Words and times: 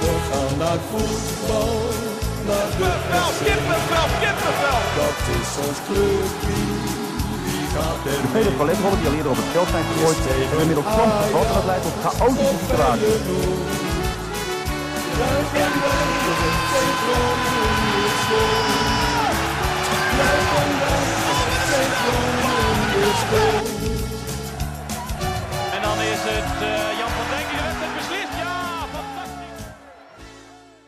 We 0.00 0.12
gaan 0.30 0.58
naar 0.58 0.80
voetbal, 0.90 1.74
naar 2.46 2.68
de 2.70 2.90
Kippenvel, 2.90 3.30
kippenvel, 3.46 4.08
kippenvel. 4.22 4.80
Dat 5.00 5.18
is 5.38 5.50
ons 5.66 5.78
clubje, 5.86 6.58
De 8.04 8.28
vele 8.32 8.50
paletrollen 8.50 8.98
die 8.98 9.08
al 9.08 9.14
eerder 9.14 9.30
op 9.30 9.36
het 9.36 9.50
veld 9.52 9.68
zijn 9.68 9.84
gegooid, 9.90 10.16
hebben 10.26 10.60
inmiddels 10.60 10.86
soms 10.96 11.14
gevat 11.22 11.46
en 11.46 11.54
dat 11.54 11.64
leidt 11.64 11.84
tot 11.86 11.96
chaotische 12.04 12.56
situaties. 12.62 13.78
En 25.74 25.82
dan 25.82 25.98
is 26.12 26.22
het 26.32 26.62
eh, 26.62 26.89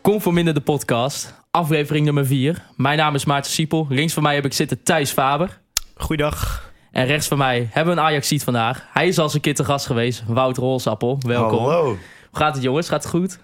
Conforminder 0.02 0.54
de 0.54 0.60
podcast, 0.60 1.34
aflevering 1.50 2.04
nummer 2.04 2.26
4. 2.26 2.62
Mijn 2.76 2.98
naam 2.98 3.14
is 3.14 3.24
Maarten 3.24 3.50
Siepel. 3.52 3.86
Links 3.88 4.12
van 4.12 4.22
mij 4.22 4.34
heb 4.34 4.44
ik 4.44 4.52
zitten 4.52 4.82
Thijs 4.82 5.10
Faber. 5.10 5.60
Goeiedag. 5.96 6.70
En 6.92 7.06
rechts 7.06 7.28
van 7.28 7.38
mij 7.38 7.68
hebben 7.70 7.94
we 7.94 8.00
een 8.00 8.06
Ajax-ziet 8.06 8.44
vandaag. 8.44 8.86
Hij 8.92 9.08
is 9.08 9.18
al 9.18 9.24
eens 9.24 9.34
een 9.34 9.40
keer 9.40 9.54
te 9.54 9.64
gast 9.64 9.86
geweest. 9.86 10.22
Wout 10.26 10.56
Rolsappel, 10.56 11.18
welkom. 11.26 11.58
Hallo. 11.58 11.84
Hoe 11.84 11.98
gaat 12.32 12.54
het 12.54 12.62
jongens? 12.62 12.88
Gaat 12.88 13.02
het 13.02 13.12
goed? 13.12 13.38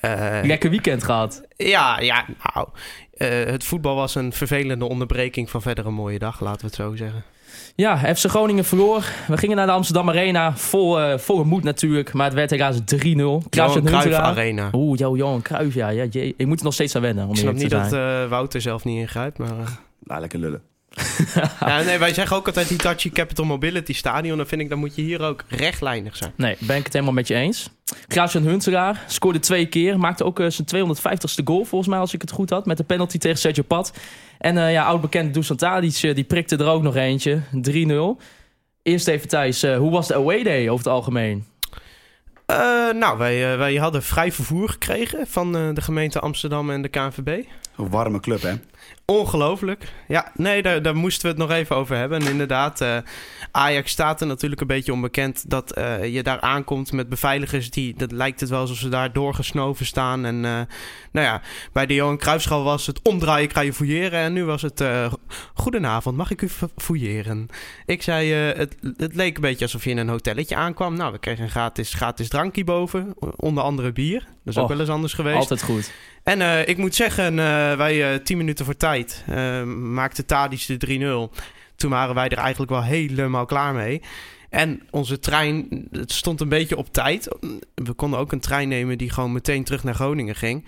Eh, 0.00 0.38
Lekker 0.42 0.70
weekend 0.70 1.04
gehad. 1.04 1.42
ja, 1.56 2.00
ja, 2.00 2.24
nou. 2.54 2.68
eh, 3.12 3.28
het 3.44 3.64
voetbal 3.64 3.94
was 3.94 4.14
een 4.14 4.32
vervelende 4.32 4.88
onderbreking 4.88 5.50
van 5.50 5.62
verder 5.62 5.86
een 5.86 5.94
mooie 5.94 6.18
dag, 6.18 6.40
laten 6.40 6.60
we 6.60 6.66
het 6.66 6.74
zo 6.74 6.96
zeggen. 6.96 7.24
Ja, 7.74 8.14
FC 8.14 8.26
Groningen 8.26 8.64
verloor. 8.64 9.04
We 9.28 9.36
gingen 9.36 9.56
naar 9.56 9.66
de 9.66 9.72
Amsterdam 9.72 10.08
Arena. 10.08 10.56
Vol, 10.56 11.00
eh 11.00 11.18
volle 11.18 11.44
moed 11.44 11.62
natuurlijk. 11.62 12.12
Maar 12.12 12.24
het 12.24 12.34
werd 12.34 12.50
helaas 12.50 12.76
3-0. 12.80 12.84
Johan 13.50 13.84
Cruijff 13.84 14.14
Arena. 14.18 14.68
Oeh, 14.72 14.98
Jo- 14.98 15.16
Johan 15.16 15.42
Cruijff, 15.42 15.74
ja. 15.74 15.88
ja 15.88 16.04
jee. 16.04 16.34
ik 16.36 16.46
moet 16.46 16.58
er 16.58 16.64
nog 16.64 16.74
steeds 16.74 16.96
aan 16.96 17.02
wennen. 17.02 17.24
Om 17.24 17.30
Ik 17.30 17.36
snap 17.36 17.54
niet 17.54 17.68
te 17.70 17.76
dat 17.76 17.92
eh, 17.92 18.28
Wouter 18.28 18.60
zelf 18.60 18.84
niet 18.84 18.98
ingrijpt, 19.00 19.38
maar... 19.38 19.48
eh, 19.48 19.66
Nou, 20.04 20.20
lekker 20.20 20.38
lullen. 20.38 20.62
ja, 21.60 21.82
nee, 21.82 21.98
wij 21.98 22.14
zeggen 22.14 22.36
ook 22.36 22.46
altijd 22.46 22.68
Hitachi 22.68 23.10
Capital 23.10 23.44
Mobility 23.44 23.92
Stadion. 23.92 24.36
Dan 24.36 24.46
vind 24.46 24.60
ik, 24.60 24.68
dan 24.68 24.78
moet 24.78 24.94
je 24.94 25.02
hier 25.02 25.22
ook 25.22 25.44
rechtlijnig 25.48 26.16
zijn. 26.16 26.32
Nee, 26.36 26.56
ben 26.58 26.76
ik 26.76 26.84
het 26.84 26.92
helemaal 26.92 27.14
met 27.14 27.28
je 27.28 27.34
eens. 27.34 27.70
Klaas-Jan 28.06 28.42
Huntelaar 28.42 29.04
scoorde 29.06 29.38
twee 29.38 29.66
keer. 29.66 29.98
Maakte 29.98 30.24
ook 30.24 30.40
eh, 30.40 30.46
zijn 30.48 30.96
250ste 30.96 31.44
goal, 31.44 31.64
volgens 31.64 31.90
mij, 31.90 31.98
als 31.98 32.14
ik 32.14 32.20
het 32.20 32.30
goed 32.30 32.50
had. 32.50 32.66
Met 32.66 32.76
de 32.76 32.84
penalty 32.84 33.18
tegen 33.18 33.38
Sergio 33.38 33.62
Pat. 33.62 33.92
En 34.38 34.58
eh, 34.58 34.72
ja, 34.72 34.84
oud-bekende 34.84 35.30
Dusan 35.30 35.56
Tadic, 35.56 36.02
eh, 36.02 36.14
die 36.14 36.24
prikte 36.24 36.56
er 36.56 36.68
ook 36.68 36.82
nog 36.82 36.96
eentje. 36.96 37.40
3-0. 37.52 38.22
Eerst 38.82 39.08
even 39.08 39.28
Thijs, 39.28 39.62
hoe 39.62 39.90
was 39.90 40.06
de 40.06 40.14
away 40.14 40.42
day 40.42 40.68
over 40.68 40.84
het 40.84 40.94
algemeen? 40.94 41.46
Nou, 42.92 43.18
wij, 43.18 43.58
wij 43.58 43.74
hadden 43.74 44.02
vrij 44.02 44.32
vervoer 44.32 44.68
gekregen 44.68 45.26
van 45.26 45.52
de 45.52 45.80
gemeente 45.80 46.20
Amsterdam 46.20 46.70
en 46.70 46.82
de 46.82 46.88
KNVB. 46.88 47.44
Een 47.78 47.90
warme 47.90 48.20
club, 48.20 48.42
hè? 48.42 48.54
Ongelooflijk. 49.04 49.92
Ja, 50.08 50.32
nee, 50.34 50.62
daar, 50.62 50.82
daar 50.82 50.96
moesten 50.96 51.22
we 51.22 51.28
het 51.28 51.38
nog 51.38 51.50
even 51.50 51.76
over 51.76 51.96
hebben. 51.96 52.20
En 52.20 52.30
inderdaad, 52.30 52.80
eh, 52.80 52.96
Ajax 53.50 53.90
staat 53.90 54.20
er 54.20 54.26
natuurlijk 54.26 54.60
een 54.60 54.66
beetje 54.66 54.92
onbekend 54.92 55.50
dat 55.50 55.72
eh, 55.72 56.14
je 56.14 56.22
daar 56.22 56.40
aankomt 56.40 56.92
met 56.92 57.08
beveiligers 57.08 57.70
die, 57.70 57.94
dat 57.96 58.12
lijkt 58.12 58.40
het 58.40 58.48
wel 58.48 58.60
alsof 58.60 58.76
ze 58.76 58.88
daar 58.88 59.12
doorgesnoven 59.12 59.86
staan. 59.86 60.24
En 60.24 60.44
eh, 60.44 60.60
nou 61.12 61.26
ja, 61.26 61.42
bij 61.72 61.86
de 61.86 61.94
Johan 61.94 62.18
Cruijffschaal 62.18 62.62
was 62.62 62.86
het 62.86 63.02
omdraaien, 63.02 63.52
kan 63.52 63.64
je 63.64 63.72
fouilleren. 63.72 64.20
En 64.20 64.32
nu 64.32 64.44
was 64.44 64.62
het, 64.62 64.84
goedenavond, 65.54 66.16
mag 66.16 66.30
ik 66.30 66.42
u 66.42 66.48
fouilleren? 66.76 67.46
Ik 67.86 68.02
zei, 68.02 68.32
het, 68.32 68.76
het 68.96 69.14
leek 69.14 69.36
een 69.36 69.42
beetje 69.42 69.64
alsof 69.64 69.84
je 69.84 69.90
in 69.90 69.98
een 69.98 70.08
hotelletje 70.08 70.56
aankwam. 70.56 70.96
Nou, 70.96 71.12
we 71.12 71.18
kregen 71.18 71.44
een 71.44 71.50
gratis, 71.50 71.94
gratis 71.94 72.28
drankje 72.28 72.64
boven, 72.64 73.14
onder 73.36 73.62
andere 73.62 73.92
bier. 73.92 74.26
Dat 74.54 74.56
is 74.56 74.62
ook 74.62 74.76
wel 74.76 74.86
eens 74.86 74.94
anders 74.94 75.12
geweest. 75.12 75.36
Altijd 75.36 75.62
goed. 75.62 75.90
En 76.22 76.40
eh, 76.40 76.68
ik 76.68 76.76
moet 76.76 76.94
zeggen, 76.94 77.38
eh, 77.38 77.76
wij 77.76 78.12
eh 78.12 78.20
10 78.20 78.36
minuten 78.36 78.64
voor 78.64 78.76
tijd 78.76 79.24
uh, 79.28 79.62
maakte 79.64 80.24
Tadic 80.24 80.66
de 80.66 81.28
3-0. 81.32 81.40
Toen 81.76 81.90
waren 81.90 82.14
wij 82.14 82.28
er 82.28 82.38
eigenlijk 82.38 82.70
wel 82.70 82.82
helemaal 82.82 83.46
klaar 83.46 83.74
mee. 83.74 84.02
En 84.50 84.82
onze 84.90 85.18
trein, 85.18 85.88
het 85.90 86.12
stond 86.12 86.40
een 86.40 86.48
beetje 86.48 86.76
op 86.76 86.92
tijd. 86.92 87.28
We 87.74 87.92
konden 87.92 88.18
ook 88.18 88.32
een 88.32 88.40
trein 88.40 88.68
nemen 88.68 88.98
die 88.98 89.10
gewoon 89.10 89.32
meteen 89.32 89.64
terug 89.64 89.84
naar 89.84 89.94
Groningen 89.94 90.34
ging. 90.34 90.64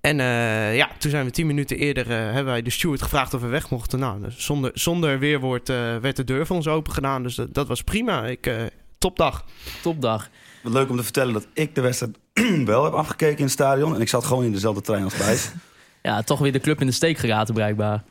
En 0.00 0.18
uh, 0.18 0.76
ja, 0.76 0.90
toen 0.98 1.10
zijn 1.10 1.24
we 1.24 1.30
tien 1.30 1.46
minuten 1.46 1.76
eerder, 1.76 2.06
uh, 2.06 2.12
hebben 2.12 2.44
wij 2.44 2.62
de 2.62 2.70
steward 2.70 3.02
gevraagd 3.02 3.34
of 3.34 3.40
we 3.40 3.46
weg 3.46 3.70
mochten. 3.70 3.98
Nou, 3.98 4.20
dus 4.20 4.44
zonder, 4.44 4.70
zonder 4.74 5.18
weerwoord 5.18 5.68
uh, 5.68 5.96
werd 5.96 6.16
de 6.16 6.24
deur 6.24 6.46
voor 6.46 6.56
ons 6.56 6.68
open 6.68 6.92
gedaan. 6.92 7.22
Dus 7.22 7.34
dat, 7.34 7.54
dat 7.54 7.68
was 7.68 7.82
prima. 7.82 8.26
Ik, 8.26 8.46
uh, 8.46 8.62
topdag. 8.98 9.44
Topdag. 9.82 10.30
Wat 10.62 10.72
leuk 10.72 10.90
om 10.90 10.96
te 10.96 11.02
vertellen 11.02 11.32
dat 11.32 11.46
ik 11.52 11.74
de 11.74 11.80
wedstrijd 11.80 12.18
wel 12.64 12.84
heb 12.84 12.92
afgekeken 12.92 13.38
in 13.38 13.44
het 13.44 13.52
stadion. 13.52 13.94
En 13.94 14.00
ik 14.00 14.08
zat 14.08 14.24
gewoon 14.24 14.44
in 14.44 14.52
dezelfde 14.52 14.80
trein 14.80 15.04
als 15.04 15.16
Thijs. 15.16 15.50
ja, 16.02 16.22
toch 16.22 16.38
weer 16.38 16.52
de 16.52 16.60
club 16.60 16.80
in 16.80 16.86
de 16.86 16.92
steek 16.92 17.18
geraten 17.18 17.54
blijkbaar. 17.54 18.02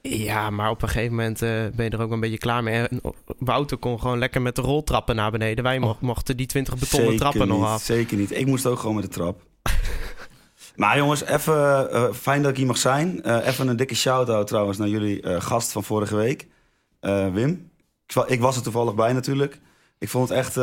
Ja, 0.00 0.50
maar 0.50 0.70
op 0.70 0.82
een 0.82 0.88
gegeven 0.88 1.14
moment 1.14 1.42
uh, 1.42 1.48
ben 1.48 1.84
je 1.84 1.90
er 1.90 2.00
ook 2.00 2.10
een 2.10 2.20
beetje 2.20 2.38
klaar 2.38 2.62
mee. 2.62 2.86
En 2.86 3.00
Wouter 3.38 3.76
kon 3.76 4.00
gewoon 4.00 4.18
lekker 4.18 4.42
met 4.42 4.56
de 4.56 4.62
roltrappen 4.62 5.16
naar 5.16 5.30
beneden. 5.30 5.64
Wij 5.64 5.94
mochten 6.00 6.36
die 6.36 6.46
20 6.46 6.74
betonnen 6.74 7.08
zeker 7.08 7.20
trappen 7.20 7.48
niet, 7.48 7.58
nog 7.58 7.68
af. 7.68 7.82
Zeker 7.82 8.16
niet. 8.16 8.30
Ik 8.30 8.46
moest 8.46 8.66
ook 8.66 8.78
gewoon 8.78 8.94
met 8.94 9.04
de 9.04 9.10
trap. 9.10 9.42
maar 10.76 10.96
jongens, 10.96 11.24
even 11.24 11.88
uh, 11.92 12.12
fijn 12.12 12.42
dat 12.42 12.50
ik 12.50 12.56
hier 12.56 12.66
mag 12.66 12.78
zijn. 12.78 13.20
Uh, 13.24 13.46
even 13.46 13.68
een 13.68 13.76
dikke 13.76 13.94
shout-out 13.94 14.46
trouwens 14.46 14.78
naar 14.78 14.88
jullie 14.88 15.22
uh, 15.22 15.40
gast 15.40 15.72
van 15.72 15.84
vorige 15.84 16.16
week, 16.16 16.46
Wim. 17.32 17.70
Ik, 18.06 18.24
ik, 18.26 18.40
was 18.40 18.56
er 18.56 18.62
toevallig 18.62 18.94
bij 18.94 19.12
natuurlijk. 19.12 19.60
Ik 19.98 20.08
vond 20.08 20.28
het 20.28 20.38
echt, 20.38 20.54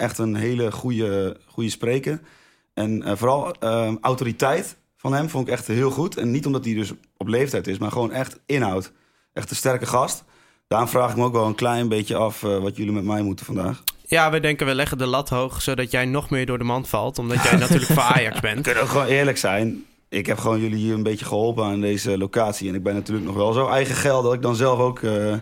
echt 0.00 0.18
een 0.18 0.34
hele 0.34 0.72
goede, 0.72 1.36
goede 1.46 1.70
spreker. 1.70 2.20
En 2.74 3.18
vooral 3.18 3.54
autoriteit 4.00 4.76
van 4.96 5.12
hem 5.12 5.28
vond 5.28 5.46
ik 5.46 5.52
echt 5.52 5.66
heel 5.66 5.90
goed. 5.90 6.16
En 6.16 6.30
niet 6.30 6.46
omdat 6.46 6.64
hij 6.64 6.74
dus 6.74 6.92
op 7.16 7.28
leeftijd 7.28 7.66
is, 7.66 7.78
maar 7.78 7.92
gewoon 7.92 8.12
echt 8.12 8.40
inhoud. 8.46 8.92
Echt 9.32 9.50
een 9.50 9.56
sterke 9.56 9.86
gast. 9.86 10.24
Daarom 10.68 10.88
vraag 10.88 11.10
ik 11.10 11.16
me 11.16 11.24
ook 11.24 11.32
wel 11.32 11.46
een 11.46 11.54
klein 11.54 11.88
beetje 11.88 12.16
af 12.16 12.42
uh, 12.42 12.58
wat 12.58 12.76
jullie 12.76 12.92
met 12.92 13.04
mij 13.04 13.22
moeten 13.22 13.46
vandaag. 13.46 13.82
Ja, 14.06 14.30
we 14.30 14.40
denken 14.40 14.66
we 14.66 14.74
leggen 14.74 14.98
de 14.98 15.06
lat 15.06 15.28
hoog, 15.28 15.62
zodat 15.62 15.90
jij 15.90 16.04
nog 16.04 16.30
meer 16.30 16.46
door 16.46 16.58
de 16.58 16.64
mand 16.64 16.88
valt. 16.88 17.18
Omdat 17.18 17.42
jij 17.42 17.56
natuurlijk 17.56 17.92
voor 17.92 18.02
Ajax 18.02 18.40
bent. 18.50 18.56
We 18.56 18.62
kunnen 18.62 18.82
ook 18.82 18.88
gewoon 18.88 19.06
eerlijk 19.06 19.38
zijn. 19.38 19.84
Ik 20.08 20.26
heb 20.26 20.38
gewoon 20.38 20.60
jullie 20.60 20.78
hier 20.78 20.94
een 20.94 21.02
beetje 21.02 21.24
geholpen 21.24 21.64
aan 21.64 21.80
deze 21.80 22.18
locatie. 22.18 22.68
En 22.68 22.74
ik 22.74 22.82
ben 22.82 22.94
natuurlijk 22.94 23.26
nog 23.26 23.36
wel 23.36 23.52
zo 23.52 23.68
eigen 23.68 23.94
geld 23.94 24.24
dat 24.24 24.34
ik 24.34 24.42
dan 24.42 24.56
zelf 24.56 24.78
ook 24.78 25.00
uh, 25.00 25.34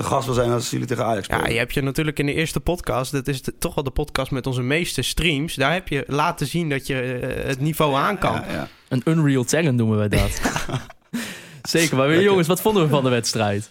te 0.00 0.06
gast 0.06 0.26
wil 0.26 0.34
zijn 0.34 0.50
als 0.50 0.70
jullie 0.70 0.86
tegen 0.86 1.04
Ajax 1.04 1.24
spelen. 1.24 1.44
Ja, 1.44 1.50
je 1.50 1.58
hebt 1.58 1.74
je 1.74 1.82
natuurlijk 1.82 2.18
in 2.18 2.26
de 2.26 2.34
eerste 2.34 2.60
podcast, 2.60 3.12
dat 3.12 3.28
is 3.28 3.42
de, 3.42 3.58
toch 3.58 3.74
wel 3.74 3.84
de 3.84 3.90
podcast 3.90 4.30
met 4.30 4.46
onze 4.46 4.62
meeste 4.62 5.02
streams. 5.02 5.54
Daar 5.54 5.72
heb 5.72 5.88
je 5.88 6.04
laten 6.06 6.46
zien 6.46 6.68
dat 6.68 6.86
je 6.86 7.20
uh, 7.20 7.44
het 7.44 7.60
niveau 7.60 7.94
aan 7.94 8.18
kan. 8.18 8.32
Ja, 8.32 8.52
ja. 8.52 8.68
Een 8.88 9.02
Unreal 9.04 9.44
Talent 9.44 9.76
noemen 9.76 10.00
we 10.00 10.08
dat. 10.08 10.40
Zeker, 11.62 11.96
maar 11.96 12.08
weer, 12.08 12.22
jongens, 12.22 12.48
wat 12.48 12.60
vonden 12.60 12.82
we 12.82 12.88
van 12.88 13.04
de 13.04 13.10
wedstrijd? 13.10 13.70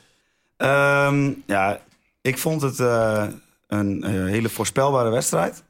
Um, 0.57 1.44
ja, 1.45 1.81
ik 2.22 2.38
vond 2.38 2.62
het 2.62 2.79
uh, 2.79 3.28
een 3.68 4.03
uh, 4.06 4.09
hele 4.09 4.50
voorspelbare 4.50 5.09
wedstrijd. 5.09 5.63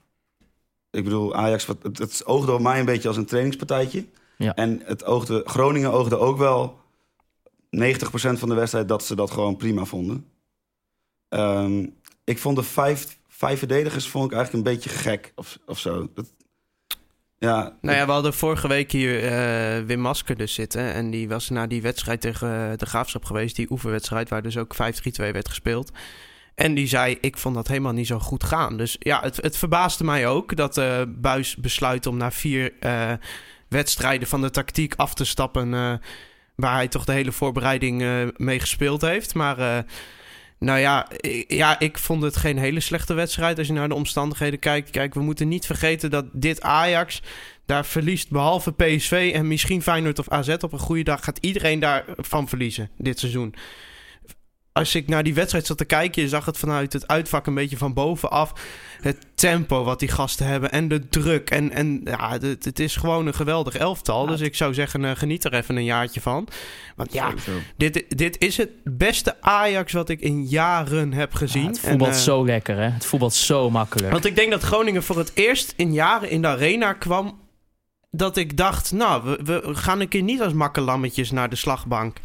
Ik 0.91 1.03
bedoel, 1.03 1.35
Ajax, 1.35 1.65
het, 1.65 1.97
het 1.97 2.25
oogde 2.25 2.51
op 2.51 2.61
mij 2.61 2.79
een 2.79 2.85
beetje 2.85 3.07
als 3.07 3.17
een 3.17 3.25
trainingspartijtje. 3.25 4.05
Ja. 4.37 4.55
En 4.55 4.81
het 4.85 5.05
oogde, 5.05 5.41
Groningen 5.45 5.91
oogde 5.91 6.17
ook 6.17 6.37
wel 6.37 6.79
90% 7.77 7.79
van 8.11 8.49
de 8.49 8.55
wedstrijd 8.55 8.87
dat 8.87 9.03
ze 9.03 9.15
dat 9.15 9.31
gewoon 9.31 9.55
prima 9.55 9.85
vonden. 9.85 10.25
Um, 11.29 11.95
ik 12.23 12.37
vond 12.37 12.55
de 12.55 12.63
vijf, 12.63 13.19
vijf 13.27 13.59
verdedigers 13.59 14.07
vond 14.07 14.31
ik 14.31 14.37
eigenlijk 14.37 14.65
een 14.65 14.73
beetje 14.73 14.89
gek 14.89 15.31
of, 15.35 15.57
of 15.65 15.79
zo. 15.79 16.09
Dat, 16.13 16.33
ja, 17.39 17.77
nou 17.81 17.97
ja, 17.97 18.05
we 18.05 18.11
hadden 18.11 18.33
vorige 18.33 18.67
week 18.67 18.91
hier 18.91 19.23
uh, 19.23 19.85
Wim 19.85 19.99
Masker 19.99 20.35
dus 20.37 20.53
zitten. 20.53 20.93
En 20.93 21.11
die 21.11 21.29
was 21.29 21.49
na 21.49 21.67
die 21.67 21.81
wedstrijd 21.81 22.21
tegen 22.21 22.77
de 22.77 22.85
Graafschap 22.85 23.25
geweest. 23.25 23.55
Die 23.55 23.71
oefenwedstrijd 23.71 24.29
waar 24.29 24.41
dus 24.41 24.57
ook 24.57 24.75
5-3-2 24.75 24.77
werd 25.15 25.47
gespeeld. 25.47 25.91
En 26.55 26.73
die 26.73 26.87
zei, 26.87 27.17
ik 27.21 27.37
vond 27.37 27.55
dat 27.55 27.67
helemaal 27.67 27.93
niet 27.93 28.07
zo 28.07 28.19
goed 28.19 28.43
gaan. 28.43 28.77
Dus 28.77 28.95
ja, 28.99 29.21
het, 29.21 29.37
het 29.37 29.57
verbaasde 29.57 30.03
mij 30.03 30.27
ook 30.27 30.55
dat 30.55 30.77
uh, 30.77 31.01
Buis 31.07 31.55
besluit 31.55 32.05
om 32.05 32.17
na 32.17 32.31
vier 32.31 32.73
wedstrijden 33.67 34.27
van 34.27 34.41
de 34.41 34.49
tactiek 34.49 34.93
af 34.95 35.13
te 35.13 35.25
stappen... 35.25 35.99
Waar 36.55 36.75
hij 36.75 36.87
toch 36.87 37.05
de 37.05 37.11
hele 37.11 37.31
voorbereiding 37.31 38.03
mee 38.37 38.59
gespeeld 38.59 39.01
heeft. 39.01 39.33
Maar... 39.33 39.85
Nou 40.59 40.79
ja 40.79 41.07
ja, 41.47 41.79
ik 41.79 41.97
vond 41.97 42.21
het 42.21 42.37
geen 42.37 42.57
hele 42.57 42.79
slechte 42.79 43.13
wedstrijd 43.13 43.57
als 43.57 43.67
je 43.67 43.73
naar 43.73 43.87
de 43.87 43.95
omstandigheden 43.95 44.59
kijkt. 44.59 44.89
Kijk, 44.89 45.13
we 45.13 45.21
moeten 45.21 45.47
niet 45.47 45.65
vergeten 45.65 46.09
dat 46.09 46.25
dit 46.31 46.61
Ajax 46.61 47.21
daar 47.65 47.85
verliest, 47.85 48.29
behalve 48.29 48.71
PSV 48.71 49.31
en 49.33 49.47
misschien 49.47 49.81
Feyenoord 49.81 50.19
of 50.19 50.29
AZ 50.29 50.49
op 50.49 50.73
een 50.73 50.79
goede 50.79 51.03
dag, 51.03 51.23
gaat 51.23 51.37
iedereen 51.41 51.79
daarvan 51.79 52.47
verliezen 52.47 52.89
dit 52.97 53.19
seizoen. 53.19 53.55
Als 54.71 54.95
ik 54.95 55.07
naar 55.07 55.23
die 55.23 55.33
wedstrijd 55.33 55.65
zat 55.65 55.77
te 55.77 55.85
kijken, 55.85 56.21
je 56.21 56.27
zag 56.27 56.45
het 56.45 56.57
vanuit 56.57 56.93
het 56.93 57.07
uitvak 57.07 57.47
een 57.47 57.53
beetje 57.53 57.77
van 57.77 57.93
bovenaf. 57.93 58.53
Het 59.01 59.17
tempo 59.35 59.83
wat 59.83 59.99
die 59.99 60.09
gasten 60.09 60.45
hebben 60.45 60.71
en 60.71 60.87
de 60.87 61.09
druk. 61.09 61.49
En, 61.49 61.71
en 61.71 62.01
ja, 62.03 62.31
het, 62.31 62.65
het 62.65 62.79
is 62.79 62.95
gewoon 62.95 63.27
een 63.27 63.33
geweldig 63.33 63.75
elftal. 63.75 64.23
Ja. 64.23 64.31
Dus 64.31 64.41
ik 64.41 64.55
zou 64.55 64.73
zeggen, 64.73 65.03
uh, 65.03 65.11
geniet 65.15 65.45
er 65.45 65.53
even 65.53 65.75
een 65.75 65.83
jaartje 65.83 66.21
van. 66.21 66.47
Want 66.95 67.13
ja, 67.13 67.33
dit, 67.77 68.05
dit 68.17 68.41
is 68.41 68.57
het 68.57 68.69
beste 68.83 69.41
Ajax 69.41 69.93
wat 69.93 70.09
ik 70.09 70.21
in 70.21 70.45
jaren 70.45 71.13
heb 71.13 71.33
gezien. 71.33 71.61
Ja, 71.61 71.67
het 71.67 71.79
voetbalt 71.79 72.11
en, 72.11 72.17
uh, 72.17 72.23
zo 72.23 72.45
lekker, 72.45 72.75
hè? 72.75 72.89
Het 72.89 73.05
voetbalt 73.05 73.33
zo 73.33 73.69
makkelijk. 73.69 74.11
Want 74.11 74.25
ik 74.25 74.35
denk 74.35 74.51
dat 74.51 74.63
Groningen 74.63 75.03
voor 75.03 75.17
het 75.17 75.31
eerst 75.33 75.73
in 75.75 75.93
jaren 75.93 76.29
in 76.29 76.41
de 76.41 76.47
arena 76.47 76.93
kwam 76.93 77.39
dat 78.11 78.37
ik 78.37 78.57
dacht, 78.57 78.91
nou, 78.91 79.23
we, 79.23 79.43
we 79.43 79.75
gaan 79.75 79.99
een 79.99 80.07
keer 80.07 80.23
niet 80.23 80.41
als 80.41 80.53
makkelammetjes 80.53 81.31
naar 81.31 81.49
de 81.49 81.55
slagbank. 81.55 82.17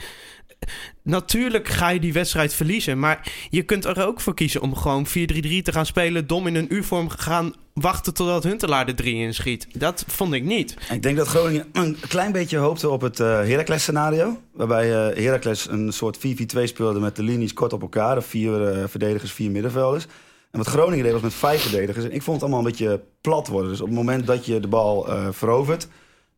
Natuurlijk 1.03 1.69
ga 1.69 1.89
je 1.89 2.01
die 2.01 2.13
wedstrijd 2.13 2.55
verliezen, 2.55 2.99
maar 2.99 3.33
je 3.51 3.63
kunt 3.63 3.85
er 3.85 4.07
ook 4.07 4.21
voor 4.21 4.35
kiezen 4.35 4.61
om 4.61 4.77
gewoon 4.77 5.07
4-3-3 5.07 5.13
te 5.13 5.73
gaan 5.73 5.87
spelen, 5.87 6.27
dom 6.27 6.47
in 6.47 6.55
een 6.55 6.75
U-vorm 6.75 7.09
gaan 7.09 7.55
wachten 7.75 8.15
totdat 8.15 8.45
Huntelaar 8.45 8.87
de 8.87 8.95
3 8.95 9.15
inschiet. 9.15 9.67
Dat 9.73 10.05
vond 10.07 10.33
ik 10.33 10.45
niet. 10.45 10.77
Ik 10.91 11.03
denk 11.03 11.17
dat 11.17 11.27
Groningen 11.27 11.67
een 11.73 11.97
klein 12.09 12.33
beetje 12.33 12.57
hoopte 12.57 12.89
op 12.89 13.01
het 13.01 13.21
eh 13.21 13.27
Heracles 13.27 13.83
scenario. 13.83 14.41
Waarbij 14.53 15.09
eh 15.09 15.25
Heracles 15.25 15.69
een 15.69 15.93
soort 15.93 16.19
4-4-2 16.19 16.21
speelde 16.63 17.01
met 17.01 17.17
de 17.17 17.23
linies 17.23 17.53
kort 17.53 17.73
op 17.73 17.83
elkaar. 17.83 18.23
Vier 18.23 18.69
eh, 18.69 18.85
verdedigers, 18.89 19.33
vier 19.33 19.51
middenvelders. 19.51 20.07
En 20.51 20.59
wat 20.59 20.69
Groningen 20.69 21.05
deed 21.05 21.13
was 21.13 21.23
met 21.23 21.35
vijf 21.35 21.63
verdedigers. 21.63 22.05
En 22.05 22.13
ik 22.13 22.23
vond 22.23 22.41
het 22.41 22.43
allemaal 22.43 22.65
een 22.65 22.71
beetje 22.71 23.01
plat 23.21 23.49
worden. 23.49 23.71
Dus 23.71 23.81
op 23.81 23.87
het 23.87 23.97
moment 23.97 24.27
dat 24.27 24.47
je 24.47 24.61
de 24.61 24.69
bal 24.69 25.09
verovert 25.31 25.89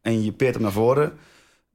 en 0.02 0.24
je 0.24 0.32
peert 0.32 0.54
hem 0.54 0.62
naar 0.62 0.72
voren... 0.72 1.12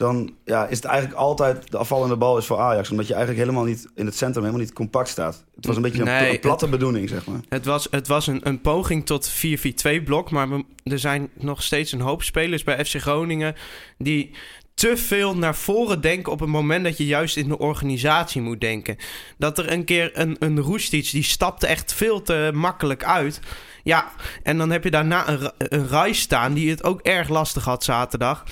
dan 0.02 0.34
ja, 0.46 0.66
is 0.68 0.76
het 0.78 0.86
eigenlijk 0.86 1.20
altijd 1.20 1.72
de 1.72 1.78
afvallende 1.78 2.16
bal 2.16 2.38
is 2.38 2.46
voor 2.46 2.60
Ajax. 2.60 2.90
Omdat 2.92 3.08
je 3.08 3.14
eigenlijk 3.14 3.44
helemaal 3.46 3.66
niet 3.68 3.88
in 3.96 4.06
het 4.06 4.16
centrum 4.16 4.44
helemaal 4.44 4.66
niet 4.66 4.74
compact 4.74 5.10
staat. 5.10 5.44
Het 5.56 5.66
was 5.66 5.76
een 5.76 5.82
beetje 5.82 6.00
een, 6.00 6.06
Nee, 6.06 6.34
een 6.34 6.40
platte 6.40 6.68
bedoeling, 6.68 7.10
zeg 7.10 7.26
maar. 7.26 7.40
Het 7.50 7.66
was, 7.66 7.88
het 7.92 8.08
was 8.08 8.28
een, 8.28 8.40
een 8.48 8.62
poging 8.62 9.06
tot 9.06 9.32
4-4-2-blok, 9.32 10.32
maar 10.32 10.50
we- 10.50 10.64
er 10.84 11.00
zijn 11.00 11.30
nog 11.34 11.64
steeds 11.64 11.92
een 11.92 12.02
hoop 12.02 12.24
spelers 12.24 12.64
bij 12.64 12.86
FC 12.86 12.96
Groningen 13.02 13.56
die 13.98 14.32
te 14.74 14.98
veel 14.98 15.36
naar 15.38 15.56
voren 15.56 16.02
denken 16.02 16.32
op 16.32 16.40
het 16.40 16.50
moment 16.50 16.84
dat 16.84 16.98
je 16.98 17.06
juist 17.06 17.38
in 17.38 17.48
de 17.48 17.58
organisatie 17.58 18.42
moet 18.42 18.62
denken. 18.62 18.96
Dat 19.38 19.58
er 19.58 19.72
een 19.72 19.86
keer 19.86 20.10
een, 20.14 20.36
een 20.40 20.60
Roestic, 20.60 21.12
die 21.12 21.24
stapte 21.24 21.68
echt 21.68 21.94
veel 21.94 22.22
te 22.22 22.52
makkelijk 22.54 23.04
uit. 23.04 23.40
Ja, 23.84 24.12
en 24.44 24.58
dan 24.58 24.70
heb 24.70 24.84
je 24.84 24.92
daarna 24.92 25.28
een, 25.30 25.52
een 25.58 25.88
Rai 25.88 26.14
staan 26.14 26.54
die 26.54 26.70
het 26.70 26.84
ook 26.84 27.02
erg 27.02 27.30
lastig 27.30 27.64
had 27.64 27.84
zaterdag. 27.84 28.44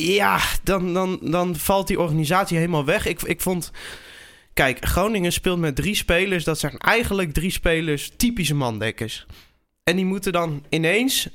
Ja, 0.00 0.40
dan, 0.62 0.94
dan, 0.94 1.18
dan 1.22 1.56
valt 1.56 1.86
die 1.86 2.00
organisatie 2.00 2.56
helemaal 2.56 2.84
weg. 2.84 3.06
Ik, 3.06 3.22
ik 3.22 3.40
vond... 3.40 3.70
Kijk, 4.54 4.84
Groningen 4.84 5.32
speelt 5.32 5.58
met 5.58 5.76
drie 5.76 5.94
spelers. 5.94 6.44
Dat 6.44 6.58
zijn 6.58 6.78
eigenlijk 6.78 7.32
drie 7.32 7.50
spelers 7.50 8.10
typische 8.16 8.54
mandekkers. 8.54 9.26
En 9.84 9.96
die 9.96 10.04
moeten 10.04 10.32
dan 10.32 10.64
ineens 10.68 11.28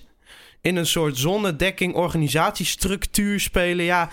in 0.62 0.76
een 0.76 0.86
soort 0.86 1.18
zonnedekking 1.18 1.94
organisatiestructuur 1.94 3.40
spelen. 3.40 3.86
Ja, 3.86 4.10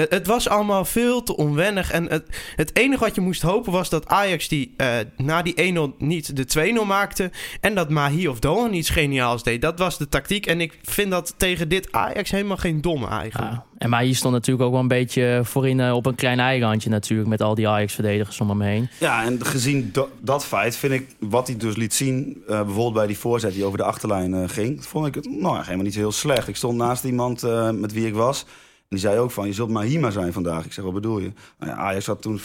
het, 0.00 0.10
het 0.10 0.26
was 0.26 0.48
allemaal 0.48 0.84
veel 0.84 1.22
te 1.22 1.36
onwennig. 1.36 1.90
En 1.90 2.06
het, 2.08 2.24
het 2.56 2.76
enige 2.76 3.04
wat 3.04 3.14
je 3.14 3.20
moest 3.20 3.42
hopen 3.42 3.72
was 3.72 3.88
dat 3.88 4.06
Ajax 4.06 4.48
die, 4.48 4.74
eh, 4.76 4.96
na 5.16 5.42
die 5.42 5.54
1-0 5.54 5.94
niet 5.98 6.36
de 6.36 6.44
2-0 6.44 6.84
maakte. 6.86 7.30
En 7.60 7.74
dat 7.74 7.90
Mahi 7.90 8.28
of 8.28 8.38
Doan 8.38 8.72
iets 8.72 8.90
geniaals 8.90 9.42
deed. 9.42 9.62
Dat 9.62 9.78
was 9.78 9.98
de 9.98 10.08
tactiek. 10.08 10.46
En 10.46 10.60
ik 10.60 10.78
vind 10.82 11.10
dat 11.10 11.34
tegen 11.36 11.68
dit 11.68 11.92
Ajax 11.92 12.30
helemaal 12.30 12.56
geen 12.56 12.80
domme 12.80 13.08
eigenlijk. 13.08 13.52
Ja. 13.52 13.64
En 13.78 13.90
maar 13.90 14.02
hier 14.02 14.16
stond 14.16 14.34
natuurlijk 14.34 14.66
ook 14.66 14.72
wel 14.72 14.80
een 14.80 14.88
beetje 14.88 15.40
voorin 15.44 15.80
eh, 15.80 15.94
op 15.94 16.06
een 16.06 16.14
klein 16.14 16.40
eilandje 16.40 16.90
natuurlijk. 16.90 17.28
Met 17.28 17.42
al 17.42 17.54
die 17.54 17.68
Ajax-verdedigers 17.68 18.40
om 18.40 18.48
hem 18.48 18.60
heen. 18.60 18.88
Ja, 18.98 19.24
en 19.24 19.44
gezien 19.44 19.90
dat, 19.92 20.08
dat 20.20 20.44
feit 20.44 20.76
vind 20.76 20.92
ik 20.92 21.06
wat 21.18 21.46
hij 21.46 21.56
dus 21.56 21.76
liet 21.76 21.94
zien, 21.94 22.42
eh, 22.48 22.56
bijvoorbeeld 22.56 22.94
bij 22.94 23.06
die 23.06 23.18
voorzet 23.18 23.52
die 23.52 23.64
over 23.64 23.78
de 23.78 23.84
achterlijn 23.84 24.48
ging, 24.48 24.84
vond 24.84 25.06
ik 25.06 25.14
het 25.14 25.30
nou, 25.30 25.54
ja, 25.54 25.62
helemaal 25.62 25.84
niet 25.84 25.94
zo 25.94 26.00
heel 26.00 26.12
slecht. 26.12 26.48
Ik 26.48 26.56
stond 26.56 26.76
naast 26.76 27.04
iemand 27.04 27.42
eh, 27.42 27.70
met 27.70 27.92
wie 27.92 28.06
ik 28.06 28.14
was. 28.14 28.46
Die 28.90 28.98
zei 28.98 29.18
ook 29.18 29.30
van, 29.30 29.46
je 29.46 29.52
zult 29.52 29.70
Mahima 29.70 30.10
zijn 30.10 30.32
vandaag. 30.32 30.64
Ik 30.64 30.72
zeg, 30.72 30.84
wat 30.84 30.94
bedoel 30.94 31.18
je? 31.18 31.32
Nou 31.58 31.70
ja, 31.70 31.76
Ajax 31.76 32.06
had 32.06 32.22
toen 32.22 32.40
75% 32.40 32.42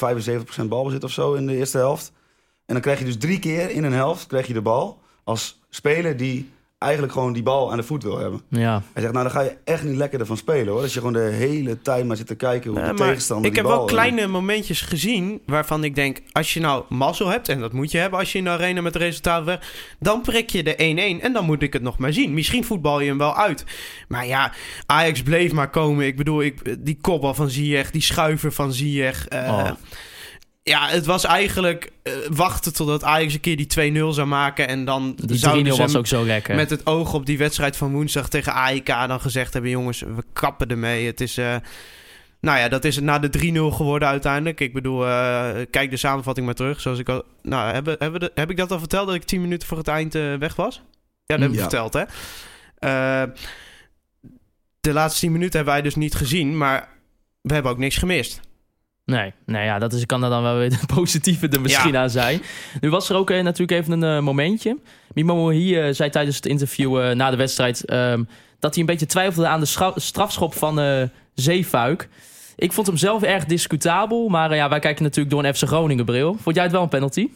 balbezit 0.67 1.03
of 1.03 1.11
zo 1.11 1.33
in 1.33 1.47
de 1.47 1.55
eerste 1.55 1.77
helft. 1.77 2.11
En 2.65 2.73
dan 2.73 2.81
krijg 2.81 2.99
je 2.99 3.05
dus 3.05 3.17
drie 3.17 3.39
keer 3.39 3.69
in 3.69 3.83
een 3.83 3.93
helft 3.93 4.27
krijg 4.27 4.47
je 4.47 4.53
de 4.53 4.61
bal 4.61 5.01
als 5.23 5.59
speler 5.69 6.17
die 6.17 6.51
eigenlijk 6.85 7.13
gewoon 7.13 7.33
die 7.33 7.43
bal 7.43 7.71
aan 7.71 7.77
de 7.77 7.83
voet 7.83 8.03
wil 8.03 8.17
hebben. 8.17 8.41
Ja, 8.49 8.81
Hij 8.93 9.01
zegt, 9.01 9.13
nou 9.13 9.25
dan 9.25 9.33
ga 9.35 9.41
je 9.41 9.57
echt 9.63 9.83
niet 9.83 9.95
lekker 9.95 10.19
ervan 10.19 10.37
spelen 10.37 10.67
hoor. 10.73 10.81
Als 10.81 10.93
je 10.93 10.97
gewoon 10.99 11.13
de 11.13 11.19
hele 11.19 11.81
tijd 11.81 12.05
maar 12.05 12.17
zit 12.17 12.27
te 12.27 12.35
kijken 12.35 12.71
hoe 12.71 12.79
Ja, 12.79 12.87
de 12.89 12.93
tegenstander 12.93 13.49
ik 13.49 13.55
heb 13.55 13.65
wel 13.65 13.79
eh, 13.79 13.85
kleine 13.85 14.27
momentjes 14.27 14.81
gezien 14.81 15.41
waarvan 15.45 15.83
ik 15.83 15.95
denk... 15.95 16.21
als 16.31 16.53
je 16.53 16.59
nou 16.59 16.83
mazzel 16.89 17.27
hebt, 17.27 17.49
en 17.49 17.59
dat 17.59 17.73
moet 17.73 17.91
je 17.91 17.97
hebben 17.97 18.19
als 18.19 18.31
je 18.31 18.37
in 18.37 18.43
de 18.43 18.49
arena 18.49 18.81
met 18.81 18.93
de 18.93 18.99
resultaten 18.99 19.45
weg... 19.45 19.73
dan 19.99 20.21
prik 20.21 20.49
je 20.49 20.63
de 20.63 21.17
1-1 21.19 21.23
en 21.23 21.33
dan 21.33 21.45
moet 21.45 21.61
ik 21.61 21.73
het 21.73 21.81
nog 21.81 21.97
maar 21.97 22.13
zien. 22.13 22.33
Misschien 22.33 22.63
voetbal 22.63 22.99
je 22.99 23.07
hem 23.07 23.17
wel 23.17 23.35
uit. 23.35 23.63
Maar 24.07 24.25
ja, 24.27 24.51
Ajax 24.85 25.21
bleef 25.23 25.51
maar 25.51 25.69
komen. 25.69 26.05
Ik 26.05 26.17
bedoel, 26.17 26.41
ik, 26.41 26.75
die 26.85 26.97
kopbal 27.01 27.33
van 27.33 27.49
Ziyech, 27.49 27.91
die 27.91 28.01
schuiver 28.01 28.51
van 28.51 28.73
Ziyech... 28.73 29.27
eh, 29.27 29.43
Oh. 29.49 29.69
Ja, 30.69 30.87
het 30.87 31.05
was 31.05 31.23
eigenlijk 31.23 31.91
eh, 32.03 32.13
wachten 32.31 32.73
totdat 32.73 33.03
Ajax 33.03 33.33
een 33.33 33.39
keer 33.39 33.57
die 33.57 33.93
2-0 33.93 34.07
zou 34.09 34.27
maken... 34.27 34.67
en 34.67 34.85
dan 34.85 35.15
die 35.15 35.35
3-0 35.35 35.39
zouden 35.39 35.73
ze 35.73 35.81
was 35.81 35.95
ook 35.95 36.07
zo 36.07 36.25
lekker. 36.25 36.55
met 36.55 36.69
het 36.69 36.85
oog 36.85 37.13
op 37.13 37.25
die 37.25 37.37
wedstrijd 37.37 37.77
van 37.77 37.91
woensdag 37.91 38.29
tegen 38.29 38.53
AEK 38.53 38.85
dan 38.85 39.21
gezegd 39.21 39.53
hebben: 39.53 39.71
jongens, 39.71 39.99
we 39.99 40.23
kappen 40.33 40.67
ermee. 40.67 41.05
Het 41.05 41.21
is. 41.21 41.37
eh, 41.37 41.55
nou 42.41 42.59
ja, 42.59 42.67
dat 42.69 42.83
is 42.85 42.95
het 42.95 43.03
na 43.03 43.19
de 43.19 43.29
3-0 43.71 43.75
geworden 43.75 44.07
uiteindelijk. 44.07 44.59
Ik 44.59 44.73
bedoel, 44.73 45.05
eh, 45.07 45.49
kijk 45.69 45.89
de 45.89 45.97
samenvatting 45.97 46.45
maar 46.45 46.55
terug. 46.55 46.81
Zoals 46.81 46.99
ik 46.99 47.09
al. 47.09 47.23
Nou, 47.41 47.73
hebben, 47.73 47.95
hebben 47.99 48.19
de- 48.19 48.31
heb 48.35 48.49
ik 48.49 48.57
dat 48.57 48.71
al 48.71 48.79
verteld 48.79 49.05
dat 49.07 49.15
ik 49.15 49.23
10 49.23 49.41
minuten 49.41 49.67
voor 49.67 49.77
het 49.77 49.87
eind 49.87 50.13
weg 50.13 50.55
was? 50.55 50.75
Ja, 51.25 51.35
dat 51.37 51.39
heb 51.39 51.49
ik 51.49 51.55
Ja. 51.55 51.61
verteld, 51.61 51.93
hè? 51.93 52.03
Eh, 52.79 53.29
de 54.81 54.93
laatste 54.93 55.19
10 55.19 55.31
minuten 55.31 55.55
hebben 55.55 55.73
wij 55.73 55.83
dus 55.83 55.95
niet 55.95 56.15
gezien, 56.15 56.57
maar 56.57 56.89
we 57.41 57.53
hebben 57.53 57.71
ook 57.71 57.77
niks 57.77 57.97
gemist. 57.97 58.39
Nee, 59.05 59.33
nou 59.45 59.65
ja, 59.65 59.79
dat 59.79 59.93
is, 59.93 60.05
kan 60.05 60.23
er 60.23 60.29
dan 60.29 60.41
wel 60.43 60.57
weer 60.57 60.69
de 60.69 60.79
positieve 60.95 61.47
er 61.47 61.61
misschien 61.61 61.91
Ja. 61.93 62.01
aan 62.01 62.09
zijn. 62.09 62.41
Nu 62.81 62.89
was 62.89 63.09
er 63.09 63.15
ook 63.15 63.29
eh, 63.29 63.43
natuurlijk 63.43 63.79
even 63.81 64.01
een 64.01 64.17
eh, 64.17 64.23
momentje. 64.23 64.77
Mimo 65.13 65.35
Mohi 65.35 65.79
eh, 65.79 65.93
zei 65.93 66.09
tijdens 66.09 66.35
het 66.35 66.45
interview 66.45 67.01
eh, 67.01 67.15
na 67.15 67.29
de 67.29 67.37
wedstrijd... 67.37 67.85
ehm, 67.85 68.23
dat 68.59 68.73
hij 68.73 68.83
een 68.83 68.89
beetje 68.89 69.05
twijfelde 69.05 69.47
aan 69.47 69.59
de 69.59 69.91
strafschop 69.95 70.53
van 70.53 70.79
eh 70.79 71.03
Zeefuik. 71.33 72.09
Ik 72.55 72.73
vond 72.73 72.87
hem 72.87 72.97
zelf 72.97 73.23
erg 73.23 73.45
discutabel. 73.45 74.27
Maar 74.29 74.55
ja, 74.55 74.69
wij 74.69 74.79
kijken 74.79 75.03
natuurlijk 75.03 75.35
door 75.35 75.43
een 75.43 75.55
FC 75.55 75.63
Groningen 75.63 76.05
bril. 76.05 76.37
Vond 76.41 76.55
jij 76.55 76.63
het 76.63 76.73
wel 76.73 76.83
een 76.83 76.89
penalty? 76.89 77.29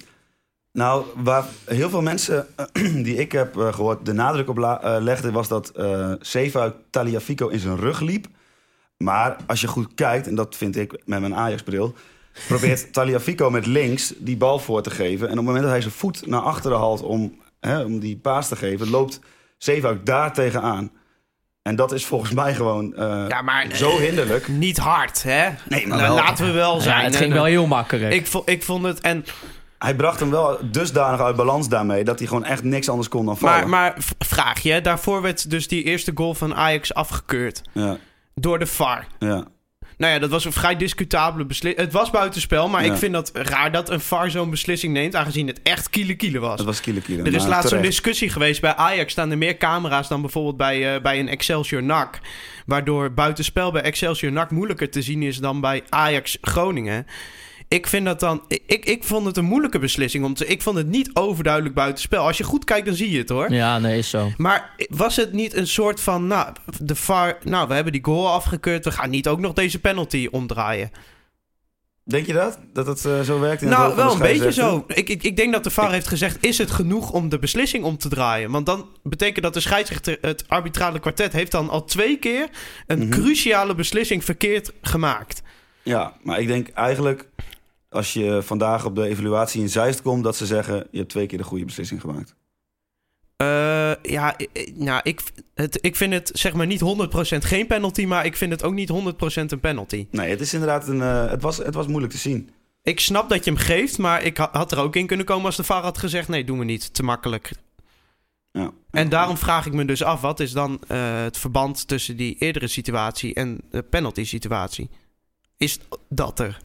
Nou, 0.72 1.06
waar 1.16 1.46
heel 1.66 1.90
veel 1.90 2.02
mensen 2.02 2.48
die 3.08 3.16
ik 3.16 3.32
heb 3.32 3.58
eh, 3.58 3.74
gehoord 3.74 4.06
de 4.06 4.14
nadruk 4.14 4.50
op 4.50 4.58
legden... 5.00 5.34
was 5.34 5.48
dat 5.48 5.70
eh 5.70 6.12
Zeefuik 6.20 6.76
Taliafico 6.90 7.48
in 7.48 7.60
zijn 7.60 7.78
rug 7.78 8.00
liep. 8.00 8.28
Maar 9.04 9.36
als 9.48 9.62
je 9.62 9.68
goed 9.68 9.88
kijkt, 9.96 10.28
en 10.28 10.36
dat 10.36 10.56
vind 10.56 10.78
ik 10.78 11.02
met 11.06 11.20
mijn 11.20 11.36
Ajax-bril... 11.36 11.94
probeert 12.48 12.94
Taliafico 12.94 13.50
met 13.50 13.66
links 13.66 14.14
die 14.18 14.38
bal 14.38 14.60
voor 14.60 14.82
te 14.82 14.90
geven. 14.90 15.26
En 15.26 15.32
op 15.32 15.38
het 15.38 15.46
moment 15.46 15.64
dat 15.64 15.72
hij 15.72 15.82
zijn 15.82 15.94
voet 15.94 16.28
naar 16.28 16.42
achteren 16.42 16.78
haalt 16.78 17.02
om, 17.02 17.40
hè, 17.60 17.84
om 17.84 18.00
die 18.00 18.18
paas 18.18 18.48
te 18.48 18.56
geven... 18.56 18.90
loopt 18.90 19.20
Zeefuik 19.58 20.06
daar 20.06 20.34
tegenaan. 20.34 20.92
En 21.62 21.76
dat 21.76 21.92
is 21.92 22.06
volgens 22.06 22.32
mij 22.32 22.56
gewoon 22.56 22.96
eh, 22.96 23.26
Ja, 23.28 23.42
maar, 23.42 23.68
zo 23.74 23.90
eh, 23.90 23.96
hinderlijk. 24.02 24.48
Niet 24.48 24.78
hard, 24.78 25.24
hè? 25.24 25.50
Nee, 25.70 25.88
maar 25.88 25.98
Nou, 25.98 26.10
wel. 26.14 26.16
Laten 26.16 26.46
we 26.46 26.52
wel 26.52 26.80
zijn. 26.80 26.98
Ja, 27.00 27.04
het 27.06 27.16
ging 27.16 27.34
wel 27.34 27.44
heel 27.44 27.68
makkelijk. 27.68 28.14
Ik, 28.14 28.28
vo- 28.28 28.42
ik 28.46 28.64
vond 28.64 28.84
het. 28.84 29.00
En 29.02 29.26
Hij 29.80 29.96
bracht 29.96 30.20
hem 30.20 30.30
wel 30.30 30.58
dusdanig 30.72 31.20
uit 31.22 31.36
balans 31.36 31.70
daarmee... 31.70 32.04
dat 32.04 32.20
hij 32.20 32.28
gewoon 32.28 32.44
echt 32.44 32.64
niks 32.64 32.90
anders 32.90 33.08
kon 33.08 33.26
dan 33.26 33.38
vallen. 33.38 33.56
Maar, 33.56 33.70
maar 33.70 33.96
vraag 34.20 34.60
je, 34.60 34.82
daarvoor 34.82 35.22
werd 35.22 35.50
dus 35.50 35.68
die 35.68 35.84
eerste 35.84 36.12
goal 36.16 36.34
van 36.34 36.56
Ajax 36.56 36.94
afgekeurd 36.94 37.62
Ja, 37.74 37.98
door 38.36 38.60
de 38.60 38.66
VAR. 38.66 39.08
ja. 39.20 39.46
Nou 39.98 40.14
ja, 40.14 40.20
dat 40.20 40.30
was 40.30 40.46
een 40.46 40.52
vrij 40.52 40.76
discutabele 40.76 41.46
beslissing. 41.46 41.84
Het 41.86 41.94
was 41.94 42.10
buitenspel, 42.10 42.70
maar 42.70 42.86
Ja. 42.86 42.92
ik 42.92 42.98
vind 42.98 43.14
dat 43.14 43.32
raar 43.34 43.72
dat 43.72 43.90
een 43.90 44.00
VAR 44.00 44.30
zo'n 44.32 44.50
beslissing 44.50 44.94
neemt, 44.94 45.16
aangezien 45.16 45.48
het 45.48 45.62
echt 45.64 45.90
kiele 45.90 46.16
kiele 46.16 46.40
was. 46.40 46.58
Het 46.58 46.66
was 46.66 46.82
kiele 46.82 47.02
kiele. 47.02 47.24
er 47.24 47.34
is 47.34 47.46
laatst 47.46 47.70
zo'n 47.70 47.82
discussie 47.82 48.30
geweest. 48.30 48.62
Bij 48.62 48.76
Ajax 48.76 49.12
staan 49.12 49.32
er 49.32 49.38
meer 49.38 49.58
camera's 49.58 50.08
dan 50.08 50.22
bijvoorbeeld 50.22 50.58
bij, 50.58 50.96
eh, 50.96 51.02
bij 51.02 51.20
een 51.20 51.28
Excelsior 51.28 51.84
NAC. 51.84 52.20
Waardoor 52.66 53.14
buitenspel 53.14 53.72
bij 53.72 53.82
Excelsior 53.82 54.32
NAC 54.32 54.52
moeilijker 54.52 54.90
te 54.90 55.02
zien 55.02 55.24
is 55.24 55.38
dan 55.38 55.62
bij 55.62 55.84
Ajax 55.90 56.38
Groningen. 56.42 57.06
Ik 57.70 57.88
vind 57.88 58.06
dat 58.06 58.20
dan. 58.20 58.44
Ik, 58.48 58.86
ik 58.86 59.04
vond 59.04 59.26
het 59.26 59.38
een 59.38 59.46
moeilijke 59.46 59.80
beslissing. 59.80 60.26
Om 60.26 60.34
te, 60.34 60.46
ik 60.46 60.62
vond 60.62 60.78
het 60.78 60.88
niet 60.88 61.10
overduidelijk 61.14 61.76
buitenspel. 61.76 62.26
Als 62.26 62.38
je 62.38 62.44
goed 62.44 62.64
kijkt, 62.64 62.86
dan 62.86 62.96
zie 62.96 63.12
je 63.12 63.18
het 63.18 63.30
hoor. 63.30 63.52
Ja, 63.52 63.80
nee, 63.80 63.98
is 63.98 64.10
zo. 64.10 64.32
Maar 64.38 64.76
was 64.90 65.16
het 65.16 65.34
niet 65.34 65.54
een 65.54 65.68
soort 65.68 66.02
van, 66.02 66.28
nou, 66.28 66.54
de 66.82 66.96
VAR, 66.96 67.38
nou, 67.44 67.68
we 67.68 67.74
hebben 67.74 67.94
die 67.94 68.04
goal 68.04 68.30
afgekeurd, 68.30 68.86
we 68.86 68.92
gaan 68.92 69.10
niet 69.10 69.28
ook 69.28 69.40
nog 69.40 69.54
deze 69.54 69.80
penalty 69.80 70.28
omdraaien? 70.32 70.92
Denk 72.04 72.26
je 72.26 72.34
dat? 72.34 72.60
Dat 72.74 72.88
het 72.88 73.06
eh, 73.06 73.20
zo 73.22 73.40
werkt? 73.40 73.62
In 73.62 73.68
het 73.68 73.78
nou, 73.78 73.96
wel 73.96 74.14
een 74.14 74.20
beetje 74.20 74.52
zo. 74.52 74.84
Ik, 74.88 75.10
ik, 75.10 75.24
ik 75.24 75.36
denk 75.36 75.54
dat 75.54 75.64
de 75.64 75.70
VAR 75.70 75.92
heeft 75.92 76.08
gezegd, 76.08 76.38
is 76.46 76.58
het 76.58 76.72
genoeg 76.72 77.12
om 77.12 77.30
de 77.30 77.40
beslissing 77.40 77.84
om 77.84 77.98
te 77.98 78.10
draaien? 78.10 78.52
Want 78.52 78.66
dan 78.66 78.88
betekent 79.04 79.44
dat 79.44 79.54
de 79.54 79.60
scheidsrechter, 79.60 80.18
het 80.22 80.44
arbitrale 80.48 81.00
kwartet, 81.00 81.34
heeft 81.34 81.52
dan 81.52 81.70
al 81.70 81.86
twee 81.86 82.18
keer 82.18 82.50
een 82.88 83.00
Mhm. 83.00 83.10
cruciale 83.10 83.76
beslissing 83.76 84.24
verkeerd 84.24 84.72
gemaakt. 84.82 85.42
Ja, 85.84 86.14
maar 86.24 86.40
ik 86.40 86.48
denk 86.48 86.68
eigenlijk... 86.70 87.28
als 87.90 88.14
je 88.14 88.40
vandaag 88.44 88.86
op 88.86 88.96
de 88.96 89.08
evaluatie 89.08 89.62
in 89.62 89.70
Zeist 89.70 90.02
komt... 90.02 90.24
dat 90.24 90.36
ze 90.36 90.46
zeggen, 90.46 90.88
je 90.92 90.98
hebt 90.98 91.10
twee 91.10 91.26
keer 91.26 91.38
de 91.38 91.44
goede 91.44 91.66
beslissing 91.66 92.02
gemaakt. 92.02 92.36
Eh, 93.36 93.92
ja, 94.02 94.36
nou, 94.74 95.00
ik, 95.04 95.22
het, 95.54 95.78
ik 95.82 95.96
vind 95.96 96.14
het 96.14 96.32
zeg 96.34 96.54
maar 96.54 96.66
niet 96.68 96.82
100% 96.82 97.38
geen 97.38 97.68
penalty, 97.68 98.06
maar 98.06 98.26
ik 98.26 98.36
vind 98.38 98.52
het 98.52 98.64
ook 98.64 98.74
niet 98.74 98.92
100% 98.92 98.96
een 99.46 99.60
penalty. 99.60 100.08
Nee, 100.12 100.30
het 100.30 100.42
is 100.42 100.54
inderdaad 100.54 100.88
een... 100.88 101.02
eh, 101.02 101.30
het, 101.30 101.42
was, 101.42 101.58
het 101.58 101.74
was 101.74 101.88
moeilijk 101.88 102.14
te 102.14 102.20
zien. 102.20 102.50
Ik 102.84 103.00
snap 103.00 103.30
dat 103.30 103.46
je 103.46 103.52
hem 103.52 103.60
geeft, 103.60 103.98
maar 103.98 104.24
ik 104.24 104.38
ha- 104.38 104.50
had 104.52 104.72
er 104.72 104.78
ook 104.80 104.96
in 104.96 105.08
kunnen 105.08 105.26
komen 105.26 105.46
als 105.46 105.56
de 105.56 105.64
VAR 105.64 105.84
had 105.84 105.98
gezegd: 105.98 106.28
nee, 106.28 106.44
doen 106.44 106.60
we 106.60 106.66
niet. 106.66 106.94
Te 106.94 107.04
makkelijk. 107.04 107.52
Ja. 108.52 108.72
En 108.92 109.10
daarom 109.10 109.38
vraag 109.38 109.66
ik 109.66 109.74
me 109.74 109.86
dus 109.86 110.04
af, 110.04 110.22
wat 110.22 110.40
is 110.40 110.52
dan 110.52 110.80
eh, 110.88 111.22
het 111.22 111.38
verband 111.38 111.88
tussen 111.88 112.18
die 112.18 112.36
eerdere 112.40 112.68
situatie 112.68 113.34
en 113.34 113.62
de 113.70 113.82
penalty 113.82 114.24
situatie? 114.24 114.90
Is 115.58 115.80
dat 116.10 116.40
er? 116.40 116.60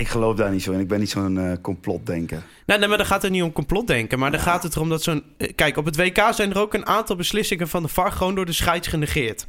Ik 0.00 0.08
geloof 0.08 0.36
daar 0.36 0.50
niet 0.50 0.62
zo 0.62 0.72
in. 0.72 0.80
Ik 0.80 0.88
ben 0.88 0.98
niet 0.98 1.10
zo'n 1.10 1.38
eh, 1.38 1.52
complotdenker. 1.62 2.42
Nee, 2.66 2.78
nee, 2.78 2.88
maar 2.88 2.96
dan 2.96 3.06
gaat 3.06 3.22
het 3.22 3.32
niet 3.32 3.42
om 3.42 3.52
complotdenken. 3.52 4.18
Maar 4.18 4.30
dan 4.30 4.40
gaat 4.40 4.62
het 4.62 4.74
erom 4.74 4.88
dat 4.88 5.02
zo'n... 5.02 5.22
eh, 5.36 5.52
Kijk, 5.54 5.76
op 5.76 5.84
het 5.84 5.96
WK 5.96 6.20
zijn 6.30 6.50
er 6.50 6.58
ook 6.60 6.74
een 6.74 6.86
aantal 6.86 7.16
beslissingen 7.16 7.68
van 7.68 7.82
de 7.82 7.88
VAR 7.88 8.12
gewoon 8.12 8.34
door 8.34 8.46
de 8.46 8.52
scheids 8.52 8.88
genegeerd. 8.88 9.46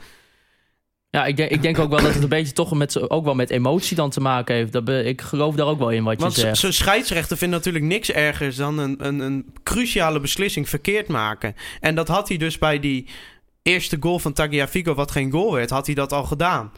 Ja, 1.10 1.26
ik 1.26 1.38
denk, 1.38 1.52
ik 1.52 1.62
denk 1.62 1.80
ook 1.80 1.90
wel 1.90 2.02
dat 2.02 2.14
het 2.14 2.24
een 2.24 2.30
beetje 2.30 2.54
toch 2.54 2.74
met, 2.74 3.10
ook 3.10 3.26
wel 3.26 3.36
met 3.36 3.50
emotie 3.50 3.96
dan 3.96 4.10
te 4.10 4.22
maken 4.22 4.56
heeft. 4.56 4.72
Dat 4.72 4.86
be- 4.86 5.04
ik 5.04 5.22
geloof 5.22 5.56
daar 5.56 5.68
ook 5.68 5.80
wel 5.80 5.90
in 5.90 6.04
wat 6.04 6.14
je 6.16 6.20
Want 6.22 6.34
zegt. 6.34 6.58
zo'n 6.58 6.72
scheidsrechter 6.72 7.38
vindt 7.38 7.54
natuurlijk 7.54 7.86
niks 7.86 8.12
ergers 8.12 8.56
dan 8.56 8.78
een, 8.78 8.96
een, 9.08 9.20
een 9.20 9.54
cruciale 9.64 10.20
beslissing 10.20 10.70
verkeerd 10.70 11.08
maken. 11.08 11.56
En 11.80 11.96
dat 11.96 12.08
had 12.08 12.28
hij 12.28 12.38
dus 12.38 12.58
bij 12.58 12.80
die 12.80 13.08
eerste 13.62 13.98
goal 14.00 14.20
van 14.20 14.34
Tagliafico, 14.34 14.94
wat 14.94 15.12
geen 15.12 15.32
goal 15.32 15.54
werd, 15.54 15.70
had 15.70 15.86
hij 15.86 15.96
dat 15.96 16.12
al 16.14 16.24
gedaan. 16.24 16.72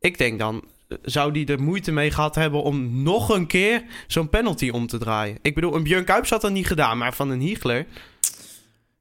Ik 0.00 0.18
denk 0.18 0.38
dan, 0.38 0.64
zou 1.02 1.32
hij 1.32 1.46
er 1.54 1.62
moeite 1.62 1.92
mee 1.92 2.10
gehad 2.10 2.34
hebben 2.34 2.62
om 2.62 3.02
nog 3.02 3.28
een 3.28 3.46
keer 3.46 3.82
zo'n 4.06 4.28
penalty 4.28 4.68
om 4.70 4.86
te 4.86 4.98
draaien? 4.98 5.38
Ik 5.42 5.54
bedoel, 5.54 5.74
een 5.74 5.82
Björn 5.82 6.04
Kuips 6.04 6.30
had 6.30 6.40
dat 6.40 6.52
niet 6.52 6.66
gedaan, 6.66 6.98
maar 6.98 7.14
van 7.14 7.30
een 7.30 7.40
Hiegler... 7.40 7.86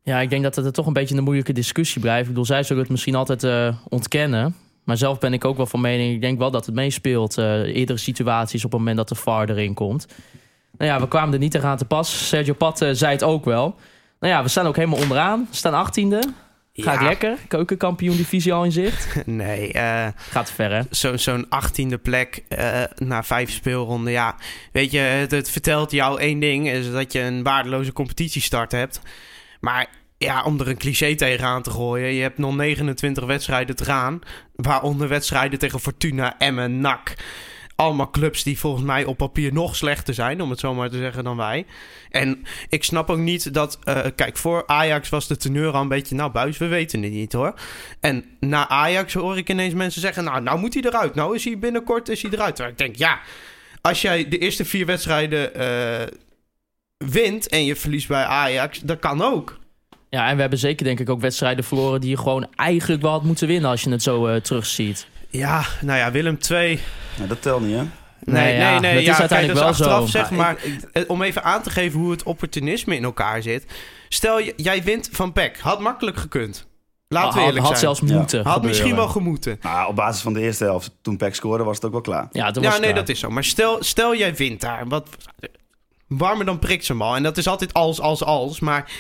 Ja, 0.04 0.20
ik 0.20 0.30
denk 0.30 0.44
dat 0.44 0.56
het 0.56 0.74
toch 0.74 0.86
een 0.86 0.94
beetje 0.94 1.16
een 1.16 1.24
moeilijke 1.24 1.54
discussie 1.54 2.02
blijft. 2.02 2.22
Ik 2.22 2.28
bedoel, 2.28 2.46
zij 2.46 2.64
zullen 2.64 2.82
het 2.82 2.92
misschien 2.92 3.16
altijd 3.16 3.44
eh, 3.44 3.76
ontkennen. 3.90 4.56
Maar 4.84 4.98
zelf 4.98 5.20
ben 5.20 5.34
ik 5.34 5.46
ook 5.46 5.58
wel 5.58 5.66
van 5.66 5.82
mening, 5.82 6.14
ik 6.14 6.22
denk 6.22 6.40
wel 6.40 6.52
dat 6.52 6.66
het 6.66 6.76
meespeelt. 6.76 7.38
eh 7.38 7.76
eerdere 7.76 8.00
situaties 8.00 8.66
op 8.66 8.72
het 8.72 8.80
moment 8.80 8.98
dat 8.98 9.10
de 9.10 9.16
VAR 9.16 9.50
erin 9.50 9.74
komt. 9.74 10.08
Nou 10.78 10.92
ja, 10.92 11.00
we 11.00 11.08
kwamen 11.08 11.34
er 11.34 11.40
niet 11.40 11.58
aan 11.58 11.78
te 11.78 11.86
pas. 11.86 12.28
Sergio 12.28 12.54
Pat 12.54 12.82
eh, 12.82 12.90
zei 12.92 13.12
het 13.12 13.24
ook 13.24 13.46
wel. 13.46 13.76
Nou 14.20 14.34
ja, 14.34 14.44
we 14.44 14.50
staan 14.50 14.66
ook 14.66 14.76
helemaal 14.76 15.00
onderaan. 15.00 15.48
We 15.50 15.56
staan 15.56 15.88
18e. 15.88 16.47
Gaat 16.84 17.00
Ja. 17.00 17.08
lekker. 17.08 17.38
Keukenkampioen 17.48 18.18
divisie 18.18 18.54
al 18.54 18.64
in 18.64 18.72
zicht. 18.72 19.16
Nee, 19.26 19.72
eh... 19.74 20.08
Gaat 20.16 20.52
ver, 20.52 20.72
hè? 20.72 20.82
zo- 20.92 21.18
zo'n 21.18 21.46
achttiende 21.50 21.98
plek 21.98 22.44
eh, 22.48 22.84
na 22.96 23.24
vijf 23.24 23.52
speelronden. 23.52 24.12
Ja, 24.12 24.36
weet 24.72 24.92
je, 24.92 24.98
het, 25.00 25.32
het 25.32 25.50
vertelt 25.50 25.92
jou 25.92 26.20
één 26.20 26.40
ding: 26.40 26.70
is 26.70 26.92
dat 26.92 27.12
je 27.14 27.20
een 27.20 27.44
waardeloze 27.44 27.94
competitiestart 27.94 28.72
hebt. 28.72 29.02
Maar 29.60 29.88
ja, 30.18 30.44
om 30.44 30.60
er 30.60 30.68
een 30.68 30.78
cliché 30.78 31.16
tegenaan 31.16 31.62
te 31.62 31.70
gooien, 31.72 32.14
je 32.14 32.22
hebt 32.22 32.38
nog 32.38 32.56
29 32.56 33.26
wedstrijden 33.26 33.76
te 33.76 33.86
gaan. 33.86 34.20
Waaronder 34.56 35.08
wedstrijden 35.08 35.60
tegen 35.60 35.80
Fortuna, 35.80 36.36
Emmen, 36.38 36.80
NAC. 36.82 37.14
Allemaal 37.78 38.10
clubs 38.10 38.44
die 38.44 38.60
volgens 38.60 38.84
mij 38.84 39.06
op 39.06 39.18
papier 39.18 39.54
nog 39.54 39.76
slechter 39.76 40.14
zijn, 40.14 40.42
om 40.42 40.50
het 40.50 40.60
zo 40.60 40.74
maar 40.74 40.90
te 40.90 40.98
zeggen, 40.98 41.24
dan 41.24 41.38
wij. 41.38 41.66
En 42.10 42.44
ik 42.70 42.84
snap 42.84 43.10
ook 43.10 43.18
niet 43.18 43.54
dat... 43.54 43.80
eh, 43.84 44.06
kijk, 44.16 44.38
voor 44.38 44.64
Ajax 44.68 45.10
was 45.10 45.28
de 45.28 45.38
teneur 45.38 45.72
al 45.72 45.82
een 45.82 45.88
beetje... 45.88 46.16
Nou, 46.16 46.32
buis, 46.32 46.58
we 46.58 46.68
weten 46.68 47.04
het 47.04 47.12
niet, 47.12 47.34
hoor. 47.34 47.54
En 48.00 48.26
na 48.40 48.70
Ajax 48.70 49.14
hoor 49.14 49.38
ik 49.38 49.50
ineens 49.50 49.74
mensen 49.74 50.02
zeggen... 50.02 50.24
Nou, 50.24 50.42
nou 50.42 50.60
moet 50.60 50.74
hij 50.74 50.84
eruit. 50.84 51.16
Nou 51.16 51.36
is 51.36 51.44
hij 51.44 51.60
binnenkort 51.60 52.10
is 52.10 52.22
hij 52.22 52.32
eruit. 52.32 52.56
Terwijl 52.56 52.76
ik 52.76 52.82
denk, 52.82 52.96
ja... 52.96 53.20
Als 53.82 54.02
jij 54.02 54.28
de 54.28 54.38
eerste 54.38 54.66
vier 54.66 54.86
wedstrijden 54.86 55.56
eh, 55.56 56.08
wint 56.98 57.48
en 57.48 57.66
je 57.66 57.76
verliest 57.76 58.08
bij 58.08 58.24
Ajax... 58.24 58.80
Dat 58.80 59.00
kan 59.00 59.22
ook. 59.22 59.60
Ja, 60.10 60.30
en 60.30 60.36
we 60.36 60.42
hebben 60.42 60.60
zeker 60.60 60.86
denk 60.86 61.00
ik 61.00 61.10
ook 61.10 61.22
wedstrijden 61.22 61.64
verloren... 61.64 62.02
die 62.02 62.10
je 62.10 62.18
gewoon 62.18 62.48
eigenlijk 62.56 63.02
wel 63.02 63.12
had 63.12 63.24
moeten 63.24 63.48
winnen 63.48 63.70
als 63.70 63.82
je 63.82 63.90
het 63.90 64.04
zo 64.04 64.28
eh 64.28 64.42
terugziet. 64.42 65.08
Ja, 65.30 65.64
nou 65.82 65.98
ja, 66.00 66.12
Willem 66.12 66.40
2... 66.40 66.80
Nou, 67.16 67.30
dat 67.30 67.42
telt 67.42 67.62
niet, 67.62 67.76
hè? 67.76 67.82
Nee, 68.24 68.44
nee, 68.44 68.58
ja, 68.58 68.80
nee. 68.80 68.94
dat 68.96 69.04
ja, 69.04 69.12
is 69.12 69.20
uiteindelijk 69.20 69.60
kijk, 69.60 69.78
dat 69.78 69.88
wel 69.88 69.88
achteraf 69.96 70.10
zo. 70.10 70.18
zeg 70.18 70.30
Maar 70.32 70.40
maar... 70.40 70.66
ik- 70.66 70.74
ik- 70.84 70.90
eh, 70.92 71.04
om 71.10 71.22
even 71.22 71.44
aan 71.44 71.62
te 71.62 71.70
geven 71.70 72.00
hoe 72.00 72.12
het 72.12 72.24
opportunisme 72.24 72.96
in 72.96 73.04
elkaar 73.04 73.42
zit. 73.42 73.66
Stel, 74.10 74.42
jij 74.56 74.84
wint 74.84 75.10
van 75.12 75.34
PEC. 75.34 75.60
Had 75.60 75.80
makkelijk 75.80 76.18
gekund. 76.18 76.68
Laten 77.08 77.30
we 77.34 77.36
had, 77.40 77.46
eerlijk 77.48 77.66
had 77.66 77.78
zijn. 77.78 77.96
zelfs 77.96 78.12
Ja. 78.12 78.18
moeten 78.18 78.38
Had 78.38 78.54
gebeuren. 78.54 78.68
misschien 78.70 78.96
wel 78.96 79.08
gemoeten. 79.08 79.58
Nou, 79.62 79.90
op 79.90 79.96
basis 79.96 80.22
van 80.22 80.34
de 80.34 80.40
eerste 80.42 80.64
helft, 80.64 80.92
toen 81.02 81.18
Peck 81.18 81.36
scoorde, 81.36 81.64
was 81.64 81.76
het 81.76 81.86
ook 81.86 81.92
wel 81.92 82.02
klaar. 82.02 82.28
Ja, 82.32 82.52
toen 82.52 82.64
was 82.64 82.72
nee, 82.72 82.82
klaar. 82.82 82.94
dat 82.96 83.10
is 83.10 83.20
zo. 83.20 83.30
Maar 83.30 83.44
stel, 83.44 83.84
stel 83.84 84.16
jij 84.16 84.36
wint 84.36 84.62
daar. 84.62 84.88
Wat, 84.88 85.10
warmer 86.08 86.46
dan 86.46 86.60
prikt 86.60 86.86
ze 86.86 86.92
hem 86.92 87.02
al. 87.02 87.16
En 87.16 87.24
dat 87.24 87.38
is 87.38 87.48
altijd 87.48 87.74
als, 87.74 88.00
als, 88.02 88.24
als. 88.24 88.60
Maar 88.60 88.92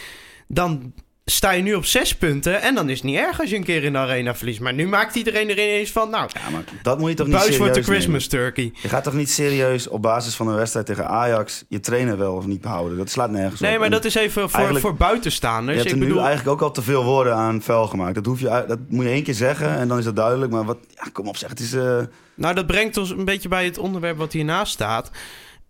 dan 0.47 0.93
sta 1.29 1.51
je 1.51 1.61
nu 1.63 1.73
op 1.73 1.85
zes 1.85 2.15
punten. 2.15 2.61
En 2.61 2.75
dan 2.75 2.89
is 2.89 2.95
het 2.95 3.03
niet 3.03 3.15
erg 3.17 3.39
als 3.39 3.49
je 3.49 3.55
een 3.55 3.63
keer 3.63 3.83
in 3.83 3.91
de 3.93 3.97
arena 3.99 4.35
verliest. 4.35 4.59
Maar 4.59 4.73
nu 4.73 4.87
maakt 4.87 5.15
iedereen 5.15 5.49
er 5.49 5.59
ineens 5.59 5.91
van... 5.91 6.09
Nou, 6.09 6.29
Ja, 6.33 6.49
maar 6.49 6.63
dat 6.81 6.99
moet 6.99 7.09
je 7.09 7.15
toch 7.15 7.25
niet 7.25 7.35
buis 7.35 7.45
serieus 7.45 7.59
wordt 7.67 7.73
de 7.73 7.79
nemen? 7.81 7.95
Christmas 7.95 8.27
turkey. 8.27 8.71
Je 8.81 8.89
gaat 8.89 9.03
toch 9.03 9.13
niet 9.13 9.29
serieus 9.29 9.87
op 9.87 10.01
basis 10.01 10.35
van 10.35 10.47
een 10.47 10.55
wedstrijd 10.55 10.85
tegen 10.85 11.07
Ajax 11.07 11.63
je 11.69 11.79
trainer 11.79 12.17
wel 12.17 12.33
of 12.35 12.45
niet 12.45 12.61
behouden? 12.61 12.97
Dat 12.97 13.09
slaat 13.09 13.29
nergens 13.31 13.61
op. 13.61 13.67
Nee, 13.67 13.75
maar 13.75 13.85
En 13.85 13.91
dat 13.91 14.05
is 14.05 14.15
even 14.15 14.49
voor, 14.49 14.79
voor 14.79 14.95
buitenstaanders. 14.95 15.77
Je 15.83 15.89
hebt 15.89 16.01
er 16.01 16.07
nu 16.07 16.17
eigenlijk 16.17 16.47
ook 16.47 16.61
al 16.61 16.71
te 16.71 16.81
veel 16.81 17.03
woorden 17.03 17.35
aan 17.35 17.61
vuil 17.61 17.87
gemaakt. 17.87 18.15
Dat, 18.15 18.25
hoef 18.25 18.39
je, 18.39 18.63
dat 18.67 18.79
moet 18.89 19.03
je 19.05 19.11
één 19.11 19.23
keer 19.23 19.33
zeggen 19.33 19.77
en 19.77 19.87
dan 19.87 19.97
is 19.97 20.03
dat 20.05 20.15
duidelijk. 20.15 20.51
Maar 20.51 20.65
wat, 20.65 20.77
ja, 20.95 21.03
kom 21.13 21.27
op 21.27 21.37
zeg, 21.37 21.49
het 21.49 21.59
is... 21.59 21.73
eh, 21.73 21.97
Nou, 22.35 22.55
dat 22.55 22.67
brengt 22.67 22.97
ons 22.97 23.09
een 23.09 23.25
beetje 23.25 23.49
bij 23.49 23.65
het 23.65 23.77
onderwerp 23.77 24.17
wat 24.17 24.33
hiernaast 24.33 24.73
staat. 24.73 25.11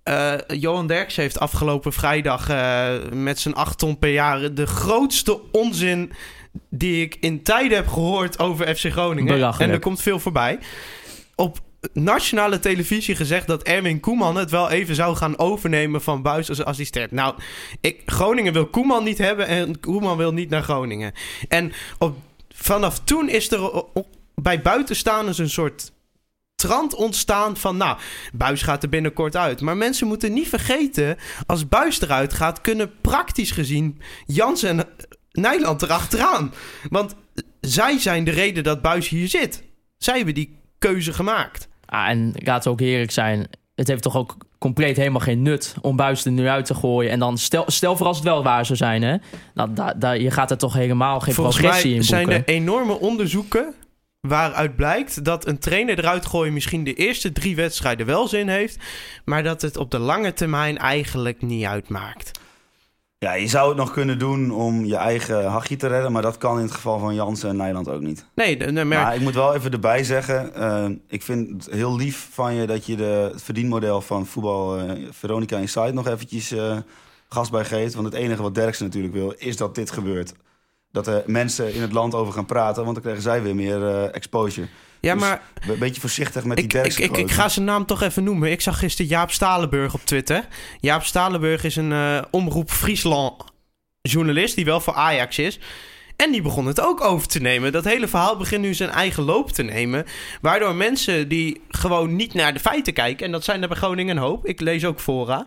Eh, 0.08 0.34
Johan 0.60 0.88
Derks 0.88 1.16
heeft 1.16 1.40
afgelopen 1.40 1.94
vrijdag 1.94 2.50
eh, 2.50 2.94
met 3.14 3.40
zijn 3.40 3.56
8 3.56 3.78
ton 3.78 4.00
per 4.00 4.10
jaar 4.10 4.54
de 4.54 4.66
grootste 4.66 5.40
onzin 5.52 6.12
die 6.70 7.02
ik 7.02 7.18
in 7.20 7.44
tijden 7.44 7.78
heb 7.78 7.88
gehoord 7.88 8.40
over 8.40 8.76
FC 8.76 8.92
Groningen. 8.92 9.34
Belachelijk. 9.34 9.70
En 9.70 9.76
er 9.76 9.82
komt 9.82 10.02
veel 10.02 10.20
voorbij. 10.20 10.60
Op 11.36 11.60
nationale 11.94 12.60
televisie 12.60 13.16
gezegd 13.16 13.48
dat 13.48 13.64
Erwin 13.64 14.00
Koeman 14.00 14.36
het 14.36 14.52
wel 14.52 14.70
even 14.70 14.96
zou 14.96 15.16
gaan 15.16 15.40
overnemen 15.40 16.02
van 16.02 16.22
Buis 16.22 16.50
als 16.50 16.64
assistent. 16.64 17.12
Nou, 17.12 17.36
ik, 17.82 18.02
Groningen 18.06 18.54
wil 18.54 18.68
Koeman 18.68 19.04
niet 19.04 19.18
hebben 19.18 19.48
en 19.48 19.80
Koeman 19.80 20.18
wil 20.18 20.34
niet 20.34 20.50
naar 20.50 20.64
Groningen. 20.64 21.14
En 21.48 21.72
op, 21.98 22.18
vanaf 22.56 23.00
toen 23.00 23.30
is 23.30 23.52
er 23.52 23.84
bij 24.36 24.62
buitenstaanders 24.62 25.38
een 25.38 25.50
soort 25.50 25.92
trant 26.58 26.96
ontstaan 26.96 27.58
van... 27.58 27.78
nou, 27.78 27.98
Buis 28.34 28.62
gaat 28.62 28.84
er 28.84 28.90
binnenkort 28.90 29.36
uit. 29.36 29.62
Maar 29.62 29.78
mensen 29.78 30.08
moeten 30.08 30.34
niet 30.34 30.48
vergeten... 30.48 31.18
als 31.46 31.68
Buis 31.68 32.02
eruit 32.02 32.34
gaat... 32.34 32.62
kunnen 32.62 32.92
praktisch 33.02 33.52
gezien 33.52 34.02
Jans 34.26 34.64
en 34.64 34.86
Nijland 35.32 35.82
erachteraan. 35.82 36.54
Want 36.90 37.16
zij 37.62 38.00
zijn 38.00 38.24
de 38.24 38.32
reden 38.32 38.64
dat 38.64 38.82
Buis 38.82 39.10
hier 39.10 39.28
zit. 39.28 39.64
Zij 39.98 40.16
hebben 40.16 40.34
die 40.34 40.60
keuze 40.80 41.14
gemaakt. 41.14 41.68
Ah, 41.86 42.10
en 42.10 42.32
laten 42.36 42.64
we 42.64 42.70
ook 42.70 42.88
eerlijk 42.88 43.12
zijn. 43.12 43.48
Het 43.76 43.88
heeft 43.88 44.02
toch 44.02 44.18
ook 44.18 44.38
compleet 44.58 44.98
helemaal 44.98 45.22
geen 45.22 45.42
nut 45.42 45.76
om 45.82 45.96
Buis 45.96 46.26
er 46.26 46.32
nu 46.32 46.48
uit 46.48 46.66
te 46.66 46.74
gooien. 46.74 47.12
En 47.12 47.20
dan 47.20 47.38
stel, 47.38 47.64
stel 47.68 47.98
voor 47.98 48.08
als 48.08 48.18
het 48.18 48.26
wel 48.26 48.44
waar 48.44 48.66
zou 48.66 48.78
zijn. 48.78 49.02
Hè? 49.02 49.16
Nou, 49.54 49.74
da, 49.74 49.94
da- 49.94 50.12
je 50.12 50.32
gaat 50.32 50.52
er 50.52 50.58
toch 50.58 50.74
helemaal 50.74 51.20
geen 51.20 51.34
Volgens 51.34 51.58
progressie 51.58 51.90
mij 51.90 52.00
in 52.00 52.04
zijn 52.06 52.26
boeken. 52.26 52.46
er 52.46 52.54
enorme 52.54 53.00
onderzoeken... 53.00 53.74
waaruit 54.27 54.75
blijkt 54.75 55.24
dat 55.24 55.48
een 55.48 55.60
trainer 55.60 56.00
eruit 56.00 56.25
gooien... 56.25 56.53
misschien 56.53 56.84
de 56.84 56.93
eerste 56.93 57.31
drie 57.31 57.55
wedstrijden 57.55 58.05
wel 58.05 58.27
zin 58.27 58.48
heeft... 58.48 58.77
maar 59.25 59.43
dat 59.43 59.62
het 59.62 59.77
op 59.77 59.91
de 59.91 60.00
lange 60.00 60.34
termijn 60.34 60.77
eigenlijk 60.77 61.41
niet 61.41 61.65
uitmaakt. 61.65 62.31
ja, 63.19 63.34
je 63.34 63.48
zou 63.48 63.67
het 63.67 63.77
nog 63.77 63.91
kunnen 63.91 64.19
doen 64.19 64.51
om 64.51 64.86
je 64.86 64.96
eigen 64.96 65.46
hachje 65.46 65.75
te 65.75 65.88
redden. 65.88 66.12
Maar 66.12 66.22
dat 66.22 66.38
kan 66.38 66.57
in 66.57 66.63
het 66.63 66.72
geval 66.74 67.00
van 67.00 67.15
Jansen 67.15 67.50
en 67.50 67.57
Nijland 67.57 67.89
ook 67.89 68.01
niet. 68.01 68.25
Nee, 68.36 68.57
nee, 68.57 68.86
maar... 68.86 69.03
Maar 69.03 69.15
ik 69.15 69.22
moet 69.22 69.34
wel 69.34 69.55
even 69.55 69.72
erbij 69.72 70.03
zeggen. 70.03 70.53
eh, 70.55 70.86
ik 71.07 71.22
vind 71.24 71.50
het 71.50 71.74
heel 71.74 71.96
lief 71.96 72.27
van 72.31 72.53
je 72.53 72.67
dat 72.67 72.86
je 72.86 72.96
de, 72.96 73.29
het 73.34 73.43
verdienmodel 73.43 74.01
van 74.01 74.25
voetbal 74.25 74.77
eh, 74.77 74.91
Veronica 75.12 75.57
Inside 75.57 75.93
nog 75.93 76.07
eventjes 76.07 76.51
eh, 76.51 76.77
gas 77.29 77.50
bij 77.50 77.65
geeft. 77.65 77.93
Want 77.93 78.05
het 78.05 78.15
enige 78.15 78.41
wat 78.41 78.55
Derksen 78.55 78.86
natuurlijk 78.86 79.13
wil, 79.13 79.34
is 79.38 79.57
dat 79.57 79.75
dit 79.75 79.91
gebeurt. 79.91 80.34
Dat 81.04 81.08
er 81.08 81.24
mensen 81.25 81.74
in 81.74 81.82
het 81.82 81.92
land 81.92 82.13
over 82.13 82.34
gaan 82.34 82.46
praten, 82.46 82.82
want 82.82 82.94
dan 82.94 83.01
krijgen 83.04 83.24
zij 83.24 83.42
weer 83.42 83.56
meer 83.56 83.88
eh, 83.88 84.16
exposure. 84.16 84.68
ja, 85.00 85.13
dus- 85.13 85.22
maar... 85.22 85.42
Een 85.68 85.80
beetje 85.80 86.01
voorzichtig 86.01 86.44
met 86.44 86.58
die 86.58 86.66
Ik, 86.66 86.74
ik, 86.74 86.82
Derksen. 86.82 87.04
ik, 87.04 87.18
ik 87.18 87.32
ga 87.32 87.50
zijn 87.50 87.66
naam 87.66 87.86
toch 87.86 88.01
even 88.01 88.24
noemen. 88.24 88.51
Ik 88.51 88.62
zag 88.62 88.80
gisteren 88.80 89.12
Jaap 89.12 89.32
Stalenburg 89.32 89.94
op 89.94 90.01
Twitter. 90.06 90.48
Jaap 90.80 91.04
Stalenburg 91.04 91.63
is 91.63 91.75
een 91.75 91.92
eh, 91.92 92.22
omroep 92.32 92.72
Friesland 92.72 93.44
journalist 94.01 94.56
die 94.56 94.66
wel 94.66 94.80
voor 94.80 94.94
Ajax 94.94 95.39
is. 95.39 95.60
En 96.16 96.32
die 96.32 96.42
begon 96.42 96.66
het 96.66 96.82
ook 96.82 97.01
over 97.01 97.27
te 97.27 97.39
nemen. 97.39 97.72
Dat 97.72 97.84
hele 97.84 98.08
verhaal 98.08 98.38
begint 98.38 98.62
nu 98.62 98.74
zijn 98.74 98.89
eigen 98.89 99.24
loop 99.24 99.51
te 99.51 99.63
nemen. 99.63 100.06
Waardoor 100.42 100.75
mensen 100.75 101.27
die 101.27 101.62
gewoon 101.70 102.16
niet 102.16 102.34
naar 102.34 102.54
de 102.54 102.60
feiten 102.60 102.94
kijken... 102.94 103.25
en 103.25 103.32
dat 103.32 103.44
zijn 103.44 103.62
er 103.62 103.68
bij 103.68 103.77
Groningen 103.77 104.18
een 104.18 104.24
hoop. 104.24 104.46
Ik 104.46 104.60
lees 104.60 104.86
ook 104.86 105.00
fora. 105.00 105.46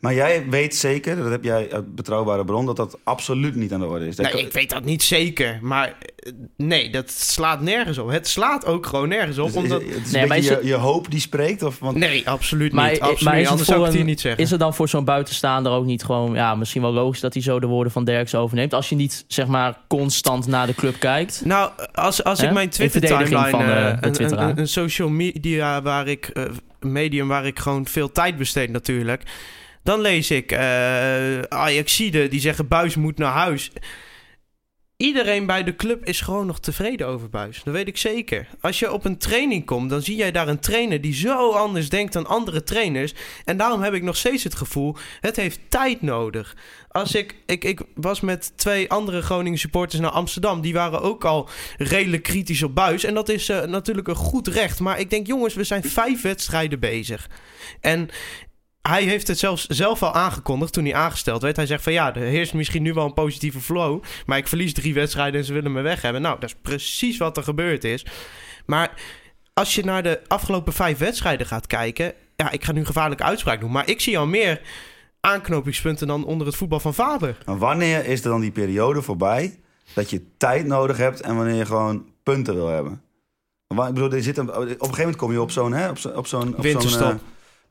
Maar 0.00 0.14
jij 0.14 0.48
weet 0.48 0.74
zeker, 0.74 1.16
dat 1.16 1.30
heb 1.30 1.44
jij 1.44 1.72
uit 1.72 1.94
betrouwbare 1.94 2.44
bron, 2.44 2.66
dat 2.66 2.76
dat 2.76 2.98
absoluut 3.02 3.54
niet 3.54 3.72
aan 3.72 3.80
de 3.80 3.86
orde 3.86 4.06
is. 4.06 4.16
Nee, 4.16 4.32
ik 4.32 4.52
weet 4.52 4.70
dat 4.70 4.84
niet 4.84 5.02
zeker. 5.02 5.58
Maar 5.62 5.96
nee, 6.56 6.90
dat 6.90 7.10
slaat 7.10 7.60
nergens 7.60 7.98
op. 7.98 8.08
Het 8.10 8.28
slaat 8.28 8.66
ook 8.66 8.86
gewoon 8.86 9.08
nergens 9.08 9.38
op. 9.38 9.46
dus 9.46 9.56
is- 9.56 9.62
omdat... 9.62 9.82
het 9.82 10.06
is 10.06 10.10
Nee, 10.12 10.26
maar 10.26 10.36
is 10.36 10.48
je, 10.48 10.60
je 10.62 10.74
hoop 10.74 11.10
die 11.10 11.20
spreekt? 11.20 11.62
Of, 11.62 11.78
want, 11.78 11.96
Nee, 11.96 12.28
absoluut 12.28 12.72
Maar- 12.72 12.90
niet. 12.90 13.00
maar 13.00 13.08
Absoluut. 13.10 13.34
is 13.34 13.40
het 13.40 13.50
Anders 13.50 13.68
zou 13.68 13.80
ik 13.80 13.86
het 13.86 13.94
hier 13.94 14.04
niet 14.04 14.20
zeggen. 14.20 14.42
Is 14.42 14.50
het 14.50 14.60
dan 14.60 14.74
voor 14.74 14.88
zo'n 14.88 15.04
buitenstaander 15.04 15.72
ook 15.72 15.84
niet 15.84 16.04
gewoon... 16.04 16.34
Ja, 16.34 16.54
misschien 16.54 16.82
wel 16.82 16.92
logisch 16.92 17.20
dat 17.20 17.34
hij 17.34 17.42
zo 17.42 17.60
de 17.60 17.66
woorden 17.66 17.92
van 17.92 18.04
Derks 18.04 18.34
overneemt. 18.34 18.74
Als 18.74 18.88
je 18.88 18.94
niet, 18.96 19.24
zeg 19.28 19.46
maar, 19.46 19.78
constant 19.88 20.46
naar 20.46 20.66
de 20.66 20.74
club 20.74 20.98
kijkt. 20.98 21.42
Nou, 21.44 21.70
als, 21.94 22.24
als 22.24 22.42
ik 22.42 22.52
mijn 22.52 22.64
In 22.64 22.70
Twitter-timeline... 22.70 23.62
eh, 23.72 23.96
een, 24.00 24.12
twitteraar. 24.12 24.48
een, 24.48 24.58
een 24.58 24.68
social 24.68 25.08
media 25.08 25.82
waar 25.82 26.06
ik... 26.08 26.28
eh, 26.32 26.42
een 26.80 26.92
medium 26.92 27.28
waar 27.28 27.46
ik 27.46 27.58
gewoon 27.58 27.86
veel 27.86 28.12
tijd 28.12 28.36
besteed 28.36 28.70
natuurlijk... 28.70 29.22
Dan 29.82 30.00
lees 30.00 30.30
ik 30.30 30.52
eh 30.52 31.40
Ajaxide 31.48 32.28
die 32.28 32.40
zeggen 32.40 32.68
Buis 32.68 32.96
moet 32.96 33.18
naar 33.18 33.32
huis. 33.32 33.70
Iedereen 34.96 35.46
bij 35.46 35.64
de 35.64 35.76
club 35.76 36.04
is 36.04 36.20
gewoon 36.20 36.46
nog 36.46 36.60
tevreden 36.60 37.06
over 37.06 37.28
Buis. 37.28 37.62
Dat 37.64 37.74
weet 37.74 37.88
ik 37.88 37.96
zeker. 37.96 38.48
Als 38.60 38.78
je 38.78 38.92
op 38.92 39.04
een 39.04 39.18
training 39.18 39.64
komt, 39.64 39.90
dan 39.90 40.02
zie 40.02 40.16
jij 40.16 40.32
daar 40.32 40.48
een 40.48 40.60
trainer 40.60 41.00
die 41.00 41.14
zo 41.14 41.50
anders 41.50 41.88
denkt 41.88 42.12
dan 42.12 42.26
andere 42.26 42.62
trainers. 42.62 43.14
En 43.44 43.56
daarom 43.56 43.82
heb 43.82 43.94
ik 43.94 44.02
nog 44.02 44.16
steeds 44.16 44.44
het 44.44 44.54
gevoel, 44.54 44.96
het 45.20 45.36
heeft 45.36 45.60
tijd 45.68 46.02
nodig. 46.02 46.56
Als 46.88 47.14
ik, 47.14 47.34
ik, 47.46 47.64
ik 47.64 47.80
was 47.94 48.20
met 48.20 48.52
twee 48.56 48.90
andere 48.90 49.22
Groningen 49.22 49.58
supporters 49.58 50.00
naar 50.00 50.10
Amsterdam. 50.10 50.60
Die 50.60 50.72
waren 50.72 51.00
ook 51.00 51.24
al 51.24 51.48
redelijk 51.76 52.22
kritisch 52.22 52.62
op 52.62 52.74
Buis. 52.74 53.04
En 53.04 53.14
dat 53.14 53.28
is 53.28 53.48
eh, 53.48 53.62
natuurlijk 53.62 54.08
een 54.08 54.14
goed 54.14 54.48
recht. 54.48 54.80
Maar 54.80 55.00
ik 55.00 55.10
denk, 55.10 55.26
jongens, 55.26 55.54
we 55.54 55.64
zijn 55.64 55.82
vijf 55.84 56.22
wedstrijden 56.22 56.80
bezig. 56.80 57.28
En 57.80 58.08
hij 58.86 59.02
heeft 59.02 59.28
het 59.28 59.38
zelfs 59.38 59.66
zelf 59.66 60.02
al 60.02 60.12
aangekondigd 60.12 60.72
toen 60.72 60.84
hij 60.84 60.94
aangesteld 60.94 61.42
werd. 61.42 61.56
Hij 61.56 61.66
zegt 61.66 61.82
van 61.82 61.92
ja, 61.92 62.14
er 62.14 62.22
heerst 62.22 62.54
misschien 62.54 62.82
nu 62.82 62.92
wel 62.92 63.04
een 63.04 63.14
positieve 63.14 63.60
flow. 63.60 64.02
Maar 64.26 64.38
ik 64.38 64.48
verlies 64.48 64.72
drie 64.72 64.94
wedstrijden 64.94 65.40
en 65.40 65.46
ze 65.46 65.52
willen 65.52 65.72
me 65.72 65.80
weg 65.80 66.02
hebben. 66.02 66.22
Nou, 66.22 66.40
dat 66.40 66.48
is 66.48 66.56
precies 66.62 67.18
wat 67.18 67.36
er 67.36 67.42
gebeurd 67.42 67.84
is. 67.84 68.06
Maar 68.66 68.90
als 69.52 69.74
je 69.74 69.84
naar 69.84 70.02
de 70.02 70.20
afgelopen 70.26 70.72
vijf 70.72 70.98
wedstrijden 70.98 71.46
gaat 71.46 71.66
kijken. 71.66 72.12
Ja, 72.36 72.50
ik 72.50 72.64
ga 72.64 72.72
nu 72.72 72.84
gevaarlijke 72.84 73.24
uitspraak 73.24 73.60
doen. 73.60 73.72
Maar 73.72 73.88
ik 73.88 74.00
zie 74.00 74.18
al 74.18 74.26
meer 74.26 74.60
aanknopingspunten 75.20 76.06
dan 76.06 76.24
onder 76.24 76.46
het 76.46 76.56
voetbal 76.56 76.80
van 76.80 76.94
vader. 76.94 77.38
Maar 77.46 77.58
wanneer 77.58 78.06
is 78.06 78.24
er 78.24 78.30
dan 78.30 78.40
die 78.40 78.50
periode 78.50 79.02
voorbij 79.02 79.58
dat 79.94 80.10
je 80.10 80.22
tijd 80.36 80.66
nodig 80.66 80.96
hebt 80.96 81.20
en 81.20 81.36
wanneer 81.36 81.54
je 81.54 81.66
gewoon 81.66 82.06
punten 82.22 82.54
wil 82.54 82.68
hebben? 82.68 83.00
Ik 83.68 83.76
bedoel, 83.76 84.12
er 84.12 84.22
zit 84.22 84.38
een, 84.38 84.50
op 84.50 84.58
een 84.58 84.68
gegeven 84.68 84.98
moment 84.98 85.16
kom 85.16 85.32
je 85.32 85.40
op 85.40 85.50
zo'n... 85.50 85.88
Op 85.88 85.98
zo'n 85.98 86.16
op 86.16 86.26
zo'n 86.26 86.54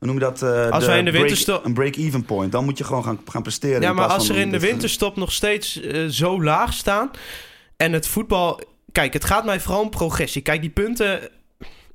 eh, 0.00 0.06
noem 0.08 0.14
je 0.14 0.20
dat? 0.20 0.42
eh, 0.42 0.70
Als 0.70 0.86
wij 0.86 0.98
in 0.98 1.04
de 1.04 1.10
winterstop- 1.10 1.64
Een 1.64 1.74
break-even 1.74 2.24
point. 2.24 2.52
Dan 2.52 2.64
moet 2.64 2.78
je 2.78 2.84
gewoon 2.84 3.04
gaan, 3.04 3.20
gaan 3.26 3.42
presteren. 3.42 3.80
Ja, 3.80 3.92
maar 3.92 4.06
als 4.06 4.28
er 4.28 4.36
in 4.36 4.50
de 4.50 4.58
dit- 4.58 4.68
winterstop 4.70 5.16
nog 5.16 5.32
steeds 5.32 5.80
eh, 5.80 6.06
zo 6.06 6.42
laag 6.42 6.72
staan 6.72 7.10
en 7.76 7.92
het 7.92 8.06
voetbal. 8.08 8.60
Kijk, 8.92 9.12
het 9.12 9.24
gaat 9.24 9.44
mij 9.44 9.60
vooral 9.60 9.82
om 9.82 9.90
progressie. 9.90 10.42
Kijk, 10.42 10.60
die 10.60 10.70
punten. 10.70 11.20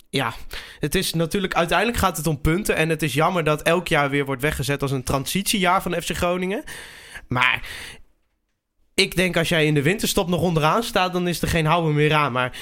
Ja, 0.10 0.34
het 0.80 0.96
is 0.96 1.14
natuurlijk. 1.14 1.54
Uiteindelijk 1.54 1.98
gaat 1.98 2.18
het 2.18 2.28
om 2.28 2.42
punten. 2.42 2.76
En 2.76 2.90
het 2.90 3.04
is 3.04 3.14
jammer 3.14 3.44
dat 3.44 3.62
elk 3.62 3.88
jaar 3.88 4.10
weer 4.10 4.26
wordt 4.26 4.42
weggezet 4.42 4.82
als 4.82 4.92
een 4.92 5.04
transitiejaar 5.04 5.82
van 5.82 6.02
FC 6.02 6.10
Groningen. 6.16 6.64
Maar 7.28 7.62
ik 8.94 9.16
denk 9.16 9.38
als 9.38 9.50
jij 9.50 9.66
in 9.66 9.74
de 9.74 9.82
winterstop 9.82 10.28
nog 10.28 10.42
onderaan 10.42 10.84
staat, 10.84 11.14
dan 11.14 11.28
is 11.28 11.42
er 11.42 11.48
geen 11.48 11.66
houden 11.66 11.94
meer 11.94 12.14
aan. 12.14 12.32
Maar 12.32 12.58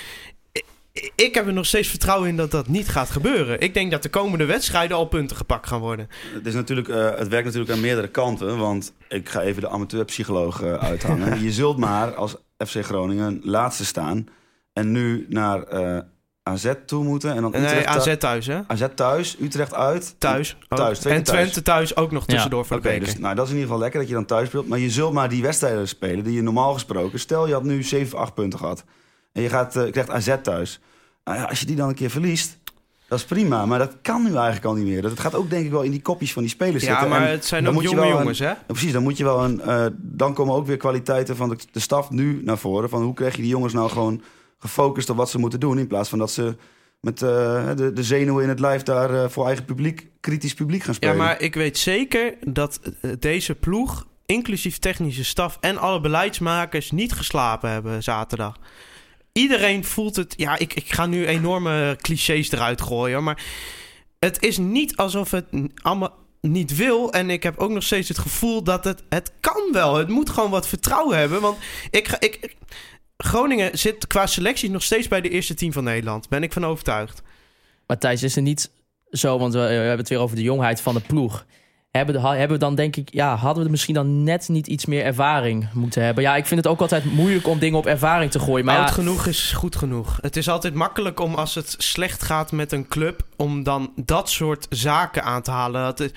ik, 1.16 1.34
heb 1.34 1.48
er 1.48 1.54
nog 1.54 1.66
steeds 1.66 1.88
vertrouwen 1.88 2.30
in 2.30 2.38
dat 2.38 2.52
dat 2.52 2.68
niet 2.68 2.90
gaat 2.90 3.10
gebeuren. 3.10 3.60
Ik 3.60 3.74
denk 3.74 3.92
dat 3.92 4.04
de 4.04 4.10
komende 4.10 4.46
wedstrijden 4.46 4.98
al 4.98 5.06
punten 5.06 5.38
gepakt 5.38 5.68
gaan 5.68 5.80
worden. 5.80 6.10
Het, 6.34 6.46
is 6.46 6.54
natuurlijk, 6.54 6.88
eh, 6.88 7.16
het 7.16 7.28
werkt 7.28 7.46
natuurlijk 7.46 7.72
aan 7.72 7.80
meerdere 7.80 8.08
kanten. 8.08 8.58
Want 8.58 8.94
ik 9.08 9.30
ga 9.30 9.42
even 9.42 9.62
de 9.62 9.70
amateurpsycholoog 9.70 10.62
eh, 10.62 10.74
uithangen. 10.74 11.42
je 11.44 11.52
zult 11.52 11.78
maar 11.78 12.16
als 12.16 12.36
FC 12.58 12.84
Groningen 12.84 13.40
laatste 13.44 13.86
staan. 13.86 14.28
En 14.74 14.92
nu 14.92 15.26
naar 15.30 15.64
eh, 15.64 16.00
AZ 16.44 16.74
toe 16.86 17.04
moeten. 17.04 17.36
En 17.36 17.42
dan 17.42 17.52
Nee, 17.52 17.62
Utrecht, 17.62 17.86
AZ 17.86 18.18
thuis, 18.18 18.48
hè? 18.48 18.60
AZ 18.68 18.86
thuis, 18.96 19.38
Utrecht 19.42 19.74
uit. 19.74 20.16
Thuis. 20.18 20.58
Thuis, 20.68 20.98
en 20.98 21.24
thuis. 21.24 21.24
Twente 21.24 21.62
thuis 21.62 21.96
ook 21.96 22.12
nog 22.12 22.26
tussendoor 22.26 22.66
voor 22.66 22.78
Oké, 22.78 22.88
de 22.88 22.94
beker. 22.94 23.14
dus 23.14 23.22
nou, 23.22 23.36
dat 23.36 23.46
is 23.46 23.52
in 23.52 23.58
ieder 23.58 23.70
geval 23.70 23.84
lekker 23.84 24.00
dat 24.00 24.10
je 24.10 24.16
dan 24.16 24.26
thuis 24.26 24.48
speelt. 24.48 24.68
Maar 24.68 24.80
je 24.80 24.90
zult 24.90 25.14
maar 25.14 25.30
die 25.30 25.42
wedstrijden 25.42 25.88
spelen 25.88 26.24
die 26.24 26.34
je 26.34 26.42
normaal 26.42 26.74
gesproken... 26.74 27.20
Stel, 27.20 27.48
je 27.48 27.54
had 27.54 27.64
nu 27.64 27.84
7, 27.84 28.18
8 28.18 28.34
punten 28.34 28.60
gehad. 28.60 28.84
En 29.32 29.42
je 29.42 29.50
gaat, 29.50 29.76
eh, 29.76 29.92
krijgt 29.92 30.10
AZ 30.10 30.36
thuis. 30.42 30.80
Nou 31.24 31.38
ja, 31.38 31.44
als 31.44 31.60
je 31.60 31.66
die 31.66 31.76
dan 31.76 31.90
een 31.90 31.96
keer 31.96 32.10
verliest... 32.10 32.58
Dat 33.08 33.20
is 33.20 33.26
prima, 33.26 33.66
maar 33.66 33.80
dat 33.80 33.96
kan 34.02 34.22
nu 34.24 34.28
eigenlijk 34.36 34.66
al 34.66 34.74
niet 34.74 34.86
meer. 34.86 35.02
Dat 35.02 35.20
gaat 35.20 35.36
ook 35.36 35.50
denk 35.50 35.66
ik 35.66 35.72
wel 35.72 35.82
in 35.82 35.92
die 35.92 36.02
kopjes 36.02 36.34
van 36.34 36.42
die 36.42 36.52
spelers 36.52 36.84
ja, 36.84 36.90
zitten. 36.90 37.10
maar 37.10 37.22
En 37.22 37.32
het 37.32 37.46
zijn 37.46 37.68
ook 37.68 37.82
jonge 37.82 38.02
een- 38.02 38.08
jongens, 38.08 38.40
hè? 38.40 38.46
ja, 38.46 38.64
precies, 38.68 38.92
dan 38.92 39.04
moet 39.04 39.18
je 39.18 39.24
wel 39.24 39.44
een. 39.44 39.62
eh, 39.62 39.86
dan 39.98 40.34
komen 40.34 40.56
ook 40.56 40.66
weer 40.68 40.78
kwaliteiten 40.78 41.36
van 41.36 41.50
de, 41.50 41.58
de 41.72 41.80
staf 41.80 42.10
nu 42.10 42.42
naar 42.44 42.58
voren. 42.58 42.90
Van 42.90 43.04
hoe 43.04 43.14
krijg 43.14 43.36
je 43.36 43.42
die 43.42 43.52
jongens 43.52 43.74
nou 43.74 43.90
gewoon 43.90 44.22
gefocust 44.60 45.10
op 45.10 45.18
wat 45.18 45.30
ze 45.30 45.40
moeten 45.40 45.60
doen. 45.60 45.78
In 45.80 45.88
plaats 45.88 46.10
van 46.10 46.20
dat 46.20 46.32
ze 46.32 46.56
met 47.00 47.22
eh, 47.22 47.30
de, 47.76 47.94
de 47.94 48.04
zenuwen 48.04 48.44
in 48.44 48.50
het 48.50 48.60
lijf 48.60 48.84
daar 48.84 49.24
eh, 49.24 49.30
voor 49.30 49.46
eigen 49.46 49.66
publiek, 49.66 50.08
kritisch 50.20 50.54
publiek 50.54 50.82
gaan 50.82 50.90
Ja, 51.00 51.08
spelen. 51.08 51.18
maar 51.18 51.42
ik 51.42 51.54
weet 51.56 51.78
zeker 51.78 52.34
dat 52.48 52.80
deze 53.20 53.56
ploeg, 53.56 54.08
inclusief 54.26 54.78
technische 54.78 55.24
staf 55.26 55.58
en 55.60 55.78
alle 55.78 56.02
beleidsmakers, 56.02 56.92
niet 56.92 57.12
geslapen 57.14 57.70
hebben 57.70 58.04
zaterdag. 58.04 58.58
Iedereen 59.32 59.84
voelt 59.86 60.16
het. 60.16 60.34
Ja, 60.38 60.58
ik, 60.58 60.74
ik 60.74 60.94
ga 60.94 61.06
nu 61.06 61.26
enorme 61.28 61.98
clichés 62.02 62.52
eruit 62.52 62.82
gooien, 62.82 63.24
maar 63.24 63.44
het 64.20 64.42
is 64.44 64.58
niet 64.58 64.96
alsof 64.96 65.32
het 65.32 65.46
allemaal 65.76 66.18
niet 66.42 66.76
wil. 66.76 67.14
En 67.14 67.30
ik 67.30 67.44
heb 67.44 67.58
ook 67.58 67.70
nog 67.70 67.84
steeds 67.84 68.08
het 68.08 68.18
gevoel 68.18 68.64
dat 68.64 68.84
het, 68.84 69.04
het 69.10 69.32
kan 69.40 69.70
wel. 69.72 69.96
Het 69.96 70.08
moet 70.08 70.30
gewoon 70.30 70.50
wat 70.50 70.68
vertrouwen 70.68 71.18
hebben. 71.18 71.42
Want 71.42 71.58
ik, 71.92 72.08
ga- 72.08 72.20
ik, 72.20 72.56
Groningen 73.18 73.78
zit 73.78 74.08
qua 74.08 74.28
selectie 74.28 74.70
nog 74.70 74.84
steeds 74.84 75.08
bij 75.08 75.22
de 75.22 75.30
eerste 75.30 75.54
team 75.54 75.74
van 75.74 75.84
Nederland. 75.84 76.30
Ben 76.30 76.44
ik 76.44 76.54
van 76.54 76.66
overtuigd. 76.66 77.22
Maar 77.88 77.98
Thijs, 77.98 78.24
is 78.24 78.36
het 78.36 78.44
niet 78.44 78.72
zo, 79.12 79.38
want 79.40 79.54
we, 79.54 79.60
we 79.60 79.66
hebben 79.66 79.98
het 79.98 80.10
weer 80.10 80.20
over 80.20 80.36
de 80.36 80.42
jongheid 80.42 80.82
van 80.82 80.94
de 80.94 81.00
ploeg. 81.02 81.46
Hebben, 81.92 82.50
we 82.50 82.58
dan 82.58 82.76
denk 82.76 82.96
ik, 82.96 83.14
ja, 83.14 83.36
hadden 83.36 83.64
we 83.64 83.70
misschien 83.70 83.94
dan 83.94 84.24
net 84.24 84.50
niet 84.50 84.68
iets 84.68 84.86
meer 84.86 85.04
ervaring 85.04 85.68
moeten 85.74 86.04
hebben? 86.04 86.24
Ja, 86.24 86.36
ik 86.36 86.46
vind 86.46 86.64
het 86.64 86.70
ook 86.70 86.82
altijd 86.82 87.06
moeilijk 87.06 87.48
om 87.48 87.60
dingen 87.60 87.78
op 87.78 87.86
ervaring 87.86 88.32
te 88.32 88.40
gooien. 88.40 88.66
Maar 88.66 88.78
Oud 88.78 88.88
ja, 88.88 88.94
genoeg 88.94 89.26
is 89.26 89.52
goed 89.52 89.76
genoeg. 89.76 90.18
Het 90.22 90.38
is 90.38 90.50
altijd 90.50 90.74
makkelijk 90.74 91.20
om 91.20 91.36
als 91.36 91.56
het 91.56 91.76
slecht 91.78 92.24
gaat 92.24 92.52
met 92.52 92.72
een 92.72 92.88
club... 92.88 93.22
om 93.36 93.64
dan 93.64 93.92
dat 93.96 94.30
soort 94.30 94.66
zaken 94.70 95.24
aan 95.24 95.42
te 95.42 95.52
halen. 95.52 95.82
Dat 95.82 96.00
is, 96.00 96.12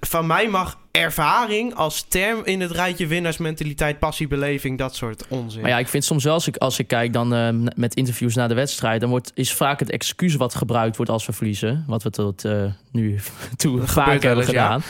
van 0.00 0.26
mij 0.26 0.48
mag 0.48 0.78
ervaring 0.90 1.74
als 1.74 2.04
term 2.08 2.40
in 2.44 2.60
het 2.60 2.70
rijtje 2.70 3.06
winnaarsmentaliteit, 3.06 3.98
passie, 3.98 4.28
beleving... 4.28 4.78
dat 4.78 4.94
soort 4.96 5.24
onzin. 5.28 5.60
maar 5.60 5.70
ja, 5.70 5.78
ik 5.78 5.88
vind 5.88 6.04
soms 6.04 6.24
wel, 6.24 6.34
als 6.34 6.46
ik, 6.46 6.56
als 6.56 6.78
ik 6.78 6.86
kijk 6.86 7.12
dan 7.12 7.34
eh, 7.34 7.48
met 7.74 7.94
interviews 7.94 8.34
na 8.34 8.48
de 8.48 8.54
wedstrijd... 8.54 9.00
dan 9.00 9.10
wordt, 9.10 9.32
is 9.34 9.54
vaak 9.54 9.78
het 9.78 9.90
excuus 9.90 10.34
wat 10.34 10.54
gebruikt 10.54 10.96
wordt 10.96 11.10
als 11.10 11.26
we 11.26 11.32
verliezen. 11.32 11.84
Wat 11.86 12.02
we 12.02 12.10
tot 12.10 12.44
eh, 12.44 12.64
nu 12.90 13.20
toe 13.56 13.78
Dat 13.78 13.90
vaak 13.90 14.22
hebben 14.22 14.52
ja. 14.52 14.80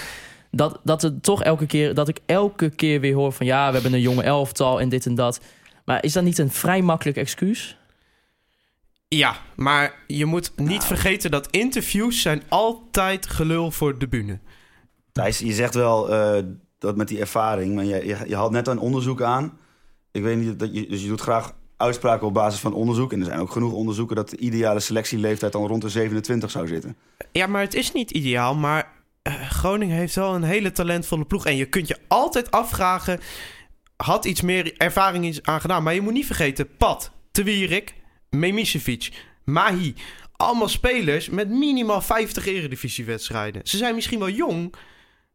Dat, 0.54 0.80
dat, 0.84 1.02
het 1.02 1.22
toch 1.22 1.42
elke 1.42 1.66
keer, 1.66 1.94
dat 1.94 2.08
ik 2.08 2.18
elke 2.26 2.70
keer 2.70 3.00
weer 3.00 3.14
hoor 3.14 3.32
van... 3.32 3.46
ja, 3.46 3.66
we 3.66 3.72
hebben 3.72 3.92
een 3.92 4.00
jonge 4.00 4.22
elftal 4.22 4.80
en 4.80 4.88
dit 4.88 5.06
en 5.06 5.14
dat. 5.14 5.40
Maar 5.84 6.04
is 6.04 6.12
dat 6.12 6.24
niet 6.24 6.38
een 6.38 6.50
vrij 6.50 6.82
makkelijk 6.82 7.16
excuus? 7.16 7.78
Ja, 9.08 9.36
maar 9.56 9.94
je 10.06 10.24
moet 10.24 10.52
niet 10.56 10.84
vergeten 10.84 11.30
dat 11.30 11.50
interviews 11.50 12.22
zijn 12.22 12.42
altijd 12.48 13.26
gelul 13.26 13.70
voor 13.70 13.98
de 13.98 14.08
bühne. 14.08 14.38
Thijs, 15.12 15.38
je 15.38 15.52
zegt 15.52 15.74
wel 15.74 16.12
eh, 16.12 16.42
dat 16.78 16.96
met 16.96 17.08
die 17.08 17.20
ervaring, 17.20 17.74
maar 17.74 17.84
je, 17.84 18.06
je, 18.06 18.16
je 18.26 18.36
haalt 18.36 18.52
net 18.52 18.66
een 18.66 18.78
onderzoek 18.78 19.22
aan. 19.22 19.58
Ik 20.10 20.22
weet 20.22 20.36
niet, 20.36 20.58
dat 20.58 20.74
je, 20.74 20.86
dus 20.88 21.02
je 21.02 21.08
doet 21.08 21.20
graag 21.20 21.54
uitspraken 21.76 22.26
op 22.26 22.34
basis 22.34 22.60
van 22.60 22.74
onderzoek. 22.74 23.12
En 23.12 23.20
er 23.20 23.26
zijn 23.26 23.40
ook 23.40 23.50
genoeg 23.50 23.72
onderzoeken 23.72 24.16
dat 24.16 24.30
de 24.30 24.36
ideale 24.36 24.80
selectieleeftijd 24.80 25.52
dan 25.52 25.66
rond 25.66 25.82
de 25.82 25.88
27 25.88 26.50
zou 26.50 26.66
zitten. 26.66 26.96
Ja, 27.32 27.46
maar 27.46 27.62
het 27.62 27.74
is 27.74 27.92
niet 27.92 28.10
ideaal. 28.10 28.54
Maar 28.54 28.92
eh, 29.22 29.50
Groningen 29.50 29.96
heeft 29.96 30.14
wel 30.14 30.34
een 30.34 30.42
hele 30.42 30.72
talentvolle 30.72 31.24
ploeg. 31.24 31.46
En 31.46 31.56
je 31.56 31.66
kunt 31.66 31.88
je 31.88 31.98
altijd 32.08 32.50
afvragen... 32.50 33.20
had 33.96 34.24
iets 34.24 34.40
meer 34.40 34.76
ervaring 34.76 35.38
aan 35.42 35.60
gedaan. 35.60 35.82
Maar 35.82 35.94
je 35.94 36.00
moet 36.00 36.12
niet 36.12 36.26
vergeten... 36.26 36.76
Pat, 36.76 37.12
Te 37.30 37.42
Wierik, 37.42 37.94
Memisevic, 38.30 39.12
Mahi... 39.44 39.94
allemaal 40.32 40.68
spelers 40.68 41.28
met 41.28 41.48
minimaal 41.48 42.00
50 42.00 42.46
eredivisiewedstrijden. 42.46 43.60
Ze 43.64 43.76
zijn 43.76 43.94
misschien 43.94 44.18
wel 44.18 44.30
jong... 44.30 44.74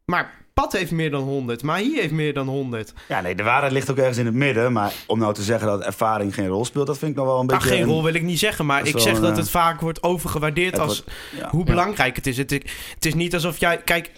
maar 0.05 0.45
Pat 0.63 0.71
heeft 0.73 0.91
meer 0.91 1.11
dan 1.11 1.21
100. 1.23 1.63
Mahi 1.63 1.95
heeft 1.99 2.11
meer 2.11 2.33
dan 2.33 2.47
100. 2.47 2.93
Ja, 3.07 3.21
nee, 3.21 3.35
de 3.35 3.43
waarheid 3.43 3.71
ligt 3.71 3.91
ook 3.91 3.97
ergens 3.97 4.17
in 4.17 4.25
het 4.25 4.33
midden. 4.35 4.71
Maar 4.73 4.93
om 5.07 5.19
nou 5.19 5.33
te 5.33 5.43
zeggen 5.43 5.67
dat 5.67 5.81
ervaring 5.81 6.33
geen 6.33 6.47
rol 6.47 6.65
speelt, 6.65 6.87
dat 6.87 6.97
vind 6.97 7.11
ik 7.11 7.17
nog 7.17 7.25
wel 7.25 7.39
een 7.39 7.45
Nou, 7.45 7.59
beetje... 7.59 7.73
geen 7.75 7.83
een- 7.83 7.89
rol 7.93 8.03
wil 8.03 8.13
ik 8.13 8.21
niet 8.21 8.39
zeggen, 8.39 8.65
maar 8.65 8.87
ik 8.87 8.99
zeg 8.99 9.15
een, 9.15 9.21
dat 9.21 9.31
eh, 9.31 9.37
het 9.37 9.49
vaak 9.49 9.81
wordt 9.81 10.03
overgewaardeerd 10.03 10.79
als 10.79 11.03
wordt- 11.03 11.19
ja. 11.37 11.49
hoe 11.49 11.59
Ja. 11.59 11.65
belangrijk 11.65 12.15
het 12.15 12.27
is. 12.27 12.37
Het, 12.37 12.51
is- 12.51 12.71
het 12.93 13.05
is 13.05 13.13
niet 13.13 13.33
alsof 13.33 13.57
jij. 13.57 13.77
Kijk, 13.77 14.11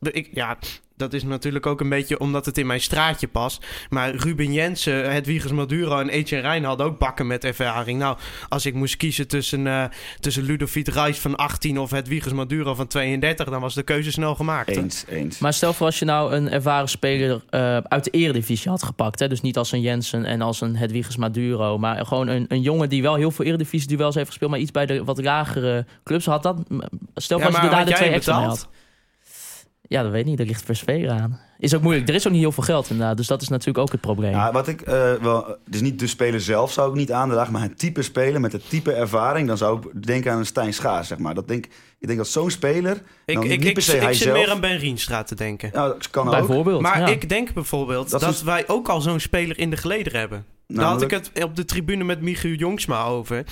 ik, 0.00 0.28
ja, 0.32 0.56
dat 0.96 1.12
is 1.12 1.22
natuurlijk 1.22 1.66
ook 1.66 1.80
een 1.80 1.88
beetje 1.88 2.18
omdat 2.18 2.46
het 2.46 2.58
in 2.58 2.66
mijn 2.66 2.80
straatje 2.80 3.28
past. 3.28 3.66
Maar 3.90 4.14
Ruben 4.14 4.52
Jensen, 4.52 5.12
Hedwiges 5.12 5.52
Maduro 5.52 5.98
en 5.98 6.08
Etienne 6.08 6.46
Rijn 6.48 6.64
hadden 6.64 6.86
ook 6.86 6.98
bakken 6.98 7.26
met 7.26 7.44
ervaring. 7.44 7.98
Nou, 7.98 8.16
als 8.48 8.66
ik 8.66 8.74
moest 8.74 8.96
kiezen 8.96 9.28
tussen, 9.28 9.66
eh 9.66 9.84
tussen 10.20 10.42
Ludovic 10.42 10.88
Reis 10.88 11.18
van 11.18 11.36
18 11.36 11.78
of 11.78 11.90
Hedwiges 11.90 12.32
Maduro 12.32 12.74
van 12.74 12.86
32, 12.86 13.48
dan 13.48 13.60
was 13.60 13.74
de 13.74 13.82
keuze 13.82 14.10
snel 14.10 14.34
gemaakt. 14.34 14.74
hè? 14.74 14.80
Eens, 14.82 15.04
eens. 15.08 15.38
Maar 15.38 15.52
stel 15.52 15.72
voor 15.72 15.86
als 15.86 15.98
je 15.98 16.04
nou 16.04 16.34
een 16.34 16.50
ervaren 16.50 16.88
speler 16.88 17.42
eh, 17.50 17.76
uit 17.76 18.04
de 18.04 18.10
eredivisie 18.10 18.70
had 18.70 18.82
gepakt. 18.82 19.18
Hè? 19.18 19.28
Dus 19.28 19.40
niet 19.40 19.56
als 19.58 19.72
een 19.72 19.80
Jensen 19.80 20.24
en 20.24 20.40
als 20.42 20.60
een 20.60 20.76
Hedwiges 20.76 21.16
Maduro. 21.16 21.78
Maar 21.78 22.06
gewoon 22.06 22.28
een, 22.28 22.44
een 22.48 22.60
jongen 22.62 22.88
die 22.88 23.02
wel 23.02 23.14
heel 23.14 23.30
veel 23.30 23.44
eredivisie 23.44 23.88
duels 23.88 24.14
heeft 24.14 24.28
gespeeld. 24.28 24.50
Maar 24.50 24.60
iets 24.60 24.70
bij 24.70 24.86
de 24.86 25.04
wat 25.04 25.22
lagere 25.22 25.86
clubs 26.04 26.26
had 26.26 26.42
dat. 26.42 26.56
Stel 27.14 27.38
voor 27.40 27.50
Ja, 27.50 27.56
als 27.56 27.64
je 27.64 27.70
daar 27.70 27.84
de 27.86 27.92
twee 27.92 28.08
extra 28.10 28.34
betaald? 28.40 28.58
had. 28.58 28.68
Ja, 29.94 30.02
dat 30.02 30.12
weet 30.12 30.20
ik 30.20 30.26
niet. 30.26 30.40
Er 30.40 30.46
ligt 30.46 30.64
PSV 30.70 31.06
aan. 31.10 31.40
Is 31.58 31.74
ook 31.74 31.82
moeilijk. 31.82 32.08
Er 32.08 32.14
is 32.14 32.26
ook 32.26 32.32
niet 32.32 32.40
heel 32.40 32.52
veel 32.52 32.62
geld 32.62 32.90
inderdaad. 32.90 33.16
Dus 33.16 33.26
dat 33.26 33.42
is 33.42 33.48
natuurlijk 33.48 33.78
ook 33.78 33.92
het 33.92 34.00
probleem. 34.00 34.30
Ja, 34.30 34.52
wat 34.52 34.68
ik 34.68 34.80
eh, 34.80 35.12
wel, 35.14 35.56
dus 35.68 35.80
niet 35.80 35.98
de 35.98 36.06
speler 36.06 36.40
zelf 36.40 36.72
zou 36.72 36.90
ik 36.90 36.96
niet 36.96 37.12
aandragen, 37.12 37.52
maar 37.52 37.62
het 37.62 37.78
type 37.78 38.02
speler 38.02 38.40
met 38.40 38.52
het 38.52 38.68
type 38.68 38.92
ervaring, 38.92 39.48
dan 39.48 39.56
zou 39.56 39.78
ik 39.78 40.06
denken 40.06 40.32
aan 40.32 40.38
een 40.38 40.46
Stijn 40.46 40.74
Schaars, 40.74 41.08
zeg 41.08 41.18
maar. 41.18 41.34
Dat 41.34 41.48
denk, 41.48 41.66
ik 41.98 42.06
denk 42.06 42.18
dat 42.18 42.28
zo'n 42.28 42.50
speler, 42.50 43.02
Ik, 43.24 43.34
dan 43.34 43.44
ik, 43.44 43.50
niet 43.58 43.64
ik, 43.64 43.74
per 43.74 43.82
se 43.82 43.96
ik 43.96 44.02
hij 44.02 44.14
zit 44.14 44.22
zelf, 44.22 44.38
meer 44.38 44.50
aan 44.50 44.60
Ben 44.60 44.78
Rienstra 44.78 45.22
te 45.22 45.34
denken. 45.34 45.70
Dat 45.72 46.10
kan 46.10 46.26
ook. 46.26 46.32
Bijvoorbeeld. 46.32 46.80
Maar 46.80 46.98
ja. 46.98 47.06
ik 47.06 47.28
denk 47.28 47.52
bijvoorbeeld 47.52 48.10
Dat 48.10 48.20
dat, 48.20 48.34
is- 48.34 48.42
wij 48.42 48.68
ook 48.68 48.88
al 48.88 49.00
zo'n 49.00 49.20
speler 49.20 49.58
in 49.58 49.70
de 49.70 49.76
geleden 49.76 50.16
hebben. 50.18 50.44
Daar 50.66 50.84
had 50.84 51.02
ik 51.02 51.10
het 51.10 51.30
op 51.42 51.56
de 51.56 51.64
tribune 51.64 52.04
met 52.04 52.20
Michiel 52.20 52.54
Jongsma 52.54 53.04
over. 53.04 53.44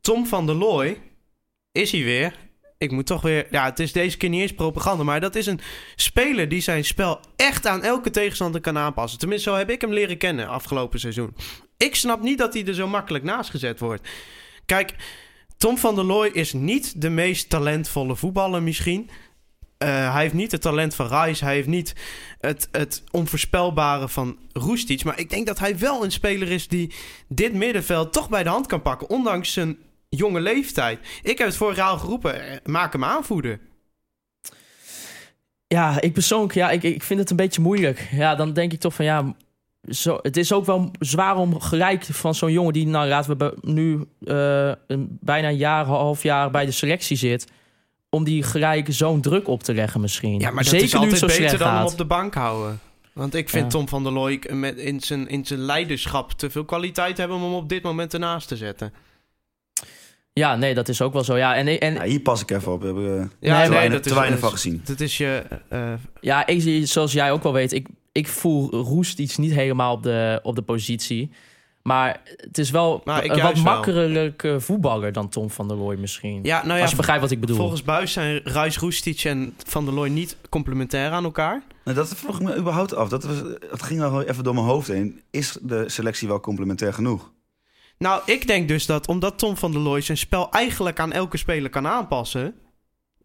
Tom 0.00 0.26
van 0.26 0.46
der 0.46 0.54
Looy 0.54 0.98
is 1.72 1.92
hij 1.92 2.02
weer. 2.02 2.34
Ik 2.78 2.90
moet 2.90 3.06
toch 3.06 3.22
weer... 3.22 3.46
Ja, 3.50 3.64
het 3.64 3.80
is 3.80 3.92
deze 3.92 4.16
keer 4.16 4.28
niet 4.28 4.40
eens 4.40 4.54
propaganda. 4.54 5.04
Maar 5.04 5.20
dat 5.20 5.34
is 5.34 5.46
een 5.46 5.60
speler 5.96 6.48
die 6.48 6.60
zijn 6.60 6.84
spel 6.84 7.20
echt 7.36 7.66
aan 7.66 7.82
elke 7.82 8.10
tegenstander 8.10 8.60
kan 8.60 8.78
aanpassen. 8.78 9.18
Tenminste, 9.18 9.50
zo 9.50 9.56
heb 9.56 9.70
ik 9.70 9.80
hem 9.80 9.92
leren 9.92 10.18
kennen 10.18 10.48
afgelopen 10.48 11.00
seizoen. 11.00 11.36
Ik 11.76 11.94
snap 11.94 12.22
niet 12.22 12.38
dat 12.38 12.54
hij 12.54 12.66
er 12.66 12.74
zo 12.74 12.88
makkelijk 12.88 13.24
naast 13.24 13.50
gezet 13.50 13.80
wordt. 13.80 14.08
Kijk, 14.66 14.94
Tom 15.56 15.78
van 15.78 15.94
der 15.94 16.04
Looy 16.04 16.28
is 16.32 16.52
niet 16.52 17.00
de 17.00 17.10
meest 17.10 17.50
talentvolle 17.50 18.16
voetballer 18.16 18.62
misschien. 18.62 19.10
Eh, 19.78 20.12
hij 20.12 20.22
heeft 20.22 20.34
niet 20.34 20.52
het 20.52 20.60
talent 20.60 20.94
van 20.94 21.06
Rice. 21.06 21.44
Hij 21.44 21.54
heeft 21.54 21.68
niet 21.68 21.94
het, 22.40 22.68
het 22.72 23.02
onvoorspelbare 23.10 24.08
van 24.08 24.38
Roestic. 24.52 25.04
Maar 25.04 25.18
ik 25.18 25.30
denk 25.30 25.46
dat 25.46 25.58
hij 25.58 25.78
wel 25.78 26.04
een 26.04 26.12
speler 26.12 26.50
is 26.50 26.68
die 26.68 26.94
dit 27.28 27.54
middenveld 27.54 28.12
toch 28.12 28.28
bij 28.28 28.42
de 28.42 28.48
hand 28.48 28.66
kan 28.66 28.82
pakken. 28.82 29.08
Ondanks 29.08 29.52
zijn 29.52 29.78
jonge 30.14 30.40
leeftijd. 30.40 30.98
Ik 31.22 31.38
heb 31.38 31.46
het 31.46 31.56
vorig 31.56 31.76
jaar 31.76 31.88
al 31.88 31.98
geroepen. 31.98 32.40
eh, 32.48 32.56
Maak 32.64 32.92
hem 32.92 33.04
aanvoerder. 33.04 33.60
Ja, 35.66 36.00
ik 36.00 36.12
persoonlijk, 36.12 36.54
ja, 36.54 36.70
ik, 36.70 36.82
ik 36.82 37.02
vind 37.02 37.20
het 37.20 37.30
een 37.30 37.36
beetje 37.36 37.60
moeilijk. 37.60 38.08
Ja, 38.12 38.34
dan 38.34 38.52
denk 38.52 38.72
ik 38.72 38.80
toch 38.80 38.94
van 38.94 39.04
ja, 39.04 39.34
zo, 39.88 40.18
het 40.22 40.36
is 40.36 40.52
ook 40.52 40.64
wel 40.64 40.90
zwaar 40.98 41.36
om 41.36 41.60
gelijk 41.60 42.04
van 42.04 42.34
zo'n 42.34 42.52
jongen 42.52 42.72
die, 42.72 42.86
nou 42.86 43.08
laten 43.08 43.38
we 43.38 43.56
nu 43.60 44.04
eh, 44.24 44.72
een, 44.86 45.18
bijna 45.20 45.48
een 45.48 45.56
jaar, 45.56 45.84
half 45.84 46.22
jaar 46.22 46.50
bij 46.50 46.64
de 46.64 46.70
selectie 46.72 47.16
zit, 47.16 47.46
om 48.10 48.24
die 48.24 48.42
gelijk 48.42 48.86
zo'n 48.90 49.20
druk 49.20 49.48
op 49.48 49.62
te 49.62 49.74
leggen 49.74 50.00
misschien. 50.00 50.40
Ja, 50.40 50.50
maar 50.50 50.62
dat 50.64 50.72
Zeker 50.72 50.84
is 50.86 50.92
nu 50.92 50.98
het 51.00 51.12
altijd 51.22 51.40
beter 51.40 51.58
dan 51.58 51.74
hem 51.74 51.84
op 51.86 51.96
de 51.98 52.04
bank 52.04 52.34
houden. 52.34 52.80
Want 53.12 53.34
ik 53.34 53.48
vind 53.48 53.64
Ja. 53.64 53.70
Tom 53.70 53.88
van 53.88 54.02
der 54.02 54.56
met, 54.56 54.76
in, 54.76 55.00
zijn, 55.00 55.28
in 55.28 55.46
zijn 55.46 55.60
leiderschap 55.60 56.32
te 56.32 56.50
veel 56.50 56.64
kwaliteit 56.64 57.16
hebben 57.16 57.36
om 57.36 57.42
hem 57.42 57.52
op 57.52 57.68
dit 57.68 57.82
moment 57.82 58.12
ernaast 58.14 58.48
te 58.48 58.56
zetten. 58.56 58.92
Ja, 60.40 60.56
nee, 60.56 60.74
dat 60.74 60.88
is 60.88 61.02
ook 61.02 61.12
wel 61.12 61.24
zo. 61.24 61.36
Ja, 61.36 61.54
en, 61.54 61.80
en 61.80 61.94
Ja, 61.94 62.02
hier 62.02 62.20
pas 62.20 62.42
ik 62.42 62.50
even 62.50 62.72
op. 62.72 62.80
We 62.80 62.86
hebben 62.86 63.18
eh, 63.18 63.26
Ja, 63.40 63.54
te 63.54 63.60
nee, 63.60 63.68
weinig, 63.68 63.92
dat 63.92 64.02
te 64.02 64.08
is- 64.08 64.14
weinig 64.14 64.40
dat 64.40 64.48
van 64.50 64.58
gezien. 64.58 64.80
Dat 64.84 65.00
is 65.00 65.16
je... 65.16 65.42
eh, 65.68 65.92
Ja, 66.20 66.46
ik, 66.46 66.60
zie- 66.62 66.86
zoals 66.86 67.12
jij 67.12 67.32
ook 67.32 67.42
wel 67.42 67.52
weet, 67.52 67.72
ik, 67.72 67.86
ik 68.12 68.28
voel 68.28 68.70
Roest 68.70 69.18
iets 69.18 69.36
niet 69.36 69.52
helemaal 69.52 69.92
op 69.94 70.02
de, 70.02 70.40
op 70.42 70.54
de 70.54 70.62
positie. 70.62 71.30
Maar 71.82 72.20
het 72.36 72.58
is 72.58 72.70
wel 72.70 73.00
Maar 73.04 73.16
ik 73.18 73.22
een 73.24 73.28
wat 73.28 73.38
juist 73.38 73.62
wel. 73.62 73.72
makkelijke 73.74 74.60
voetballer 74.60 75.12
dan 75.12 75.28
Tom 75.28 75.50
van 75.50 75.68
der 75.68 75.76
Looy 75.76 75.96
misschien. 75.98 76.40
ja, 76.42 76.62
nou 76.64 76.74
ja, 76.76 76.80
Als 76.80 76.90
je 76.90 76.96
begrijpt 76.96 77.22
wat 77.22 77.30
ik 77.30 77.40
bedoel. 77.40 77.56
Volgens 77.56 77.82
Buis 77.82 78.12
zijn 78.12 78.40
Ruijs 78.44 78.78
Roestic 78.78 79.24
en 79.24 79.54
Van 79.66 79.84
der 79.84 79.94
Looy 79.94 80.08
niet 80.08 80.36
complementair 80.48 81.10
aan 81.10 81.24
elkaar. 81.24 81.62
Nou, 81.84 81.96
dat 81.96 82.08
vroeg 82.16 82.36
ik 82.40 82.42
me 82.46 82.56
überhaupt 82.56 82.94
af. 82.94 83.08
Dat, 83.08 83.24
was, 83.24 83.42
dat 83.70 83.82
ging 83.82 84.02
al 84.02 84.22
even 84.22 84.44
door 84.44 84.54
mijn 84.54 84.66
hoofd 84.66 84.88
heen. 84.88 85.20
Is 85.30 85.58
de 85.62 85.84
selectie 85.86 86.28
wel 86.28 86.40
complementair 86.40 86.92
genoeg? 86.92 87.32
Nou, 87.98 88.22
ik 88.26 88.46
denk 88.46 88.68
dus 88.68 88.86
dat 88.86 89.08
omdat 89.08 89.38
Tom 89.38 89.56
van 89.56 89.72
der 89.72 89.80
Looy 89.80 90.00
zijn 90.00 90.18
spel 90.18 90.50
eigenlijk 90.50 91.00
aan 91.00 91.12
elke 91.12 91.36
speler 91.36 91.70
kan 91.70 91.86
aanpassen, 91.86 92.54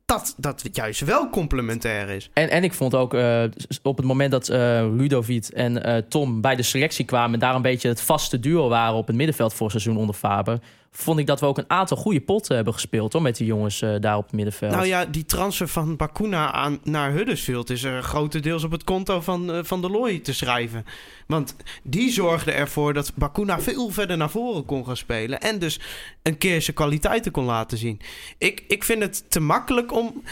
dat 0.05 0.33
dat 0.37 0.69
juist 0.71 1.01
wel 1.01 1.29
complementair 1.29 2.09
is. 2.09 2.29
En, 2.33 2.49
en 2.49 2.63
ik 2.63 2.73
vond 2.73 2.95
ook 2.95 3.13
eh, 3.13 3.43
op 3.83 3.97
het 3.97 4.05
moment 4.05 4.31
dat 4.31 4.49
eh, 4.49 4.87
Ludovic 4.91 5.47
en 5.47 5.83
eh, 5.83 5.97
Tom 6.09 6.41
bij 6.41 6.55
de 6.55 6.63
selectie 6.63 7.05
kwamen... 7.05 7.33
en 7.33 7.39
daar 7.39 7.55
een 7.55 7.61
beetje 7.61 7.87
het 7.87 8.01
vaste 8.01 8.39
duo 8.39 8.69
waren 8.69 8.95
op 8.95 9.07
het 9.07 9.15
middenveld 9.15 9.53
voor 9.53 9.69
seizoen 9.69 9.97
onder 9.97 10.15
Faber... 10.15 10.59
vond 10.91 11.19
ik 11.19 11.27
dat 11.27 11.39
we 11.39 11.45
ook 11.45 11.57
een 11.57 11.69
aantal 11.69 11.97
goede 11.97 12.21
potten 12.21 12.55
hebben 12.55 12.73
gespeeld 12.73 13.13
hoor, 13.13 13.21
met 13.21 13.37
die 13.37 13.45
jongens 13.45 13.81
eh, 13.81 13.95
daar 13.99 14.17
op 14.17 14.23
het 14.23 14.33
middenveld. 14.33 14.71
Nou 14.71 14.85
ja, 14.85 15.05
die 15.05 15.25
transfer 15.25 15.67
van 15.67 15.95
Bakuna 15.95 16.51
aan, 16.51 16.79
naar 16.83 17.11
Huddersfield 17.11 17.69
is 17.69 17.83
er 17.83 18.03
grotendeels 18.03 18.63
op 18.63 18.71
het 18.71 18.83
konto 18.83 19.21
van 19.21 19.51
eh, 19.51 19.59
Van 19.63 19.81
der 19.81 19.91
Looy 19.91 20.19
te 20.19 20.33
schrijven. 20.33 20.85
Want 21.27 21.55
die 21.83 22.11
zorgde 22.11 22.51
ervoor 22.51 22.93
dat 22.93 23.11
Bakuna 23.15 23.59
veel 23.59 23.89
verder 23.89 24.17
naar 24.17 24.29
voren 24.29 24.65
kon 24.65 24.85
gaan 24.85 24.97
spelen. 24.97 25.39
En 25.39 25.59
dus 25.59 25.79
een 26.23 26.37
keer 26.37 26.61
zijn 26.61 26.75
kwaliteiten 26.75 27.31
kon 27.31 27.45
laten 27.45 27.77
zien. 27.77 28.01
Ik, 28.37 28.63
ik 28.67 28.83
vind 28.83 29.01
het 29.01 29.31
te 29.31 29.39
makkelijk 29.39 29.93
om 29.93 30.23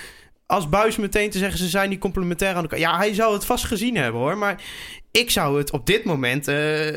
als 0.46 0.70
buis 0.70 0.96
meteen 0.96 1.30
te 1.30 1.38
zeggen 1.38 1.58
ze 1.58 1.67
zijn 1.67 1.89
niet 1.89 2.00
complementair 2.00 2.56
aan 2.56 2.62
elkaar. 2.62 2.80
Ja, 2.80 2.98
hij 2.98 3.13
zou 3.13 3.34
het 3.34 3.46
vast 3.46 3.65
gezien 3.65 3.96
hebben 3.96 4.22
hoor. 4.22 4.38
Maar 4.38 4.62
ik 5.12 5.30
zou 5.30 5.58
het 5.58 5.72
op 5.72 5.86
dit 5.86 6.04
moment 6.04 6.48
eh, 6.48 6.96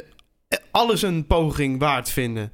alles 0.71 1.03
een 1.03 1.27
poging 1.27 1.79
waard 1.79 2.11
vinden. 2.11 2.53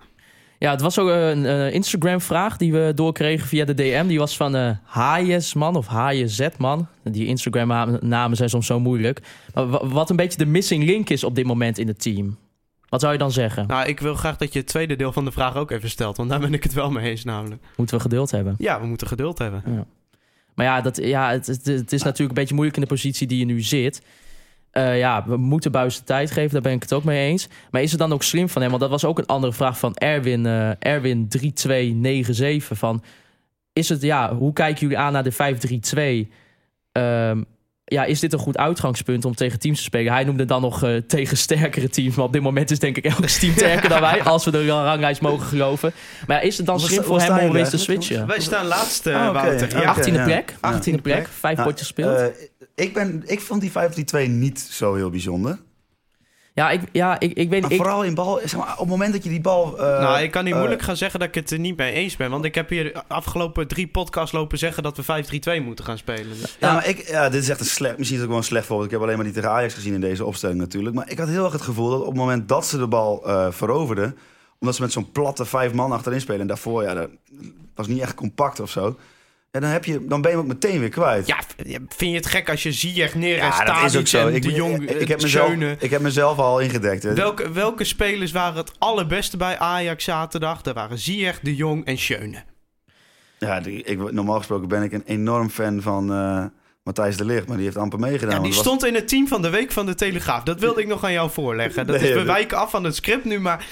Ja, 0.58 0.70
het 0.70 0.80
was 0.80 0.98
ook 0.98 1.08
een 1.08 1.46
eh, 1.46 1.72
Instagram-vraag 1.74 2.56
die 2.56 2.72
we 2.72 2.92
doorkregen 2.94 3.48
via 3.48 3.64
de 3.64 3.74
DM. 3.74 4.06
Die 4.06 4.18
was 4.18 4.36
van 4.36 4.56
eh 4.56 4.70
HJS-man 4.84 5.76
of 5.76 5.86
HJZ-man. 5.86 6.86
Die 7.04 7.26
Instagram-namen 7.26 8.36
zijn 8.36 8.48
soms 8.48 8.66
zo 8.66 8.80
moeilijk. 8.80 9.20
Maar 9.54 9.68
wa- 9.68 9.86
wat 9.86 10.10
een 10.10 10.16
beetje 10.16 10.38
de 10.38 10.46
missing 10.46 10.84
link 10.84 11.08
is 11.10 11.24
op 11.24 11.34
dit 11.34 11.44
moment 11.46 11.78
in 11.78 11.86
het 11.88 12.02
team. 12.02 12.36
Wat 12.88 13.00
zou 13.00 13.12
je 13.12 13.18
dan 13.18 13.32
zeggen? 13.32 13.66
Nou, 13.66 13.86
ik 13.88 14.00
wil 14.00 14.14
graag 14.14 14.36
dat 14.36 14.52
je 14.52 14.58
het 14.58 14.68
tweede 14.68 14.96
deel 14.96 15.12
van 15.12 15.24
de 15.24 15.32
vraag 15.32 15.56
ook 15.56 15.70
even 15.70 15.90
stelt. 15.90 16.16
Want 16.16 16.30
daar 16.30 16.40
ben 16.40 16.54
ik 16.54 16.62
het 16.62 16.72
wel 16.72 16.90
mee 16.90 17.10
eens 17.10 17.24
namelijk. 17.24 17.62
Moeten 17.76 17.96
we 17.96 18.02
geduld 18.02 18.30
hebben? 18.30 18.54
Ja, 18.58 18.80
we 18.80 18.86
moeten 18.86 19.06
geduld 19.06 19.38
hebben. 19.38 19.62
Maar 20.54 20.66
ja, 20.66 20.80
dat, 20.80 20.96
ja 20.96 21.30
het, 21.30 21.46
het, 21.46 21.66
het 21.66 21.92
is 21.92 22.02
natuurlijk 22.02 22.28
een 22.28 22.34
beetje 22.34 22.54
moeilijk 22.54 22.76
in 22.76 22.82
de 22.82 22.88
positie 22.88 23.26
die 23.26 23.38
je 23.38 23.44
nu 23.44 23.60
zit. 23.60 24.02
Eh, 24.76 24.98
ja, 24.98 25.24
we 25.26 25.36
moeten 25.36 25.72
Buis 25.72 25.96
de 25.96 26.04
tijd 26.04 26.30
geven, 26.30 26.52
daar 26.52 26.62
ben 26.62 26.72
ik 26.72 26.82
het 26.82 26.92
ook 26.92 27.04
mee 27.04 27.28
eens. 27.28 27.48
Maar 27.70 27.82
is 27.82 27.90
het 27.90 28.00
dan 28.00 28.12
ook 28.12 28.22
slim 28.22 28.48
van 28.48 28.62
hem? 28.62 28.70
Want 28.70 28.82
dat 28.82 28.90
was 28.90 29.04
ook 29.04 29.18
een 29.18 29.26
andere 29.26 29.52
vraag 29.52 29.78
van 29.78 29.94
Erwin, 29.94 30.46
eh, 30.46 30.70
Erwin 30.78 31.28
3297. 31.28 32.78
Van, 32.78 33.02
is 33.72 33.88
het, 33.88 34.02
ja, 34.02 34.34
hoe 34.34 34.52
kijken 34.52 34.80
jullie 34.80 34.98
aan 34.98 35.12
naar 35.12 35.22
de 35.22 35.32
5-3-2? 35.32 36.30
Ehm, 36.92 37.42
ja, 37.84 38.04
is 38.04 38.20
dit 38.20 38.32
een 38.32 38.38
goed 38.38 38.56
uitgangspunt 38.56 39.24
om 39.24 39.34
tegen 39.34 39.58
teams 39.58 39.78
te 39.78 39.84
spelen? 39.84 40.12
Hij 40.12 40.24
noemde 40.24 40.44
dan 40.44 40.60
nog 40.60 40.82
eh, 40.82 40.96
tegen 40.96 41.36
sterkere 41.36 41.88
teams. 41.88 42.14
Maar 42.16 42.24
op 42.24 42.32
dit 42.32 42.42
moment 42.42 42.70
is 42.70 42.78
denk 42.78 42.96
ik 42.96 43.04
elk 43.04 43.26
team 43.26 43.52
sterker 43.56 43.88
dan 43.88 44.00
wij. 44.00 44.22
Als 44.22 44.44
we 44.44 44.50
de 44.50 44.66
ranglijst 44.66 45.20
mogen 45.20 45.46
geloven. 45.46 45.92
Maar 46.26 46.36
ja, 46.36 46.42
is 46.42 46.56
het 46.56 46.66
dan 46.66 46.80
slim 46.80 47.02
voor 47.02 47.20
hem 47.20 47.48
om 47.48 47.56
eens 47.56 47.70
te 47.70 47.78
switchen? 47.78 48.26
Wij 48.26 48.40
staan 48.40 48.66
laatste. 48.66 49.10
Wouter. 49.10 49.80
Ja. 49.80 49.90
oké. 49.90 50.10
18e 50.10 50.14
ja. 50.14 50.24
plek. 50.24 50.52
18e 50.52 50.80
plek. 50.82 51.02
plek. 51.02 51.28
Vijf 51.28 51.62
potjes 51.62 51.78
gespeeld. 51.78 52.32
Ik, 52.76 52.94
ben, 52.94 53.22
ik 53.26 53.40
vond 53.40 53.60
die 53.60 53.72
5-3-2 54.26 54.30
niet 54.30 54.60
zo 54.60 54.94
heel 54.94 55.10
bijzonder. 55.10 55.58
Ja, 56.54 56.70
ik, 56.70 56.80
ja, 56.92 57.20
ik, 57.20 57.32
ik 57.32 57.50
weet 57.50 57.62
niet. 57.62 57.70
Ik, 57.70 57.76
vooral 57.76 58.04
in 58.04 58.14
bal, 58.14 58.40
zeg 58.44 58.56
maar, 58.56 58.72
op 58.72 58.78
het 58.78 58.88
moment 58.88 59.12
dat 59.12 59.22
je 59.24 59.28
die 59.28 59.40
bal... 59.40 59.78
eh, 59.78 60.00
nou, 60.00 60.22
ik 60.22 60.30
kan 60.30 60.44
niet 60.44 60.52
eh, 60.52 60.58
moeilijk 60.58 60.82
gaan 60.82 60.96
zeggen 60.96 61.20
dat 61.20 61.28
ik 61.28 61.34
het 61.34 61.50
er 61.50 61.58
niet 61.58 61.76
mee 61.76 61.92
eens 61.92 62.16
ben. 62.16 62.30
Want 62.30 62.44
ik 62.44 62.54
heb 62.54 62.68
hier 62.68 62.84
de 62.92 63.02
afgelopen 63.08 63.68
drie 63.68 63.86
podcasts 63.86 64.32
lopen 64.32 64.58
zeggen 64.58 64.82
dat 64.82 64.96
we 64.96 65.58
5-3-2 65.60 65.64
moeten 65.64 65.84
gaan 65.84 65.98
spelen. 65.98 66.38
Dus- 66.40 66.56
Ja, 66.60 66.72
maar 66.72 66.88
ik, 66.88 67.08
ja, 67.08 67.28
dit 67.28 67.42
is 67.42 67.48
echt 67.48 67.60
een 67.60 67.66
slecht, 67.66 67.98
misschien 67.98 68.18
is 68.18 68.22
het 68.22 68.22
ook 68.22 68.28
wel 68.28 68.36
een 68.38 68.44
slecht 68.44 68.66
voorbeeld. 68.66 68.86
Ik 68.86 68.94
heb 68.94 69.02
alleen 69.02 69.16
maar 69.16 69.24
die 69.24 69.34
tegen 69.34 69.50
Ajax 69.50 69.74
gezien 69.74 69.94
in 69.94 70.00
deze 70.00 70.24
opstelling 70.24 70.58
natuurlijk. 70.58 70.94
Maar 70.94 71.10
ik 71.10 71.18
had 71.18 71.28
heel 71.28 71.44
erg 71.44 71.52
het 71.52 71.62
gevoel 71.62 71.90
dat 71.90 72.00
op 72.00 72.06
het 72.06 72.16
moment 72.16 72.48
dat 72.48 72.66
ze 72.66 72.78
de 72.78 72.86
bal 72.88 73.26
eh, 73.28 73.46
veroverden... 73.50 74.16
omdat 74.58 74.76
ze 74.76 74.82
met 74.82 74.92
zo'n 74.92 75.12
platte 75.12 75.44
vijf 75.44 75.72
man 75.72 75.92
achterin 75.92 76.20
spelen... 76.20 76.40
en 76.40 76.46
daarvoor, 76.46 76.82
ja, 76.82 76.94
dat 76.94 77.08
was 77.74 77.86
niet 77.86 78.00
echt 78.00 78.14
compact 78.14 78.60
of 78.60 78.70
zo... 78.70 78.96
Ja, 79.56 79.62
dan, 79.62 79.70
heb 79.70 79.84
je, 79.84 80.06
dan 80.06 80.20
ben 80.20 80.30
je 80.30 80.36
hem 80.36 80.46
ook 80.46 80.52
meteen 80.52 80.80
weer 80.80 80.88
kwijt. 80.88 81.26
Ja, 81.26 81.38
vind 81.88 82.10
je 82.10 82.16
het 82.16 82.26
gek 82.26 82.50
als 82.50 82.62
je 82.62 82.72
Ziyech 82.72 83.14
neer 83.14 83.38
en 83.38 83.46
Ja, 83.46 83.64
dat 83.64 83.82
is 83.84 83.96
ook 83.96 84.06
zo. 84.06 84.28
Ik, 84.28 84.42
de 84.42 84.52
Jong, 84.52 84.82
ik, 84.82 84.90
eh, 84.90 85.00
ik, 85.00 85.08
heb 85.08 85.22
mezelf, 85.22 85.52
ik 85.78 85.90
heb 85.90 86.00
mezelf 86.00 86.38
al 86.38 86.60
ingedekt. 86.60 87.02
hè. 87.02 87.14
Welke, 87.14 87.52
welke 87.52 87.84
spelers 87.84 88.32
waren 88.32 88.56
het 88.56 88.72
allerbeste 88.78 89.36
bij 89.36 89.58
Ajax 89.58 90.04
zaterdag? 90.04 90.64
Er 90.64 90.74
waren 90.74 90.98
Ziyech, 90.98 91.40
de 91.40 91.54
Jong 91.54 91.84
en 91.84 91.98
Schöne. 91.98 92.42
Ja, 93.38 93.60
die, 93.60 93.82
ik, 93.82 94.12
normaal 94.12 94.38
gesproken 94.38 94.68
ben 94.68 94.82
ik 94.82 94.92
een 94.92 95.02
enorm 95.06 95.50
fan 95.50 95.82
van 95.82 96.12
eh, 96.12 96.44
Matthijs 96.82 97.16
de 97.16 97.24
Ligt, 97.24 97.46
maar 97.46 97.56
die 97.56 97.64
heeft 97.66 97.76
amper 97.76 97.98
meegedaan. 97.98 98.34
Ja, 98.36 98.40
die 98.42 98.50
was- 98.50 98.60
stond 98.60 98.84
in 98.84 98.94
het 98.94 99.08
team 99.08 99.28
van 99.28 99.42
de 99.42 99.50
Week 99.50 99.72
van 99.72 99.86
de 99.86 99.94
Telegraaf. 99.94 100.42
Dat 100.42 100.60
wilde 100.60 100.80
ik 100.80 100.86
nog 100.86 101.04
aan 101.04 101.12
jou 101.12 101.30
voorleggen. 101.30 101.86
Dat 101.86 101.96
Nee, 102.00 102.08
is, 102.08 102.14
we 102.16 102.22
wijken 102.24 102.58
af 102.58 102.70
van 102.70 102.84
het 102.84 102.94
script 102.94 103.24
nu, 103.24 103.40
maar... 103.40 103.66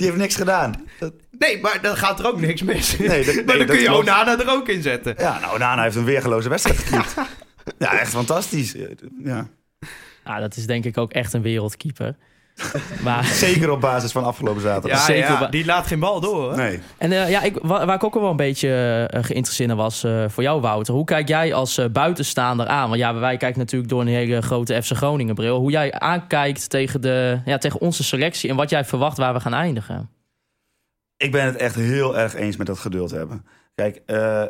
Die 0.00 0.08
heeft 0.08 0.20
niks 0.20 0.34
gedaan. 0.36 0.74
Dat- 0.98 1.12
Nee, 1.38 1.60
maar 1.60 1.78
dan 1.82 1.96
gaat 1.96 2.18
er 2.18 2.26
ook 2.26 2.40
niks 2.40 2.62
mis. 2.62 2.96
Nee, 2.98 3.24
dat- 3.24 3.34
maar 3.44 3.44
nee, 3.44 3.56
dan 3.56 3.66
kun 3.66 3.78
je 3.78 3.84
klopt. 3.86 4.02
Onana 4.08 4.38
er 4.40 4.50
ook 4.50 4.68
in 4.68 4.82
zetten. 4.82 5.14
Ja, 5.18 5.38
nou, 5.40 5.58
Nana 5.58 5.82
heeft 5.82 5.96
een 5.96 6.04
weergeloze 6.04 6.48
wedstrijd 6.48 6.78
gekiept. 6.78 7.14
ja, 7.78 7.98
echt 8.00 8.10
fantastisch. 8.10 8.74
Ja. 9.24 9.48
ah, 10.24 10.40
dat 10.40 10.56
is 10.56 10.66
denk 10.66 10.84
ik 10.84 10.98
ook 10.98 11.12
echt 11.12 11.32
een 11.32 11.42
wereldkeeper. 11.42 12.16
maar, 13.04 13.24
Zeker 13.24 13.70
op 13.70 13.80
basis 13.80 14.12
van 14.12 14.24
afgelopen 14.24 14.62
zaterdag. 14.62 14.98
Ja, 14.98 15.04
Zeker 15.04 15.30
ja, 15.30 15.38
ba- 15.38 15.46
die 15.48 15.64
laat 15.64 15.86
geen 15.86 16.00
bal 16.00 16.20
door. 16.20 16.50
Hè? 16.50 16.56
Nee. 16.56 16.80
en 16.98 17.12
eh, 17.12 17.30
ja, 17.30 17.42
ik, 17.42 17.58
wa- 17.62 17.86
waar 17.86 17.94
ik 17.94 18.04
ook 18.04 18.14
wel 18.14 18.30
een 18.30 18.36
beetje 18.36 18.68
eh, 19.10 19.24
geïnteresseerd 19.24 19.70
in 19.70 19.76
was 19.76 20.04
eh, 20.04 20.24
voor 20.28 20.42
jou, 20.42 20.60
Wouter. 20.60 20.94
Hoe 20.94 21.04
kijk 21.04 21.28
jij 21.28 21.54
als 21.54 21.78
eh, 21.78 21.86
buitenstaander 21.92 22.66
aan? 22.66 22.88
Want 22.88 23.00
ja, 23.00 23.14
wij 23.14 23.36
kijken 23.36 23.58
natuurlijk 23.58 23.90
door 23.90 24.00
een 24.00 24.06
hele 24.06 24.42
grote 24.42 24.82
FC 24.82 24.92
Groningen 24.92 25.34
bril. 25.34 25.58
Hoe 25.58 25.70
jij 25.70 25.92
aankijkt 25.92 26.70
tegen, 26.70 27.00
de, 27.00 27.40
ja, 27.44 27.58
tegen 27.58 27.80
onze 27.80 28.04
selectie 28.04 28.50
en 28.50 28.56
wat 28.56 28.70
jij 28.70 28.84
verwacht 28.84 29.16
waar 29.16 29.34
we 29.34 29.40
gaan 29.40 29.54
eindigen. 29.54 30.10
Ik 31.16 31.32
ben 31.32 31.44
het 31.44 31.56
echt 31.56 31.74
heel 31.74 32.18
erg 32.18 32.34
eens 32.34 32.56
met 32.56 32.66
dat 32.66 32.78
geduld 32.78 33.10
hebben. 33.10 33.46
Kijk, 33.74 34.02
eh, 34.06 34.42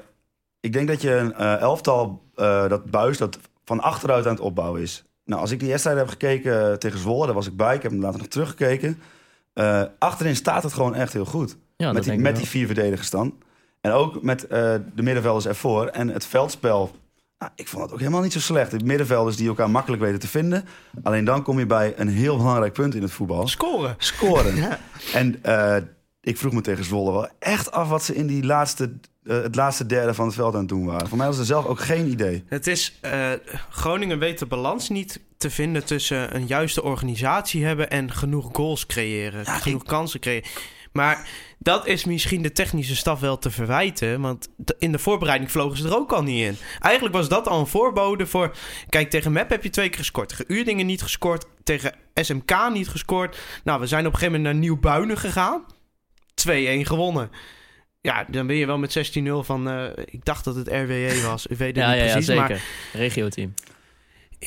ik 0.61 0.73
denk 0.73 0.88
dat 0.88 1.03
je 1.03 1.14
een 1.16 1.35
elftal, 1.59 2.23
eh, 2.35 2.68
dat 2.68 2.85
buis, 2.90 3.18
dat 3.18 3.38
van 3.64 3.81
achteruit 3.81 4.27
aan 4.27 4.33
het 4.33 4.40
opbouwen 4.40 4.81
is. 4.83 5.05
Nou, 5.30 5.42
als 5.42 5.50
ik 5.50 5.60
die 5.60 5.68
wedstrijd 5.68 5.98
heb 5.98 6.08
gekeken 6.08 6.78
tegen 6.78 6.98
Zwolle, 6.98 7.26
daar 7.26 7.34
was 7.34 7.46
ik 7.46 7.56
bij. 7.56 7.74
Ik 7.74 7.82
heb 7.82 7.90
hem 7.90 8.00
later 8.00 8.18
nog 8.18 8.28
teruggekeken. 8.28 8.98
Eh, 9.52 9.82
achterin 9.98 10.36
staat 10.36 10.62
het 10.62 10.72
gewoon 10.72 10.94
echt 10.94 11.12
heel 11.12 11.24
goed. 11.24 11.56
Ja, 11.76 11.92
met 11.92 12.04
die, 12.04 12.18
met 12.18 12.36
die 12.36 12.46
vier 12.46 12.66
verdedigers 12.66 13.10
dan. 13.10 13.34
En 13.80 13.92
ook 13.92 14.22
met 14.22 14.46
eh, 14.46 14.74
de 14.94 15.02
middenvelders 15.02 15.46
ervoor. 15.46 15.86
En 15.86 16.08
het 16.08 16.26
veldspel. 16.26 16.90
Nou, 17.38 17.52
ik 17.54 17.68
vond 17.68 17.82
het 17.82 17.92
ook 17.92 17.98
helemaal 17.98 18.20
niet 18.20 18.32
zo 18.32 18.40
slecht. 18.40 18.70
De 18.70 18.84
middenvelders 18.84 19.36
die 19.36 19.48
elkaar 19.48 19.70
makkelijk 19.70 20.02
weten 20.02 20.18
te 20.18 20.28
vinden. 20.28 20.64
Alleen 21.02 21.24
dan 21.24 21.42
kom 21.42 21.58
je 21.58 21.66
bij 21.66 21.94
een 21.96 22.08
heel 22.08 22.36
belangrijk 22.36 22.72
punt 22.72 22.94
in 22.94 23.02
het 23.02 23.12
voetbal. 23.12 23.48
Scoren. 23.48 23.94
Scoren. 23.98 24.54
En 25.12 25.42
eh, 25.42 25.76
ik 26.20 26.38
vroeg 26.38 26.52
me 26.52 26.60
tegen 26.60 26.84
Zwolle 26.84 27.12
wel 27.12 27.28
echt 27.38 27.72
af 27.72 27.88
wat 27.88 28.02
ze 28.02 28.14
in 28.14 28.26
die 28.26 28.44
laatste, 28.44 28.92
eh, 29.30 29.42
het 29.42 29.54
laatste 29.54 29.86
derde 29.86 30.14
van 30.14 30.26
het 30.26 30.34
veld 30.34 30.54
aan 30.54 30.60
het 30.60 30.68
doen 30.68 30.84
waren. 30.84 31.08
Voor 31.08 31.18
mij 31.18 31.26
was 31.26 31.38
er 31.38 31.44
zelf 31.44 31.66
ook 31.66 31.80
geen 31.80 32.06
idee. 32.06 32.44
Het 32.46 32.66
is, 32.66 32.98
eh, 33.00 33.30
Groningen 33.70 34.18
weet 34.18 34.38
de 34.38 34.46
balans 34.46 34.88
niet 34.88 35.20
te 35.36 35.50
vinden 35.50 35.84
tussen 35.84 36.34
een 36.34 36.46
juiste 36.46 36.82
organisatie 36.82 37.64
hebben 37.64 37.90
en 37.90 38.12
genoeg 38.12 38.48
goals 38.52 38.86
creëren. 38.86 39.46
genoeg 39.46 39.82
kansen 39.82 40.20
creëren. 40.20 40.48
Maar 40.92 41.28
dat 41.58 41.86
is 41.86 42.04
misschien 42.04 42.42
de 42.42 42.52
technische 42.52 42.96
staf 42.96 43.20
wel 43.20 43.38
te 43.38 43.50
verwijten. 43.50 44.20
Want 44.20 44.48
in 44.78 44.92
de 44.92 44.98
voorbereiding 44.98 45.50
vlogen 45.50 45.78
ze 45.78 45.88
er 45.88 45.96
ook 45.96 46.12
al 46.12 46.22
niet 46.22 46.46
in. 46.46 46.56
Eigenlijk 46.80 47.14
was 47.14 47.28
dat 47.28 47.48
al 47.48 47.60
een 47.60 47.66
voorbode 47.66 48.26
voor... 48.26 48.56
Kijk, 48.88 49.10
tegen 49.10 49.32
MEP 49.32 49.50
heb 49.50 49.62
je 49.62 49.70
twee 49.70 49.88
keer 49.88 49.98
gescoord. 49.98 50.28
Tegen 50.28 50.44
Uerdingen 50.48 50.86
niet 50.86 51.02
gescoord. 51.02 51.46
Tegen 51.64 51.94
SMK 52.14 52.70
niet 52.72 52.88
gescoord. 52.88 53.38
Nou, 53.64 53.80
we 53.80 53.86
zijn 53.86 54.06
op 54.06 54.12
een 54.12 54.18
gegeven 54.18 54.40
moment 54.40 54.54
naar 54.54 54.62
Nieuw-Buinen 54.62 55.18
gegaan. 55.18 55.64
2-1 56.34 56.86
gewonnen. 56.86 57.30
Ja, 58.00 58.26
dan 58.30 58.46
ben 58.46 58.56
je 58.56 58.66
wel 58.66 58.78
met 58.78 59.18
16-0 59.18 59.22
van... 59.40 59.68
eh, 59.68 59.84
ik 60.04 60.24
dacht 60.24 60.44
dat 60.44 60.54
het 60.54 60.68
RWE 60.68 61.22
was. 61.26 61.46
Ik 61.46 61.56
weet 61.58 61.76
het 61.76 61.84
Ja, 61.84 61.90
niet 61.90 61.98
ja, 61.98 62.04
ja, 62.04 62.10
precies. 62.12 62.26
zeker. 62.26 62.48
maar 62.48 62.62
Regio-team. 62.92 63.54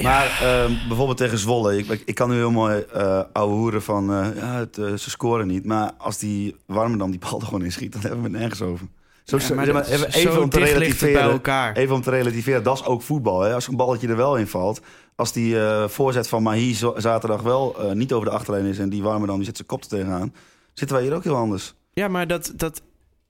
Maar 0.02 0.40
ehm, 0.42 0.88
bijvoorbeeld 0.88 1.18
tegen 1.18 1.38
Zwolle. 1.38 1.78
Ik, 1.78 2.02
ik 2.06 2.16
kan 2.16 2.30
nu 2.30 2.36
heel 2.36 2.52
mooi 2.52 2.80
eh 2.94 3.22
ouwe 3.34 3.54
hoeren 3.56 3.82
van... 3.82 4.12
eh, 4.14 4.28
ja, 4.36 4.54
het, 4.58 4.76
ze 4.76 5.10
scoren 5.10 5.48
niet. 5.48 5.66
Maar 5.66 5.92
als 5.98 6.18
die 6.18 6.56
Warmerdam 6.66 7.12
die 7.12 7.20
bal 7.20 7.40
er 7.40 7.46
gewoon 7.46 7.64
inschiet... 7.64 7.92
dan 7.92 8.02
hebben 8.02 8.22
we 8.22 8.30
het 8.30 8.38
nergens 8.38 8.62
over. 8.62 8.88
Zo, 9.24 9.38
Ja, 9.38 9.54
maar 9.56 9.66
zeg 9.66 9.74
dat- 9.76 9.88
even, 9.88 10.12
zo 10.12 10.18
even 10.18 10.42
om 10.42 10.50
te 10.50 10.60
het 10.60 10.70
bij 10.70 10.74
relativeren. 10.80 11.22
elkaar. 11.32 11.76
Even 11.76 11.96
om 11.96 12.02
te 12.02 12.10
relativeren, 12.10 12.64
dat 12.64 12.78
is 12.80 12.86
ook 12.86 13.02
voetbal. 13.02 13.42
Hè? 13.42 13.54
Als 13.54 13.68
een 13.68 13.76
balletje 13.76 14.08
er 14.08 14.16
wel 14.16 14.38
in 14.38 14.48
valt. 14.48 14.82
Als 15.16 15.32
die 15.34 15.60
eh, 15.60 15.88
voorzet 15.88 16.28
van 16.28 16.44
Mahi 16.44 16.74
zaterdag 16.96 17.42
wel 17.42 17.76
eh, 17.80 17.92
niet 17.92 18.14
over 18.14 18.28
de 18.30 18.34
achterlijn 18.36 18.66
is... 18.66 18.80
en 18.80 18.90
die 18.90 19.04
Warmerdam 19.04 19.36
die 19.38 19.46
zit 19.46 19.56
zijn 19.56 19.68
kop 19.68 19.82
er 19.82 19.88
tegenaan... 19.88 20.34
zitten 20.74 20.96
wij 20.98 21.06
hier 21.06 21.16
ook 21.16 21.24
heel 21.24 21.36
anders. 21.36 21.74
Ja, 21.94 22.08
maar 22.08 22.28
dat, 22.28 22.52
dat 22.56 22.82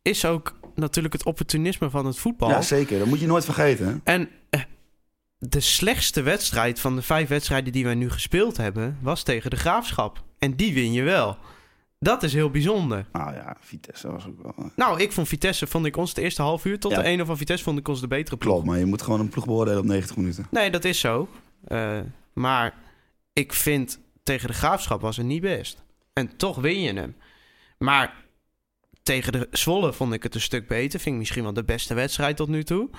is 0.04 0.26
ook 0.26 0.54
natuurlijk 0.76 1.14
het 1.14 1.24
opportunisme 1.26 1.90
van 1.90 2.06
het 2.06 2.18
voetbal. 2.18 2.50
Ja, 2.50 2.62
zeker. 2.62 3.00
Dat 3.00 3.08
moet 3.08 3.20
je 3.20 3.28
nooit 3.28 3.46
vergeten. 3.46 4.02
en 4.04 4.30
eh, 4.50 4.62
de 5.38 5.60
slechtste 5.60 6.22
wedstrijd 6.22 6.80
van 6.80 6.96
de 6.96 7.02
vijf 7.02 7.28
wedstrijden 7.28 7.74
die 7.74 7.84
wij 7.84 7.96
nu 7.96 8.10
gespeeld 8.10 8.58
hebben... 8.58 8.98
was 9.02 9.24
tegen 9.24 9.50
de 9.50 9.56
Graafschap. 9.56 10.24
En 10.40 10.56
die 10.56 10.74
win 10.74 10.92
je 10.94 11.02
wel. 11.04 11.38
Dat 12.00 12.24
is 12.24 12.34
heel 12.34 12.50
bijzonder. 12.50 13.06
Nou 13.12 13.34
ja, 13.34 13.56
Vitesse 13.60 14.12
was 14.12 14.26
ook 14.28 14.42
wel... 14.42 14.72
Nou, 14.76 15.02
ik 15.02 15.12
vond 15.12 15.28
Vitesse, 15.28 15.68
vond 15.68 15.86
ik 15.86 15.98
ons 15.98 16.14
de 16.14 16.22
eerste 16.22 16.42
half 16.42 16.66
uur... 16.66 16.80
tot 16.80 16.92
Ja. 16.92 16.98
de 16.98 17.04
ene 17.04 17.26
van 17.26 17.38
Vitesse 17.38 17.64
vond 17.64 17.78
ik 17.80 17.88
ons 17.88 18.02
de 18.02 18.08
betere 18.08 18.38
ploeg. 18.38 18.54
Klopt, 18.54 18.68
maar 18.68 18.80
je 18.80 18.86
moet 18.86 19.02
gewoon 19.02 19.20
een 19.20 19.30
ploeg 19.30 19.46
beoordelen 19.46 19.80
op 19.80 19.86
90 19.86 20.16
minuten. 20.18 20.48
Nee, 20.52 20.70
dat 20.72 20.84
is 20.86 21.00
zo. 21.00 21.28
Eh, 21.68 22.00
maar 22.34 22.74
ik 23.34 23.54
vind 23.54 24.00
tegen 24.24 24.48
de 24.48 24.54
Graafschap 24.54 25.02
was 25.02 25.18
het 25.18 25.26
niet 25.26 25.42
best. 25.42 25.84
En 26.14 26.38
toch 26.38 26.58
win 26.58 26.82
je 26.82 26.94
hem. 26.94 27.16
Maar 27.78 28.14
tegen 29.04 29.32
de 29.32 29.48
Zwolle 29.52 29.94
vond 29.94 30.14
ik 30.14 30.24
het 30.24 30.36
een 30.36 30.42
stuk 30.42 30.68
beter. 30.68 31.00
Vind 31.00 31.14
ik 31.14 31.20
misschien 31.20 31.44
wel 31.44 31.54
de 31.54 31.64
beste 31.64 31.94
wedstrijd 31.94 32.36
tot 32.36 32.48
nu 32.48 32.64
toe. 32.64 32.90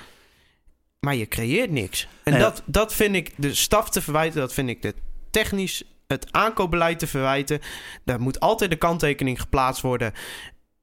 Maar 1.00 1.14
je 1.14 1.28
creëert 1.28 1.70
niks. 1.70 2.08
En 2.22 2.32
Nee, 2.32 2.40
dat, 2.40 2.62
dat 2.66 2.94
vind 2.94 3.14
ik 3.14 3.32
de 3.36 3.54
staf 3.54 3.90
te 3.90 4.02
verwijten. 4.02 4.40
Dat 4.40 4.52
vind 4.52 4.68
ik 4.68 4.82
de 4.82 4.94
technisch 5.30 5.82
het 6.06 6.32
aankoopbeleid 6.32 6.98
te 6.98 7.06
verwijten. 7.06 7.60
Daar 8.04 8.20
moet 8.20 8.40
altijd 8.40 8.70
de 8.70 8.76
kanttekening 8.76 9.40
geplaatst 9.40 9.82
worden. 9.82 10.12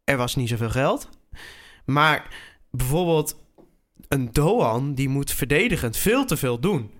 Er 0.03 0.17
was 0.17 0.35
niet 0.35 0.49
zoveel 0.49 0.69
geld. 0.69 1.09
Maar 1.85 2.27
bijvoorbeeld 2.71 3.35
een 4.07 4.31
Doan 4.31 4.93
die 4.93 5.09
moet 5.09 5.31
verdedigend 5.31 5.97
veel 5.97 6.25
te 6.25 6.37
veel 6.37 6.59
doen. 6.59 6.91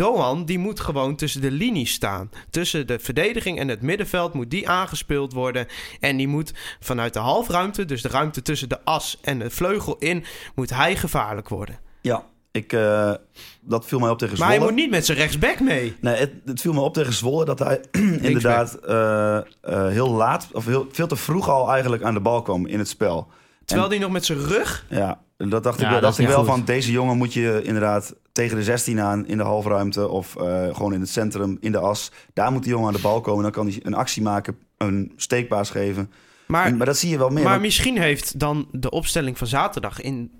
Doan 0.00 0.44
die 0.44 0.58
moet 0.58 0.80
gewoon 0.80 1.16
tussen 1.16 1.40
de 1.40 1.50
linies 1.50 1.92
staan. 1.92 2.30
Tussen 2.50 2.86
de 2.86 2.98
verdediging 2.98 3.58
en 3.58 3.68
het 3.68 3.82
middenveld 3.82 4.34
moet 4.34 4.50
die 4.50 4.68
aangespeeld 4.68 5.32
worden. 5.32 5.66
En 6.00 6.16
die 6.16 6.28
moet 6.28 6.52
vanuit 6.80 7.12
de 7.12 7.18
halfruimte, 7.18 7.84
dus 7.84 8.02
de 8.02 8.08
ruimte 8.08 8.42
tussen 8.42 8.68
de 8.68 8.78
as 8.84 9.18
en 9.22 9.38
de 9.38 9.50
vleugel 9.50 9.96
in, 9.98 10.24
moet 10.54 10.70
hij 10.70 10.96
gevaarlijk 10.96 11.48
worden. 11.48 11.78
Ja, 12.00 12.24
ik, 12.50 12.72
eh, 12.72 13.12
dat 13.60 13.86
viel 13.86 13.98
mij 13.98 14.10
op 14.10 14.18
tegen 14.18 14.38
Maar 14.38 14.46
Zwolle. 14.46 14.64
hij 14.64 14.72
moet 14.72 14.82
niet 14.82 14.90
met 14.90 15.06
zijn 15.06 15.18
rechtsback 15.18 15.60
mee. 15.60 15.96
Nee, 16.00 16.14
het, 16.16 16.30
het 16.44 16.60
viel 16.60 16.72
me 16.72 16.80
op 16.80 16.94
tegen 16.94 17.12
Zwolle 17.12 17.44
dat 17.44 17.58
hij 17.58 17.80
inderdaad 18.20 18.74
eh, 18.74 19.36
eh, 19.36 19.42
heel 19.88 20.10
laat, 20.10 20.48
of 20.52 20.64
heel, 20.66 20.86
veel 20.92 21.06
te 21.06 21.16
vroeg 21.16 21.48
al 21.48 21.70
eigenlijk 21.72 22.02
aan 22.02 22.14
de 22.14 22.20
bal 22.20 22.42
kwam 22.42 22.66
in 22.66 22.78
het 22.78 22.88
spel. 22.88 23.28
Terwijl 23.64 23.88
hij 23.90 23.98
nog 23.98 24.10
met 24.10 24.24
zijn 24.24 24.38
rug. 24.38 24.86
Ja, 24.88 25.20
dat 25.36 25.62
dacht 25.62 25.78
Ja, 25.80 25.84
ik, 25.84 25.90
wel- 25.90 26.00
dat 26.00 26.02
dacht 26.02 26.18
ik 26.18 26.26
wel 26.26 26.36
goed. 26.38 26.46
van 26.46 26.64
deze 26.64 26.90
jongen 26.92 27.16
moet 27.16 27.32
je 27.32 27.60
inderdaad 27.64 28.14
tegen 28.40 28.56
de 28.56 28.62
16 28.64 29.00
aan 29.00 29.26
in 29.26 29.36
de 29.36 29.42
halfruimte 29.42 30.08
of 30.08 30.36
eh, 30.36 30.74
gewoon 30.74 30.92
in 30.92 31.00
het 31.00 31.08
centrum, 31.08 31.56
in 31.60 31.72
de 31.72 31.78
as. 31.78 32.10
Daar 32.32 32.52
moet 32.52 32.62
die 32.62 32.72
jongen 32.72 32.86
aan 32.88 32.94
de 32.94 33.00
bal 33.00 33.20
komen. 33.20 33.42
Dan 33.42 33.52
kan 33.52 33.66
hij 33.66 33.80
een 33.82 33.94
actie 33.94 34.22
maken, 34.22 34.58
een 34.76 35.12
steekpaas 35.16 35.70
geven. 35.70 36.12
Maar, 36.46 36.76
maar 36.76 36.86
dat 36.86 36.96
zie 36.98 37.10
je 37.10 37.18
wel 37.18 37.28
meer. 37.30 37.42
maar 37.42 37.50
want 37.52 37.62
misschien 37.62 37.98
heeft 37.98 38.38
dan 38.38 38.68
de 38.72 38.90
opstelling 38.90 39.38
van 39.38 39.46
zaterdag 39.46 40.00
in 40.00 40.30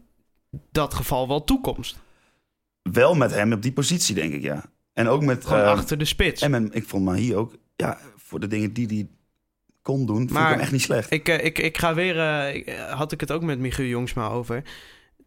dat 0.71 0.95
geval 0.95 1.29
wel 1.29 1.45
toekomst. 1.45 1.99
wel 2.83 3.15
met 3.15 3.31
hem 3.31 3.53
op 3.53 3.63
die 3.63 3.73
positie, 3.73 4.15
denk 4.15 4.33
ik, 4.33 4.43
ja. 4.43 4.65
En 4.93 5.09
ook 5.09 5.23
met... 5.25 5.47
Gewoon 5.47 5.63
eh, 5.63 5.69
achter 5.69 5.99
de 5.99 6.05
spits. 6.05 6.43
En 6.43 6.73
ik 6.73 6.89
vond 6.89 7.05
Mahi 7.05 7.37
ook, 7.37 7.55
ja, 7.77 7.99
voor 8.17 8.41
de 8.41 8.47
dingen 8.47 8.73
die 8.73 8.87
hij 8.87 9.09
kon 9.83 10.07
doen, 10.07 10.17
vond 10.17 10.31
Maar- 10.31 10.47
ik 10.47 10.53
hem 10.53 10.61
echt 10.61 10.73
niet 10.73 10.83
slecht. 10.83 11.11
Ik, 11.13 11.29
eh, 11.29 11.45
ik, 11.45 11.59
ik 11.59 11.79
ga 11.79 11.95
weer, 11.95 12.17
had 12.91 13.13
ik 13.13 13.21
het 13.21 13.33
ook 13.33 13.43
met 13.43 13.59
Michiel 13.59 13.87
Jongsma 13.87 14.29
over. 14.29 14.63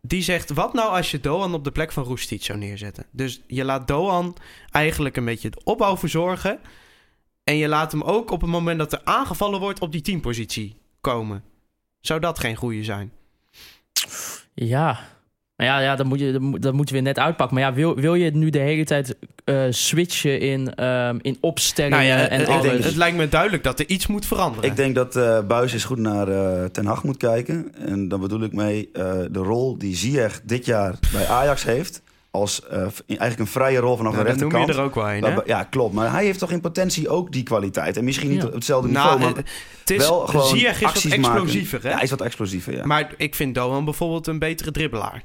Die 0.05 0.21
zegt, 0.21 0.49
wat 0.49 0.73
nou 0.73 0.89
als 0.95 1.11
je 1.11 1.19
Doan 1.19 1.53
op 1.53 1.63
de 1.63 1.71
plek 1.71 1.91
van 1.91 2.03
Roestic 2.03 2.43
zou 2.43 2.57
neerzetten? 2.59 3.05
Dus 3.11 3.41
je 3.47 3.63
laat 3.63 3.87
Doan 3.87 4.35
eigenlijk 4.71 5.17
een 5.17 5.25
beetje 5.25 5.49
de 5.49 5.61
opbouw 5.63 5.97
verzorgen. 5.97 6.59
En 7.43 7.55
je 7.55 7.67
laat 7.67 7.91
hem 7.91 8.01
ook 8.01 8.31
op 8.31 8.41
het 8.41 8.49
moment 8.49 8.79
dat 8.79 8.93
er 8.93 9.01
aangevallen 9.03 9.59
wordt 9.59 9.79
op 9.79 9.91
die 9.91 10.01
teampositie 10.01 10.77
komen. 11.01 11.43
Zou 11.99 12.19
dat 12.19 12.39
geen 12.39 12.55
goede 12.55 12.83
zijn? 12.83 13.11
Ja. 14.53 14.99
Maar 15.55 15.67
ja, 15.67 15.79
ja 15.79 15.95
dat, 15.95 16.05
moet 16.05 16.19
je, 16.19 16.57
dat, 16.59 16.73
moeten 16.73 16.95
we 16.95 17.01
net 17.01 17.19
uitpakken. 17.19 17.55
Maar 17.57 17.65
ja, 17.69 17.73
wil, 17.73 17.95
wil 17.95 18.13
je 18.15 18.31
nu 18.31 18.49
de 18.49 18.59
hele 18.59 18.83
tijd 18.83 19.15
eh, 19.43 19.63
switchen 19.69 20.39
in, 20.39 20.75
ehm, 20.75 21.17
in 21.21 21.37
opstellingen 21.39 21.97
Nou 21.97 22.09
ja, 22.09 22.27
en 22.27 22.39
het, 22.39 22.47
alles? 22.49 22.71
het, 22.71 22.83
het 22.83 22.95
lijkt 22.95 23.17
me 23.17 23.29
duidelijk 23.29 23.63
dat 23.63 23.79
er 23.79 23.87
iets 23.89 24.07
moet 24.07 24.25
veranderen. 24.25 24.69
Ik 24.69 24.75
denk 24.75 24.95
dat 24.95 25.15
eh 25.15 25.39
Buis 25.47 25.73
eens 25.73 25.83
goed 25.85 25.97
naar 25.97 26.27
eh, 26.27 26.65
Ten 26.65 26.85
Hag 26.85 27.03
moet 27.03 27.17
kijken. 27.17 27.71
En 27.87 28.07
dan 28.07 28.19
bedoel 28.19 28.41
ik 28.43 28.53
mee 28.53 28.89
eh, 28.93 29.03
de 29.31 29.39
rol 29.39 29.77
die 29.77 29.95
Ziyech 29.95 30.41
dit 30.43 30.65
jaar 30.65 30.95
bij 31.11 31.27
Ajax 31.27 31.63
heeft. 31.63 32.01
Als 32.31 32.67
eh, 32.67 32.77
eigenlijk 33.07 33.39
een 33.39 33.47
vrije 33.47 33.79
rol 33.79 33.97
vanaf 33.97 34.13
Nou, 34.13 34.25
de 34.25 34.29
dan 34.31 34.39
noem 34.39 34.51
rechterkant. 34.51 34.67
je 34.67 34.81
er 34.81 34.87
ook 34.87 34.95
wel 34.95 35.29
een, 35.31 35.35
hè? 35.37 35.41
Ja, 35.45 35.63
klopt. 35.63 35.93
Maar 35.93 36.11
hij 36.11 36.25
heeft 36.25 36.39
toch 36.39 36.51
in 36.51 36.61
potentie 36.61 37.09
ook 37.09 37.31
die 37.31 37.43
kwaliteit. 37.43 37.97
En 37.97 38.03
misschien 38.03 38.29
niet 38.29 38.41
Ja. 38.41 38.47
op 38.47 38.53
hetzelfde 38.53 38.87
niveau, 38.87 39.07
Nou, 39.07 39.19
maar 39.19 39.43
eh, 39.43 39.49
het 39.79 39.89
is, 39.89 39.97
wel 39.97 40.19
gewoon 40.27 40.47
Ziyech 40.47 40.81
is 40.81 40.81
wat 40.81 41.03
maken. 41.03 41.17
explosiever, 41.17 41.81
hè? 41.83 41.89
Ja, 41.89 41.93
hij 41.95 42.03
is 42.03 42.09
wat 42.09 42.21
explosiever, 42.21 42.73
ja. 42.75 42.85
Maar 42.85 43.13
ik 43.17 43.35
vind 43.35 43.55
Doan 43.55 43.85
bijvoorbeeld 43.85 44.27
een 44.27 44.39
betere 44.39 44.71
dribbelaar. 44.71 45.23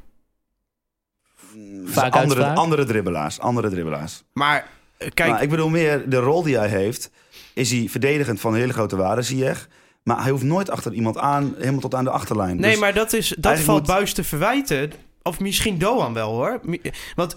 Vaak 1.85 2.15
andere, 2.15 2.45
andere 2.55 2.85
dribbelaars. 2.85 3.39
Andere 3.41 3.71
dribbelaars. 3.71 4.23
Maar 4.33 4.69
eh, 4.97 5.09
kijk, 5.15 5.31
Maar 5.31 5.43
ik 5.43 5.49
bedoel 5.51 5.69
meer, 5.69 6.09
de 6.11 6.17
rol 6.17 6.43
die 6.43 6.57
hij 6.59 6.69
heeft... 6.69 7.11
is 7.55 7.71
hij 7.71 7.87
verdedigend 7.89 8.41
van 8.41 8.55
hele 8.55 8.73
grote 8.73 8.97
waarde, 8.97 9.23
Ziyech. 9.23 9.69
Maar 10.03 10.23
hij 10.23 10.31
hoeft 10.31 10.43
nooit 10.45 10.71
achter 10.71 10.93
iemand 10.93 11.19
aan, 11.19 11.55
helemaal 11.59 11.81
tot 11.81 11.95
aan 11.95 12.05
de 12.05 12.11
achterlijn. 12.11 12.61
Nee, 12.61 12.71
Dus- 12.71 12.81
maar 12.81 12.95
dat, 12.95 13.13
is, 13.13 13.35
dat 13.39 13.59
valt 13.59 13.79
moet- 13.79 13.87
Buis 13.89 14.13
te 14.13 14.25
verwijten. 14.25 14.93
Of 15.23 15.41
misschien 15.41 15.79
Doan 15.79 16.15
wel 16.15 16.33
hoor. 16.33 16.61
Mi- 16.63 16.81
Want 17.15 17.37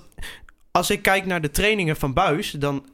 als 0.72 0.90
ik 0.90 1.02
kijk 1.02 1.26
naar 1.26 1.42
de 1.42 1.52
trainingen 1.52 1.96
van 1.96 2.14
Buis, 2.14 2.52
dan 2.52 2.76
eh, 2.86 2.91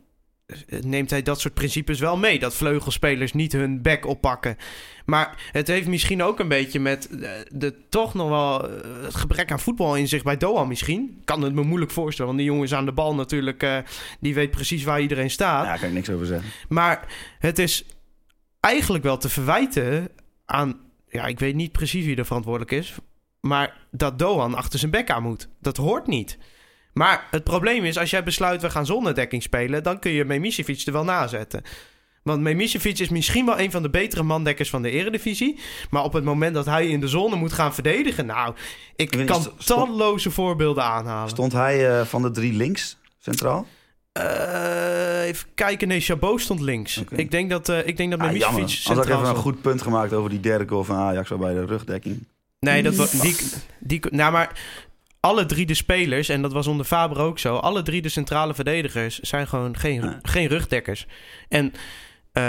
neemt 0.81 1.10
hij 1.10 1.21
dat 1.21 1.39
soort 1.39 1.53
principes 1.53 1.99
wel 1.99 2.17
mee. 2.17 2.39
Dat 2.39 2.55
vleugelspelers 2.55 3.33
niet 3.33 3.51
hun 3.51 3.81
bek 3.81 4.05
oppakken. 4.05 4.57
Maar 5.05 5.49
het 5.51 5.67
heeft 5.67 5.88
misschien 5.88 6.23
ook 6.23 6.39
een 6.39 6.47
beetje 6.47 6.79
met 6.79 7.10
eh, 7.10 7.29
de, 7.51 7.75
toch 7.89 8.13
nog 8.13 8.29
wel 8.29 8.69
eh, 8.69 9.03
het 9.03 9.15
gebrek 9.15 9.51
aan 9.51 9.60
voetbal 9.60 9.95
in 9.95 10.07
zich 10.07 10.23
bij 10.23 10.38
Doan 10.38 10.67
misschien. 10.67 11.15
Ik 11.19 11.25
Kan 11.25 11.41
het 11.41 11.53
me 11.53 11.63
moeilijk 11.63 11.91
voorstellen, 11.91 12.31
want 12.31 12.43
die 12.43 12.49
jongen 12.51 12.65
is 12.65 12.73
aan 12.73 12.86
de 12.86 12.91
bal 12.91 13.15
natuurlijk. 13.15 13.63
eh, 13.63 13.77
die 14.19 14.33
weet 14.33 14.51
precies 14.51 14.83
waar 14.83 15.01
iedereen 15.01 15.29
staat. 15.29 15.63
Ja, 15.63 15.69
daar 15.69 15.79
kan 15.79 15.88
ik 15.88 15.93
niks 15.93 16.10
over 16.10 16.25
zeggen. 16.25 16.49
Maar 16.69 17.13
het 17.39 17.60
is 17.60 17.86
eigenlijk 18.60 19.03
wel 19.03 19.17
te 19.17 19.29
verwijten 19.29 20.10
aan... 20.45 20.79
Ja, 21.10 21.25
ik 21.25 21.39
weet 21.39 21.55
niet 21.55 21.71
precies 21.71 22.05
wie 22.05 22.15
er 22.15 22.25
verantwoordelijk 22.25 22.71
is. 22.71 22.95
Maar 23.41 23.77
dat 23.91 24.19
Doan 24.19 24.53
achter 24.53 24.79
zijn 24.79 24.91
bek 24.91 25.10
aan 25.10 25.23
moet. 25.23 25.47
Dat 25.62 25.77
hoort 25.77 26.07
niet. 26.07 26.38
Maar 26.97 27.27
het 27.31 27.43
probleem 27.43 27.83
is, 27.83 27.97
als 27.97 28.10
jij 28.10 28.23
besluit 28.23 28.62
we 28.62 28.69
gaan 28.69 28.86
zonder 28.86 29.15
dekking 29.15 29.43
spelen... 29.43 29.83
dan 29.83 29.99
kun 29.99 30.12
je 30.12 30.25
Memisevic 30.25 30.81
er 30.86 30.93
wel 30.93 31.03
nazetten. 31.03 31.62
Want 32.23 32.41
Memisevic 32.41 32.99
is 32.99 33.10
misschien 33.10 33.45
wel 33.45 33.60
een 33.60 33.71
van 33.71 33.81
de 33.81 33.89
betere 33.89 34.23
mandekkers 34.23 34.69
van 34.69 34.81
de 34.81 34.89
eredivisie. 34.89 35.60
Maar 35.89 36.03
op 36.03 36.13
het 36.13 36.23
moment 36.23 36.53
dat 36.53 36.65
hij 36.65 36.88
in 36.88 36.99
de 36.99 37.07
zone 37.07 37.36
moet 37.36 37.53
gaan 37.53 37.73
verdedigen... 37.73 38.25
Nou, 38.25 38.55
ik 38.95 39.10
kan 39.25 39.41
stond- 39.41 39.65
talloze 39.65 40.31
voorbeelden 40.31 40.83
aanhalen. 40.83 41.29
Stond 41.29 41.53
hij 41.53 41.99
eh, 41.99 42.05
van 42.05 42.21
de 42.21 42.31
drie 42.31 42.53
links 42.53 42.97
Centraal? 43.19 43.67
Eh, 44.12 45.21
even 45.23 45.47
kijken. 45.55 45.88
Nee, 45.88 45.99
Chabot 45.99 46.41
stond 46.41 46.62
links. 46.62 47.03
Ik 47.10 47.31
denk 47.31 47.49
dat, 47.49 47.69
eh 47.69 47.88
ik 47.88 47.97
denk 47.97 48.12
dat 48.12 48.19
Ah, 48.19 48.36
jammer. 48.36 48.62
Als 48.62 48.73
ik 48.73 48.79
centraal 48.79 49.19
even 49.21 49.29
een 49.29 49.41
goed 49.41 49.62
punt 49.62 49.81
gemaakt 49.81 50.13
over 50.13 50.29
die 50.29 50.39
derde 50.39 50.67
goal 50.67 50.83
van 50.83 50.95
Ajax 50.95 51.29
bij 51.39 51.53
de 51.53 51.65
rugdekking. 51.65 52.23
Nee, 52.60 52.83
dat 52.83 52.95
was, 52.95 53.12
die, 53.12 53.36
die, 53.79 54.01
nou 54.10 54.31
maar 54.31 54.60
alle 55.27 55.45
drie 55.45 55.65
de 55.65 55.73
spelers, 55.73 56.29
en 56.29 56.41
dat 56.41 56.53
was 56.53 56.67
onder 56.67 56.85
Faber 56.85 57.19
ook 57.19 57.39
zo, 57.39 57.55
alle 57.55 57.81
drie 57.81 58.01
de 58.01 58.09
centrale 58.09 58.53
verdedigers 58.53 59.19
zijn 59.19 59.47
gewoon 59.47 59.77
geen, 59.77 60.19
geen 60.21 60.47
rugdekkers. 60.47 61.05
En 61.49 61.73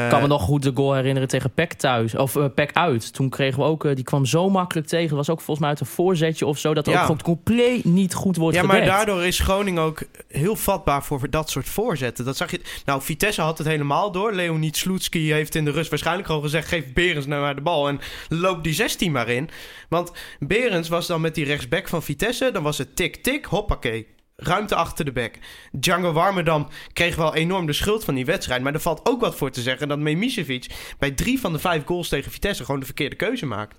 Ik 0.04 0.10
kan 0.10 0.20
me 0.20 0.26
nog 0.26 0.42
goed 0.42 0.62
de 0.62 0.70
goal 0.74 0.94
herinneren 0.94 1.28
tegen 1.28 1.50
Peck 1.50 1.72
thuis. 1.72 2.14
Of 2.14 2.36
eh 2.36 2.44
Peck 2.54 2.70
uit. 2.72 3.12
Toen 3.12 3.28
kregen 3.28 3.58
we 3.58 3.64
ook... 3.64 3.84
eh, 3.84 3.94
die 3.94 4.04
kwam 4.04 4.24
zo 4.24 4.50
makkelijk 4.50 4.86
tegen. 4.86 5.16
was 5.16 5.30
ook 5.30 5.36
volgens 5.40 5.58
mij 5.58 5.68
uit 5.68 5.80
een 5.80 5.86
voorzetje 5.86 6.46
of 6.46 6.58
zo. 6.58 6.74
Dat 6.74 6.86
er 6.86 6.92
Ja. 6.92 6.98
ook 6.98 7.06
gewoon 7.06 7.22
compleet 7.22 7.84
niet 7.84 8.14
goed 8.14 8.36
wordt 8.36 8.56
ja, 8.56 8.62
maar 8.62 8.84
daardoor 8.84 9.24
is 9.24 9.38
Groningen 9.38 9.82
ook 9.82 10.02
heel 10.28 10.56
vatbaar 10.56 11.04
voor 11.04 11.30
dat 11.30 11.50
soort 11.50 11.68
voorzetten. 11.68 12.24
Dat 12.24 12.36
zag 12.36 12.50
je. 12.50 12.60
Nou, 12.84 13.02
Vitesse 13.02 13.40
had 13.40 13.58
het 13.58 13.66
helemaal 13.66 14.12
door. 14.12 14.32
Leonid 14.32 14.76
Sloetski 14.76 15.32
heeft 15.32 15.54
in 15.54 15.64
de 15.64 15.70
rust 15.70 15.90
waarschijnlijk 15.90 16.26
gewoon 16.26 16.42
gezegd: 16.42 16.68
geef 16.68 16.92
Berens 16.92 17.26
nou 17.26 17.42
maar 17.42 17.54
de 17.54 17.60
bal 17.60 17.88
en 17.88 18.00
loop 18.28 18.64
die 18.64 18.74
16 18.74 19.12
maar 19.12 19.28
in. 19.28 19.48
Want 19.88 20.12
Berens 20.38 20.88
was 20.88 21.06
dan 21.06 21.20
met 21.20 21.34
die 21.34 21.44
rechtsback 21.44 21.88
van 21.88 22.02
Vitesse. 22.02 22.50
Dan 22.52 22.62
was 22.62 22.78
het 22.78 22.96
tik-tik, 22.96 23.44
hoppakee. 23.44 24.06
Ruimte 24.42 24.74
achter 24.74 25.04
de 25.04 25.12
bek. 25.12 25.38
Django 25.72 26.12
Warmerdam 26.12 26.68
kreeg 26.92 27.16
wel 27.16 27.34
enorm 27.34 27.66
de 27.66 27.72
schuld 27.72 28.04
van 28.04 28.14
die 28.14 28.24
wedstrijd. 28.24 28.62
Maar 28.62 28.74
er 28.74 28.80
valt 28.80 29.00
ook 29.02 29.20
wat 29.20 29.36
voor 29.36 29.50
te 29.50 29.60
zeggen 29.60 29.88
dat 29.88 29.98
Memisevic 29.98 30.94
bij 30.98 31.10
drie 31.10 31.40
van 31.40 31.52
de 31.52 31.58
vijf 31.58 31.84
goals 31.84 32.08
tegen 32.08 32.30
Vitesse 32.32 32.64
gewoon 32.64 32.80
de 32.80 32.86
verkeerde 32.86 33.16
keuze 33.16 33.46
maakt. 33.46 33.78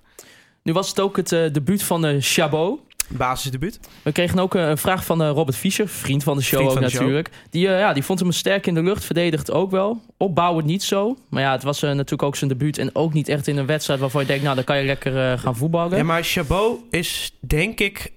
Nu 0.62 0.72
was 0.72 0.88
het 0.88 1.00
ook 1.00 1.16
het 1.16 1.32
eh, 1.32 1.52
debuut 1.52 1.82
van 1.82 2.04
eh 2.04 2.16
Chabot. 2.20 2.80
Basisdebuut. 3.08 3.80
We 4.02 4.12
kregen 4.12 4.38
ook 4.38 4.54
eh, 4.54 4.68
een 4.68 4.78
vraag 4.78 5.04
van 5.04 5.22
Robert 5.22 5.56
Fischer, 5.56 5.88
vriend 5.88 6.22
van 6.22 6.36
de 6.36 6.42
show 6.42 6.58
Vriend 6.58 6.70
ook 6.72 6.78
van 6.78 6.86
de 6.86 6.90
show. 6.90 7.00
natuurlijk. 7.00 7.30
Die, 7.50 7.62
ja, 7.68 7.92
die 7.92 8.02
vond 8.02 8.18
hem 8.18 8.32
sterk 8.32 8.66
in 8.66 8.74
de 8.74 8.82
lucht, 8.82 9.04
verdedigd 9.04 9.50
ook 9.50 9.70
wel. 9.70 10.02
Opbouwend 10.16 10.66
niet 10.66 10.82
zo. 10.82 11.16
Maar 11.28 11.42
ja, 11.42 11.52
het 11.52 11.62
was 11.62 11.80
natuurlijk 11.80 12.22
ook 12.22 12.36
zijn 12.36 12.50
debuut. 12.50 12.78
En 12.78 12.94
ook 12.94 13.12
niet 13.12 13.28
echt 13.28 13.46
in 13.46 13.56
een 13.56 13.66
wedstrijd 13.66 14.00
waarvan 14.00 14.20
je 14.20 14.26
denkt, 14.26 14.42
nou, 14.42 14.54
dan 14.54 14.64
kan 14.64 14.78
je 14.78 14.84
lekker 14.84 15.38
gaan 15.38 15.56
voetballen. 15.56 15.96
Ja, 15.96 16.04
maar 16.04 16.24
Chabot 16.24 16.80
is 16.90 17.36
denk 17.40 17.80
ik 17.80 18.12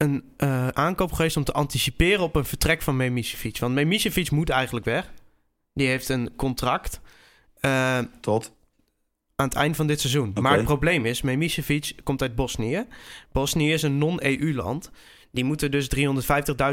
een 0.00 0.24
eh, 0.36 0.68
aankoop 0.68 1.12
geweest 1.12 1.36
om 1.36 1.44
te 1.44 1.52
anticiperen 1.52 2.24
op 2.24 2.36
een 2.36 2.44
vertrek 2.44 2.82
van 2.82 2.96
Memisevic. 2.96 3.58
Want 3.58 3.74
Memisevic 3.74 4.30
moet 4.30 4.50
eigenlijk 4.50 4.86
weg. 4.86 5.12
Die 5.74 5.86
heeft 5.86 6.08
een 6.08 6.30
contract 6.36 7.00
eh, 7.60 7.98
Tot. 8.20 8.52
aan 9.36 9.46
het 9.46 9.56
eind 9.56 9.76
van 9.76 9.86
dit 9.86 10.00
seizoen. 10.00 10.32
Maar 10.40 10.56
het 10.56 10.64
probleem 10.64 11.06
is, 11.06 11.22
Memisevic 11.22 11.92
komt 12.02 12.22
uit 12.22 12.34
Bosnië. 12.34 12.86
Bosnië 13.32 13.72
is 13.72 13.82
een 13.82 13.98
non-EU-land. 13.98 14.90
Die 15.32 15.44
moeten 15.44 15.70
dus 15.70 15.88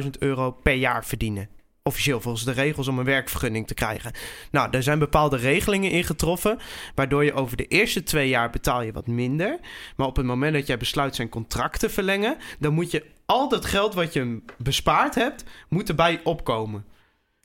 350.000 0.04 0.10
euro 0.20 0.52
per 0.52 0.76
jaar 0.76 1.06
verdienen. 1.06 1.50
Officieel 1.84 2.22
volgens 2.22 2.46
de 2.46 2.52
regels 2.52 2.88
om 2.88 3.00
een 3.00 3.06
werkvergunning 3.06 3.68
te 3.68 3.74
krijgen. 3.74 4.12
Nou, 4.52 4.70
er 4.72 4.84
zijn 4.84 5.00
bepaalde 5.00 5.38
regelingen 5.38 5.92
in 5.92 6.04
getroffen. 6.04 6.60
Waardoor 6.96 7.24
je 7.24 7.34
over 7.34 7.58
de 7.58 7.68
eerste 7.68 8.04
twee 8.04 8.30
jaar 8.30 8.50
betaal 8.50 8.82
je 8.82 8.92
wat 8.92 9.08
minder. 9.08 9.60
Maar 9.96 10.08
op 10.08 10.16
het 10.16 10.26
moment 10.26 10.54
dat 10.54 10.68
jij 10.68 10.78
besluit 10.78 11.16
zijn 11.16 11.30
contract 11.30 11.80
te 11.80 11.90
verlengen. 11.90 12.38
dan 12.60 12.74
moet 12.74 12.92
je 12.92 13.16
al 13.28 13.50
dat 13.50 13.66
geld 13.66 13.94
wat 13.94 14.14
je 14.14 14.42
bespaard 14.58 15.16
hebt. 15.16 15.44
moet 15.70 15.90
erbij 15.90 16.20
opkomen. 16.24 16.86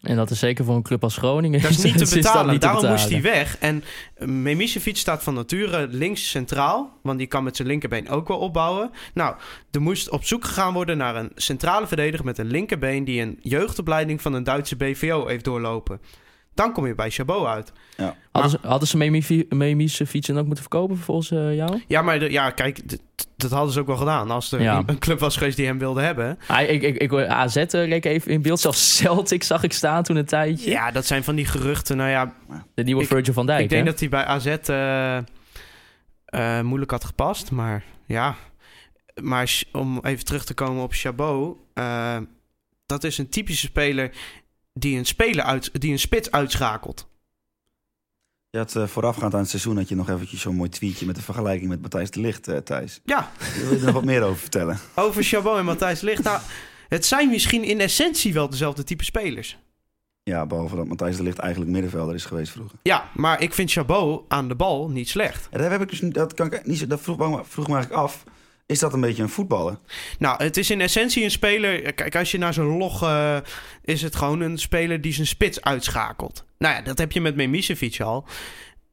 En 0.02 0.16
dat 0.16 0.30
is 0.30 0.38
zeker 0.38 0.64
voor 0.64 0.74
een 0.74 0.82
club 0.82 1.02
als 1.02 1.16
Groningen. 1.16 1.62
Dat 1.62 1.70
is 1.70 1.82
niet 1.82 1.98
te 2.08 2.14
betalen. 2.14 2.50
niet 2.50 2.60
te 2.60 2.66
Daarom 2.66 2.90
moest 2.90 3.10
hij 3.10 3.22
weg. 3.22 3.58
En 3.58 3.84
eh, 4.14 4.26
Memisevic 4.26 4.96
staat 4.96 5.22
van 5.22 5.34
nature 5.34 5.88
links 5.88 6.30
centraal. 6.30 6.98
Want 7.02 7.18
die 7.18 7.26
kan 7.26 7.44
met 7.44 7.56
zijn 7.56 7.68
linkerbeen 7.68 8.08
ook 8.08 8.28
wel 8.28 8.38
opbouwen. 8.38 8.90
Nou, 9.14 9.36
er 9.70 9.80
moest 9.80 10.10
op 10.10 10.24
zoek 10.24 10.44
gegaan 10.44 10.72
worden 10.72 10.96
naar 10.96 11.16
een 11.16 11.32
centrale 11.34 11.86
verdediger 11.86 12.24
met 12.24 12.38
een 12.38 12.50
linkerbeen... 12.50 13.04
die 13.04 13.20
een 13.20 13.38
jeugdopleiding 13.42 14.22
van 14.22 14.32
een 14.32 14.44
Duitse 14.44 14.76
BVO 14.76 15.26
heeft 15.26 15.44
doorlopen. 15.44 16.00
Dan 16.54 16.72
kom 16.72 16.86
je 16.86 16.94
bij 16.94 17.10
Chabot 17.10 17.46
uit. 17.46 17.72
Hadden 18.32 18.50
ze, 18.50 18.58
hadden 18.62 18.88
ze 18.88 18.96
Memi- 18.96 19.46
Memisevic 19.48 20.26
dan 20.26 20.38
ook 20.38 20.44
moeten 20.46 20.64
verkopen 20.64 20.96
volgens 20.98 21.30
eh, 21.30 21.54
jou? 21.54 21.82
Ja, 21.88 22.02
maar 22.02 22.18
de- 22.18 22.30
ja, 22.30 22.50
kijk, 22.50 22.80
dat 23.36 23.50
hadden 23.50 23.72
ze 23.72 23.80
ook 23.80 23.86
wel 23.86 23.96
gedaan. 23.96 24.30
Als 24.30 24.52
er 24.52 24.60
Ja. 24.62 24.82
een 24.86 24.98
club 24.98 25.18
was 25.18 25.36
geweest 25.36 25.56
die 25.56 25.66
hem 25.66 25.78
wilde 25.78 26.00
hebben. 26.02 26.38
Ah, 26.46 26.60
ik, 26.70 26.82
ik, 26.82 26.96
ik, 26.96 27.12
AZ 27.12 27.56
eh, 27.56 27.66
leek 27.70 28.04
even 28.04 28.30
in 28.32 28.42
beeld. 28.42 28.60
Zelfs 28.60 28.96
Celtic 28.96 29.42
zag 29.42 29.62
ik 29.62 29.72
staan 29.72 30.02
toen 30.02 30.16
een 30.16 30.24
tijdje. 30.24 30.70
Ja, 30.70 30.90
dat 30.90 31.06
zijn 31.06 31.24
van 31.24 31.34
die 31.34 31.44
geruchten. 31.46 31.96
Nou 31.96 32.10
ja, 32.10 32.34
De 32.74 32.82
nieuwe 32.82 33.02
Ik- 33.02 33.08
Virgil 33.08 33.32
van 33.32 33.46
Dijk. 33.46 33.62
ik 33.62 33.68
denk 33.68 33.84
hè? 33.84 33.90
dat 33.90 34.00
hij 34.00 34.08
bij 34.08 34.24
AZ 34.24 34.46
eh, 34.46 35.16
eh, 36.24 36.64
moeilijk 36.64 36.90
had 36.90 37.04
gepast. 37.04 37.50
Maar 37.50 37.84
ja, 38.06 38.34
maar 39.22 39.62
om 39.72 39.98
even 40.02 40.24
terug 40.24 40.44
te 40.44 40.54
komen 40.54 40.82
op 40.82 40.92
Chabot. 40.94 41.56
eh, 41.74 42.16
dat 42.86 43.04
is 43.04 43.18
een 43.18 43.28
typische 43.28 43.66
speler 43.66 44.10
die 44.72 44.98
een, 44.98 45.06
speler 45.06 45.44
uit, 45.44 45.80
die 45.80 45.92
een 45.92 45.98
spits 45.98 46.30
uitschakelt. 46.30 47.10
Je 48.50 48.58
had 48.58 48.76
eh, 48.76 48.86
voorafgaand 48.86 49.34
aan 49.34 49.40
het 49.40 49.48
seizoen 49.48 49.76
had 49.76 49.88
je 49.88 49.94
nog 49.94 50.08
eventjes 50.08 50.40
zo'n 50.40 50.56
mooi 50.56 50.70
tweetje 50.70 51.06
met 51.06 51.16
een 51.16 51.22
vergelijking 51.22 51.68
met 51.68 51.80
Matthijs 51.82 52.10
de 52.10 52.20
Ligt, 52.20 52.48
eh, 52.48 52.56
Thijs. 52.56 53.00
Ja, 53.04 53.30
Daar 53.38 53.62
wil 53.62 53.72
je 53.72 53.78
er 53.78 53.84
nog 53.84 53.94
wat 53.94 54.04
meer 54.04 54.22
over 54.22 54.38
vertellen? 54.40 54.78
over 54.94 55.22
Chabot 55.22 55.58
en 55.58 55.64
Matthijs 55.64 56.00
Ligt. 56.00 56.22
Nou, 56.22 56.40
het 56.88 57.06
zijn 57.06 57.30
misschien 57.30 57.64
in 57.64 57.80
essentie 57.80 58.32
wel 58.32 58.50
dezelfde 58.50 58.84
type 58.84 59.04
spelers. 59.04 59.58
Ja, 60.22 60.46
behalve 60.46 60.76
dat 60.76 60.86
Matthijs 60.86 61.16
de 61.16 61.22
Ligt 61.22 61.38
eigenlijk 61.38 61.70
middenvelder 61.72 62.14
is 62.14 62.24
geweest 62.24 62.52
vroeger. 62.52 62.78
Ja, 62.82 63.10
maar 63.14 63.42
ik 63.42 63.54
vind 63.54 63.70
Chabot 63.72 64.24
aan 64.28 64.48
de 64.48 64.54
bal 64.54 64.88
niet 64.88 65.08
slecht. 65.08 65.48
Daar 65.50 65.70
heb 65.70 65.82
ik 65.82 65.88
dus 65.88 66.00
dat 66.00 66.34
kan 66.34 66.52
ik 66.52 66.66
niet 66.66 66.88
dat 66.90 67.00
vroeg, 67.00 67.40
vroeg 67.48 67.68
me 67.68 67.74
eigenlijk 67.74 68.02
af. 68.02 68.24
Is 68.66 68.78
dat 68.78 68.92
een 68.92 69.00
beetje 69.00 69.22
een 69.22 69.28
voetballer? 69.28 69.78
Nou, 70.18 70.42
het 70.42 70.56
is 70.56 70.70
in 70.70 70.80
essentie 70.80 71.24
een 71.24 71.30
speler. 71.30 71.92
Kijk, 71.92 72.16
als 72.16 72.30
je 72.30 72.38
naar 72.38 72.54
zijn 72.54 72.66
log. 72.66 73.02
eh, 73.02 73.36
is 73.84 74.02
het 74.02 74.16
gewoon 74.16 74.40
een 74.40 74.58
speler 74.58 75.00
die 75.00 75.12
zijn 75.12 75.26
spits 75.26 75.60
uitschakelt. 75.60 76.44
Nou 76.58 76.74
ja, 76.74 76.82
dat 76.82 76.98
heb 76.98 77.12
je 77.12 77.20
met 77.20 77.36
Memisevic 77.36 78.00
al. 78.00 78.24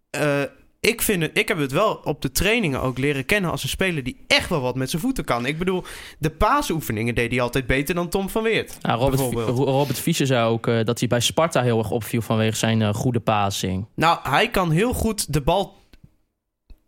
Eh, 0.09 0.41
ik, 0.79 1.01
vind 1.01 1.21
het, 1.21 1.37
ik 1.37 1.47
heb 1.47 1.57
het 1.57 1.71
wel 1.71 1.93
op 2.03 2.21
de 2.21 2.31
trainingen 2.31 2.81
ook 2.81 2.97
leren 2.97 3.25
kennen 3.25 3.51
als 3.51 3.63
een 3.63 3.69
speler 3.69 4.03
die 4.03 4.23
echt 4.27 4.49
wel 4.49 4.61
wat 4.61 4.75
met 4.75 4.89
zijn 4.89 5.01
voeten 5.01 5.25
kan. 5.25 5.45
Ik 5.45 5.57
bedoel, 5.57 5.83
de 6.19 6.29
paasoefeningen 6.29 7.15
deed 7.15 7.31
hij 7.31 7.41
altijd 7.41 7.67
beter 7.67 7.95
dan 7.95 8.09
Tom 8.09 8.29
van 8.29 8.43
Weert. 8.43 8.77
Ja, 8.81 8.93
Robert, 8.93 9.21
Robert 9.47 9.99
Fischer 9.99 10.25
zei 10.27 10.47
ook 10.47 10.67
eh, 10.67 10.83
dat 10.83 10.99
hij 10.99 11.07
bij 11.07 11.19
Sparta 11.19 11.61
heel 11.61 11.77
erg 11.79 11.91
opviel 11.91 12.21
vanwege 12.21 12.55
zijn 12.57 12.81
eh, 12.81 12.93
goede 12.93 13.19
passing. 13.19 13.85
Nou, 13.95 14.19
hij 14.23 14.49
kan 14.49 14.71
heel 14.71 14.93
goed 14.93 15.33
de 15.33 15.41
bal. 15.41 15.77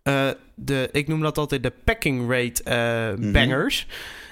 Eh, 0.03 0.29
de, 0.55 0.89
ik 0.91 1.07
noem 1.07 1.21
dat 1.21 1.37
altijd 1.37 1.63
de 1.63 1.73
packing 1.83 2.29
rate 2.31 2.63
eh, 2.63 3.19
Mhm. 3.19 3.31
bangers. 3.31 3.87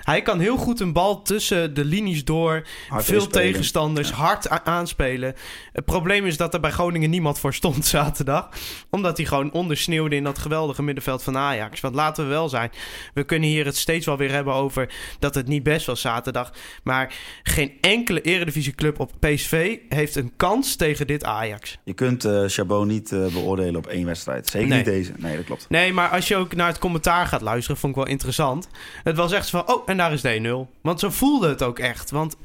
Hij 0.09 0.21
kan 0.21 0.39
heel 0.39 0.57
goed 0.57 0.79
een 0.79 0.93
bal 0.93 1.21
tussen 1.21 1.73
de 1.73 1.85
linies 1.85 2.23
door. 2.25 2.67
Hard 2.87 3.05
veel 3.05 3.15
inspelen. 3.15 3.51
tegenstanders, 3.51 4.11
hard 4.11 4.49
aanspelen. 4.49 5.35
Het 5.73 5.85
probleem 5.85 6.25
is 6.25 6.37
dat 6.37 6.53
er 6.53 6.59
bij 6.59 6.71
Groningen 6.71 7.09
niemand 7.09 7.39
voor 7.39 7.53
stond 7.53 7.85
zaterdag. 7.95 8.49
Omdat 8.89 9.17
hij 9.17 9.25
gewoon 9.25 9.51
ondersneeuwde 9.51 10.15
in 10.15 10.23
dat 10.23 10.37
geweldige 10.37 10.83
middenveld 10.83 11.23
van 11.23 11.37
Ajax. 11.37 11.79
Want 11.79 11.95
laten 11.95 12.23
we 12.23 12.29
wel 12.29 12.49
zijn, 12.49 12.71
we 13.13 13.23
kunnen 13.23 13.49
hier 13.49 13.65
het 13.65 13.77
steeds 13.77 14.05
wel 14.05 14.17
weer 14.17 14.31
hebben 14.31 14.53
over 14.53 14.93
dat 15.19 15.35
het 15.35 15.47
niet 15.47 15.63
best 15.63 15.85
was 15.85 16.01
zaterdag. 16.01 16.53
Maar 16.83 17.13
geen 17.43 17.71
enkele 17.81 18.21
eredivisieclub 18.21 18.99
op 18.99 19.11
PSV 19.19 19.77
heeft 19.89 20.15
een 20.15 20.31
kans 20.37 20.75
tegen 20.75 21.07
dit 21.07 21.23
Ajax. 21.23 21.77
Je 21.83 21.93
kunt 21.93 22.25
eh 22.25 22.43
Chabot 22.47 22.85
niet 22.85 23.11
eh, 23.11 23.25
beoordelen 23.25 23.75
op 23.75 23.87
één 23.87 24.05
wedstrijd. 24.05 24.47
Zeker 24.47 24.67
Nee. 24.67 24.77
niet 24.77 24.85
deze. 24.85 25.11
Nee, 25.17 25.35
dat 25.35 25.45
klopt. 25.45 25.65
Nee, 25.69 25.93
maar 25.93 26.09
als 26.09 26.27
je 26.27 26.35
ook 26.35 26.55
naar 26.55 26.67
het 26.67 26.79
commentaar 26.79 27.27
gaat 27.27 27.41
luisteren, 27.41 27.77
vond 27.77 27.95
ik 27.95 28.03
wel 28.03 28.11
interessant. 28.11 28.67
Het 29.03 29.15
was 29.15 29.31
echt 29.31 29.49
van, 29.49 29.67
oh, 29.67 29.83
en 29.85 29.98
daar 29.99 30.13
is 30.13 30.21
de 30.21 30.67
1-0. 30.67 30.79
Want 30.81 30.99
zo 30.99 31.09
voelde 31.09 31.47
het 31.47 31.63
ook 31.63 31.79
echt. 31.79 32.11
Want 32.11 32.35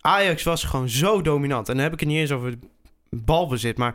Ajax 0.00 0.42
was 0.42 0.64
gewoon 0.64 0.88
zo 0.88 1.22
dominant. 1.22 1.68
En 1.68 1.74
dan 1.74 1.82
heb 1.82 1.92
ik 1.92 2.00
het 2.00 2.08
niet 2.08 2.18
eens 2.18 2.32
over 2.32 2.54
balbezit, 3.10 3.76
maar 3.76 3.94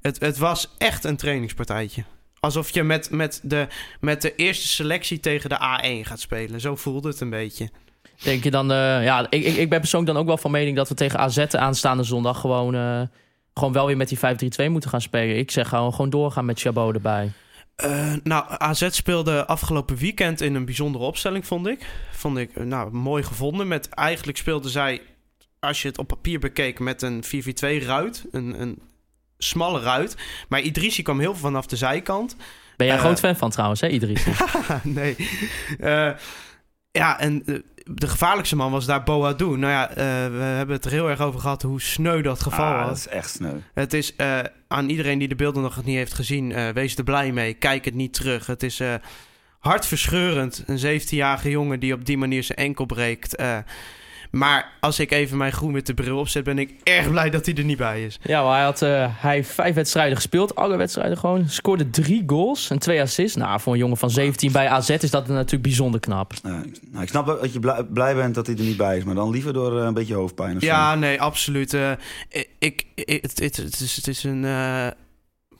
het, 0.00 0.20
het 0.20 0.38
was 0.38 0.74
echt 0.78 1.04
een 1.04 1.16
trainingspartijtje. 1.16 2.04
Alsof 2.40 2.70
je 2.70 2.82
met, 2.82 3.10
met, 3.10 3.40
de, 3.42 3.66
met 4.00 4.22
de 4.22 4.34
eerste 4.34 4.66
selectie 4.66 5.20
tegen 5.20 5.50
de 5.50 5.56
A1 5.56 6.06
gaat 6.06 6.20
spelen. 6.20 6.60
Zo 6.60 6.76
voelde 6.76 7.08
het 7.08 7.20
een 7.20 7.30
beetje. 7.30 7.70
Denk 8.22 8.44
je 8.44 8.50
dan, 8.50 8.70
eh, 8.70 9.04
ja, 9.04 9.26
ik, 9.30 9.44
ik, 9.44 9.56
ik 9.56 9.68
ben 9.68 9.80
persoonlijk 9.80 10.12
dan 10.12 10.20
ook 10.22 10.28
wel 10.28 10.38
van 10.38 10.50
mening 10.50 10.76
dat 10.76 10.88
we 10.88 10.94
tegen 10.94 11.18
AZ 11.18 11.38
aanstaande 11.38 12.02
zondag 12.02 12.40
gewoon, 12.40 12.74
eh, 12.74 13.02
gewoon 13.54 13.72
wel 13.72 13.86
weer 13.86 13.96
met 13.96 14.08
die 14.08 14.18
5-3-2 14.18 14.70
moeten 14.70 14.90
gaan 14.90 15.00
spelen. 15.00 15.38
Ik 15.38 15.50
zeg 15.50 15.68
gewoon, 15.68 15.90
gewoon 15.94 16.10
doorgaan 16.10 16.44
met 16.44 16.60
Chabot 16.60 16.94
erbij. 16.94 17.32
Eh, 17.78 18.12
nou, 18.22 18.44
AZ 18.48 18.88
speelde 18.90 19.46
afgelopen 19.46 19.96
weekend 19.96 20.40
in 20.40 20.54
een 20.54 20.64
bijzondere 20.64 21.04
opstelling, 21.04 21.46
vond 21.46 21.66
ik. 21.66 21.86
Vond 22.12 22.38
ik 22.38 22.56
eh, 22.56 22.64
nou, 22.64 22.92
mooi 22.92 23.22
gevonden. 23.22 23.68
Met, 23.68 23.88
eigenlijk 23.88 24.38
speelden 24.38 24.70
zij, 24.70 25.00
als 25.60 25.82
je 25.82 25.88
het 25.88 25.98
op 25.98 26.06
papier 26.06 26.38
bekeek, 26.38 26.78
met 26.78 27.02
een 27.02 27.24
4-4-2 27.24 27.28
ruit. 27.84 28.24
Een, 28.30 28.60
een 28.60 28.78
smalle 29.38 29.80
ruit. 29.80 30.16
Maar 30.48 30.60
Idrissi 30.60 31.02
kwam 31.02 31.18
heel 31.18 31.32
veel 31.32 31.40
vanaf 31.40 31.66
de 31.66 31.76
zijkant. 31.76 32.36
Ben 32.76 32.86
jij 32.86 32.96
een 32.96 33.02
Eh, 33.02 33.06
groot 33.06 33.20
fan 33.20 33.36
van 33.36 33.50
trouwens, 33.50 33.80
hè, 33.80 33.88
Idris? 33.88 34.26
nee. 34.82 35.16
Ja, 36.90 37.18
en 37.20 37.64
de 37.94 38.08
gevaarlijkste 38.08 38.56
man 38.56 38.70
was 38.70 38.86
daar 38.86 39.02
Boadou. 39.02 39.58
Nou 39.58 39.72
ja, 39.72 39.88
eh, 39.90 39.96
we 40.30 40.42
hebben 40.42 40.76
het 40.76 40.84
er 40.84 40.90
heel 40.90 41.08
erg 41.10 41.20
over 41.20 41.40
gehad 41.40 41.62
hoe 41.62 41.80
sneu 41.80 42.22
dat 42.22 42.42
geval 42.42 42.64
Ah, 42.72 42.78
was. 42.78 42.88
dat 42.88 42.96
is 42.96 43.08
echt 43.08 43.30
sneu. 43.30 43.52
Het 43.74 43.92
is 43.92 44.16
eh, 44.16 44.38
aan 44.68 44.88
iedereen 44.88 45.18
die 45.18 45.28
de 45.28 45.34
beelden 45.34 45.62
nog 45.62 45.84
niet 45.84 45.96
heeft 45.96 46.14
gezien, 46.14 46.52
eh, 46.52 46.68
wees 46.68 46.96
er 46.96 47.04
blij 47.04 47.32
mee. 47.32 47.54
Kijk 47.54 47.84
het 47.84 47.94
niet 47.94 48.12
terug. 48.12 48.46
Het 48.46 48.62
is 48.62 48.80
hartverscheurend. 49.58 50.62
Een 50.66 51.00
17-jarige 51.00 51.50
jongen 51.50 51.80
die 51.80 51.92
op 51.92 52.04
die 52.04 52.18
manier 52.18 52.42
zijn 52.42 52.58
enkel 52.58 52.84
breekt. 52.84 53.42
Maar 54.30 54.72
als 54.80 54.98
ik 55.00 55.10
even 55.10 55.36
mijn 55.36 55.52
groen 55.52 55.72
met 55.72 55.86
de 55.86 55.94
bril 55.94 56.18
opzet, 56.18 56.44
ben 56.44 56.58
ik 56.58 56.74
erg 56.84 57.10
blij 57.10 57.30
dat 57.30 57.46
hij 57.46 57.54
er 57.54 57.64
niet 57.64 57.76
bij 57.76 58.04
is. 58.04 58.18
Ja, 58.22 58.42
maar 58.42 58.54
hij, 58.54 58.62
had, 58.64 58.82
eh, 58.82 59.06
hij 59.22 59.44
vijf 59.44 59.74
wedstrijden 59.74 60.16
gespeeld. 60.16 60.54
Alle 60.54 60.76
wedstrijden 60.76 61.18
gewoon. 61.18 61.48
Scoorde 61.48 61.90
drie 61.90 62.22
goals 62.26 62.70
en 62.70 62.78
twee 62.78 63.00
assists. 63.00 63.36
Nou, 63.36 63.60
voor 63.60 63.72
een 63.72 63.78
jongen 63.78 63.96
van 63.96 64.10
17 64.10 64.52
bij 64.52 64.68
AZ 64.68 64.88
is 64.90 65.10
dat 65.10 65.26
natuurlijk 65.28 65.62
bijzonder 65.62 66.00
knap. 66.00 66.32
Ja, 66.42 66.62
ik- 66.64 66.80
nou, 66.90 67.02
ik 67.02 67.08
snap 67.08 67.26
wel 67.26 67.40
dat 67.40 67.52
je 67.52 67.60
blij, 67.60 67.84
blij 67.84 68.14
bent 68.14 68.34
dat 68.34 68.46
hij 68.46 68.56
er 68.56 68.62
niet 68.62 68.76
bij 68.76 68.96
is. 68.96 69.04
Maar 69.04 69.14
dan 69.14 69.30
liever 69.30 69.52
door 69.52 69.78
eh, 69.80 69.86
een 69.86 69.94
beetje 69.94 70.14
hoofdpijn 70.14 70.56
of 70.56 70.62
zo. 70.62 70.68
Ja, 70.68 70.94
nee, 70.94 71.20
absoluut. 71.20 71.74
Eh, 71.74 71.90
ik, 72.28 72.48
ik, 72.58 72.84
het, 73.22 73.38
het, 73.40 73.56
het 73.56 73.80
is, 73.80 73.96
het 73.96 74.06
is 74.08 74.24
een 74.24 74.44
eh, 74.44 74.86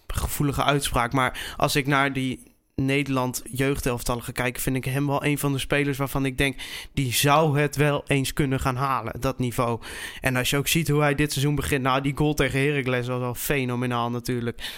gevoelige 0.07 0.65
uitspraak. 0.65 1.13
Maar 1.13 1.55
als 1.57 1.77
ik 1.77 1.87
naar 1.87 2.13
die 2.13 2.43
Nederland 2.87 3.43
jeugdelftallen 3.51 4.23
ga 4.23 4.33
kijken... 4.33 4.63
vind 4.63 4.77
ik 4.77 4.85
hem 4.85 5.07
wel 5.07 5.25
een 5.25 5.39
van 5.39 5.53
de 5.53 5.59
spelers 5.59 5.99
waarvan 5.99 6.25
ik 6.25 6.39
denk... 6.39 6.57
die 6.93 7.13
zou 7.13 7.61
het 7.61 7.77
wel 7.77 8.05
eens 8.07 8.33
kunnen 8.33 8.61
gaan 8.61 8.77
halen, 8.77 9.21
dat 9.21 9.39
niveau. 9.39 9.81
En 10.21 10.37
als 10.37 10.51
je 10.51 10.57
ook 10.57 10.69
ziet 10.69 10.89
hoe 10.89 11.01
hij 11.01 11.15
dit 11.15 11.33
seizoen 11.33 11.55
begint... 11.55 11.83
nou, 11.83 12.03
die 12.03 12.17
goal 12.17 12.35
tegen 12.35 12.61
Heracles 12.61 13.07
was 13.07 13.19
wel 13.19 13.35
fenomenaal 13.35 14.11
natuurlijk. 14.11 14.73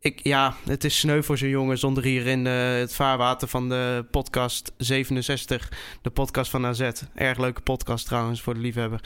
Ik, 0.00 0.20
ja, 0.22 0.56
het 0.64 0.84
is 0.84 0.98
sneu 0.98 1.22
voor 1.22 1.38
zo'n 1.38 1.48
jongen 1.48 1.78
zonder 1.78 2.04
hier 2.04 2.26
in 2.26 2.46
eh, 2.46 2.76
het 2.76 2.94
vaarwater 2.94 3.48
van 3.48 3.68
de 3.68 4.06
podcast 4.10 4.72
67... 4.76 5.72
de 6.02 6.10
podcast 6.10 6.50
van 6.50 6.66
AZ. 6.66 6.90
Erg 7.14 7.38
leuke 7.38 7.60
podcast 7.60 8.06
trouwens, 8.06 8.42
voor 8.42 8.54
de 8.54 8.60
liefhebber 8.60 9.00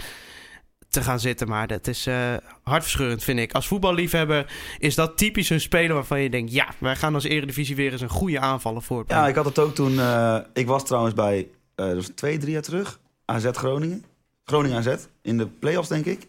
te 0.88 1.02
gaan 1.02 1.20
zitten. 1.20 1.48
Maar 1.48 1.66
dat 1.66 1.86
is 1.86 2.06
eh, 2.06 2.34
hartverscheurend, 2.62 3.24
vind 3.24 3.38
ik. 3.38 3.52
Als 3.52 3.66
voetballiefhebber 3.66 4.52
is 4.78 4.94
dat 4.94 5.16
typisch 5.16 5.50
een 5.50 5.60
speler 5.60 5.94
waarvan 5.94 6.20
je 6.20 6.30
denkt... 6.30 6.52
ja, 6.52 6.68
wij 6.78 6.96
gaan 6.96 7.14
als 7.14 7.24
Eredivisie 7.24 7.76
weer 7.76 7.92
eens 7.92 8.00
een 8.00 8.08
goede 8.08 8.40
aanvaller 8.40 8.82
voor. 8.82 9.04
Ja, 9.06 9.28
ik 9.28 9.34
had 9.34 9.44
het 9.44 9.58
ook 9.58 9.74
toen. 9.74 9.98
eh, 10.00 10.38
ik 10.52 10.66
was 10.66 10.84
trouwens 10.84 11.14
bij. 11.14 11.48
eh 11.74 11.86
dat 11.86 11.94
was 11.94 12.10
twee, 12.14 12.38
drie 12.38 12.52
jaar 12.52 12.62
terug. 12.62 13.00
AZ 13.24 13.46
Groningen. 13.52 14.04
Groningen 14.44 14.76
AZ. 14.78 14.94
In 15.22 15.38
de 15.38 15.46
play-offs, 15.46 15.88
denk 15.88 16.04
ik. 16.04 16.26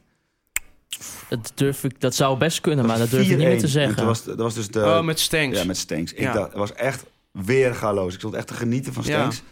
Dat, 1.30 1.52
durf 1.56 1.84
ik, 1.84 2.02
dat 2.02 2.16
zou 2.16 2.38
best 2.38 2.62
kunnen, 2.62 2.86
maar 2.86 2.98
dat 2.98 3.10
durf 3.10 3.24
ik 3.30 3.38
niet 3.38 3.46
4-1. 3.46 3.50
meer 3.50 3.58
te 3.58 3.64
En 3.64 3.70
zeggen. 3.70 3.96
toen 3.96 4.06
was, 4.06 4.24
dat 4.24 4.38
was 4.38 4.54
dus 4.54 4.68
de. 4.68 4.80
oh, 4.80 5.02
met 5.02 5.20
Stenks. 5.20 5.58
Ja, 5.60 5.66
met 5.66 5.78
Stenks. 5.78 6.14
Ik 6.14 6.24
dacht, 6.24 6.48
het 6.50 6.54
was 6.58 6.74
echt 6.74 7.06
weergaloos. 7.32 8.14
Ik 8.14 8.20
stond 8.20 8.34
echt 8.34 8.48
te 8.48 8.54
genieten 8.54 8.94
van 8.94 9.04
Ja. 9.06 9.18
Stenks. 9.20 9.44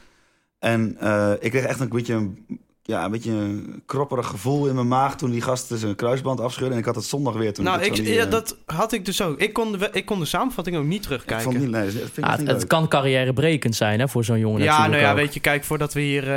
En 0.60 0.98
eh, 1.00 1.32
ik 1.40 1.52
kreeg 1.52 1.64
echt 1.64 1.80
een 1.80 1.90
beetje 1.90 2.14
een, 2.14 2.46
ja, 2.88 3.06
een 3.06 3.12
beetje 3.12 3.32
een 3.32 3.82
kropperig 3.86 4.28
gevoel 4.28 4.68
in 4.68 4.76
mijn 4.76 4.88
maag 4.88 5.16
toen 5.16 5.32
die 5.32 5.42
gast 5.42 5.72
zijn 5.74 5.96
kruisband 5.96 6.40
afscheurde. 6.40 6.74
En 6.74 6.80
ik 6.80 6.86
had 6.86 6.96
het 6.96 7.06
zondag 7.06 7.34
weer 7.34 7.54
toen. 7.54 7.64
nou, 7.66 7.82
ik, 7.82 7.96
die, 7.96 8.14
ja, 8.14 8.24
eh, 8.24 8.32
dat 8.32 8.58
had 8.66 8.92
ik 8.92 9.06
dus 9.06 9.22
ook. 9.22 9.40
Ik 9.40 9.54
kon 9.54 9.72
de, 9.72 9.90
ik 9.92 10.06
kon 10.06 10.20
de 10.20 10.26
samenvatting 10.26 10.78
ook 10.78 10.84
niet 10.86 10.94
ik 10.98 11.02
terugkijken. 11.02 11.44
vond 11.44 11.58
niet, 11.58 11.70
nee, 11.70 11.84
dat 11.86 11.92
vind 11.94 12.18
ik 12.18 12.24
Ja, 12.24 12.24
echt 12.24 12.32
het, 12.32 12.40
niet 12.40 12.48
het 12.50 12.60
leuk. 12.60 12.68
kan 12.68 12.88
carrièrebrekend 12.88 13.76
zijn 13.76 14.00
hè, 14.00 14.08
voor 14.08 14.24
zo'n 14.24 14.40
jongen 14.40 14.64
ja, 14.64 14.88
nou 14.88 15.02
ja, 15.02 15.10
ook. 15.12 15.18
weet 15.18 15.34
je, 15.34 15.40
kijk, 15.40 15.64
voordat 15.64 15.94
we 15.94 16.02
hier 16.02 16.22
eh, 16.24 16.28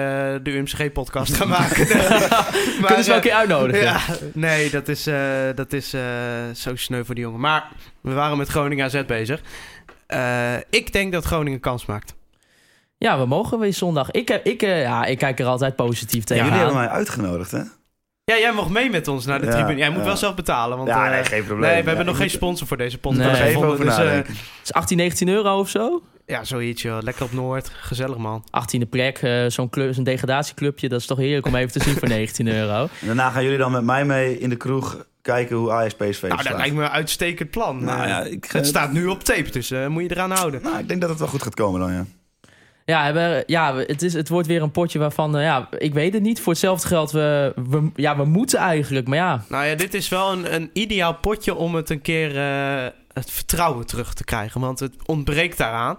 de 0.43 0.51
UMCG-podcast 0.51 1.35
gaan 1.35 1.49
maken. 1.59 1.87
Kunnen 1.87 3.05
ze 3.05 3.07
wel 3.07 3.15
een 3.17 3.21
keer 3.21 3.33
uitnodigen. 3.33 3.83
Ja, 3.83 4.01
nee, 4.35 4.71
dat 4.71 4.89
is, 4.89 5.07
eh, 5.07 5.19
dat 5.55 5.73
is 5.73 5.93
eh, 5.95 6.03
zo 6.55 6.77
sneu 6.77 7.05
voor 7.05 7.15
die 7.15 7.25
jongen. 7.25 7.41
Maar 7.41 7.69
we 8.01 8.13
waren 8.13 8.37
met 8.39 8.49
Groningen 8.49 8.85
AZ 8.85 9.05
bezig. 9.07 9.41
Eh, 10.07 10.55
ik 10.71 10.93
denk 10.93 11.13
dat 11.13 11.25
Groningen 11.25 11.61
kans 11.61 11.87
maakt. 11.87 12.15
Ja, 13.05 13.19
we 13.19 13.27
mogen 13.27 13.59
weer 13.59 13.73
zondag. 13.75 14.11
Ik, 14.11 14.29
heb- 14.29 14.47
ik, 14.47 14.63
eh, 14.63 14.83
ja, 14.83 15.05
ik 15.05 15.19
kijk 15.19 15.41
er 15.41 15.47
altijd 15.47 15.77
positief 15.77 16.29
Ja, 16.29 16.35
jullie 16.35 16.51
hebben 16.53 16.75
mij 16.75 16.89
uitgenodigd, 16.89 17.51
hè? 17.51 17.59
Ja, 18.25 18.39
jij 18.39 18.53
mocht 18.53 18.71
mee 18.71 18.91
met 18.91 19.09
ons 19.09 19.27
naar 19.27 19.41
de 19.41 19.47
Ja, 19.47 19.53
tribune. 19.53 19.79
Jij 19.79 19.89
moet 19.91 19.99
ja. 19.99 20.05
wel 20.05 20.17
zelf 20.17 20.35
betalen. 20.35 20.77
Want, 20.77 20.89
Ja, 20.89 21.05
eh, 21.07 21.11
nee, 21.11 21.25
geen 21.25 21.45
probleem. 21.45 21.71
Nee, 21.71 21.79
we 21.79 21.81
Ja, 21.81 21.87
hebben 21.87 22.05
nog 22.05 22.15
ik 22.15 22.21
geen 22.21 22.31
moet- 22.31 22.37
sponsor 22.37 22.67
voor 22.67 22.77
deze 22.77 22.99
Nee. 23.03 23.15
podcast. 23.15 23.39
Daar 23.39 23.47
even 23.49 23.65
over 23.65 23.85
dus, 23.85 23.93
eh, 23.97 23.99
nadenken. 24.05 24.33
Het 24.33 24.43
is 24.63 24.73
18, 24.73 24.97
19 24.97 25.29
euro 25.29 25.59
of 25.59 25.69
zo. 25.69 26.03
ja, 26.27 26.45
zoiets 26.45 26.83
joh. 26.83 26.99
Lekker 27.03 27.25
op 27.25 27.33
Noord. 27.33 27.71
Gezellig 27.81 28.17
man. 28.17 28.45
18e 28.51 28.87
plek, 28.87 29.19
eh, 29.19 29.45
zo'n 29.47 29.71
club, 29.71 29.95
zo'n 29.95 30.05
degradatieclubje. 30.05 30.89
Dat 30.89 31.01
is 31.01 31.07
toch 31.07 31.19
heerlijk 31.19 31.47
om 31.47 31.55
even 31.55 31.73
te 31.73 31.83
zien 31.83 31.95
voor 31.97 32.09
19 32.19 32.49
euro. 32.49 32.83
En 33.01 33.07
daarna 33.07 33.31
gaan 33.31 33.43
jullie 33.43 33.59
dan 33.59 33.73
met 33.73 33.85
mij 33.85 34.05
mee 34.05 34.39
in 34.39 34.49
de 34.49 34.57
kroeg 34.57 35.07
kijken 35.23 35.57
hoe 35.57 35.71
Ajax 35.71 35.95
PSV 35.95 36.23
Nou, 36.23 36.43
dat 36.43 36.57
lijkt 36.57 36.75
me 36.75 36.83
een 36.83 36.91
uitstekend 36.91 37.51
plan. 37.51 37.85
Nou 37.85 38.03
Eh, 38.03 38.09
ja, 38.09 38.21
ik, 38.23 38.45
het 38.53 38.67
staat 38.67 38.93
nu 38.93 39.07
op 39.07 39.25
tape, 39.25 39.51
dus 39.51 39.71
eh, 39.71 39.87
moet 39.87 40.03
je 40.03 40.11
eraan 40.11 40.31
houden. 40.31 40.63
Nou, 40.63 40.79
ik 40.79 40.89
denk 40.89 41.01
dat 41.01 41.11
het 41.11 41.19
wel 41.19 41.29
goed 41.29 41.43
gaat 41.43 41.55
komen 41.55 41.81
dan, 41.81 41.93
ja. 41.93 42.05
Ja, 42.91 43.13
we, 43.13 43.43
ja 43.47 43.77
het, 43.77 44.03
is, 44.03 44.13
het 44.13 44.29
wordt 44.29 44.47
weer 44.47 44.63
een 44.63 44.71
potje 44.71 44.99
waarvan, 44.99 45.37
eh, 45.37 45.43
ja, 45.43 45.69
ik 45.79 45.95
weet 45.95 46.13
het 46.13 46.23
niet. 46.23 46.41
Voor 46.41 46.53
hetzelfde 46.53 46.87
geld, 46.87 47.11
we, 47.11 47.53
we, 47.69 47.91
ja, 47.95 48.17
we 48.17 48.25
moeten 48.25 48.59
eigenlijk. 48.59 49.07
Maar 49.07 49.19
ja, 49.19 49.45
Nou 49.49 49.65
ja, 49.65 49.75
dit 49.75 49.95
is 49.95 50.09
wel 50.09 50.33
een, 50.33 50.55
een 50.55 50.71
ideaal 50.73 51.15
potje 51.15 51.55
om 51.55 51.75
het 51.75 51.91
een 51.91 52.01
keer 52.01 52.37
eh, 52.37 52.87
het 53.13 53.31
vertrouwen 53.31 53.87
terug 53.87 54.15
te 54.15 54.25
krijgen. 54.25 54.61
Want 54.61 54.81
het 54.81 54.95
ontbreekt 55.07 55.59
daaraan. 55.59 55.99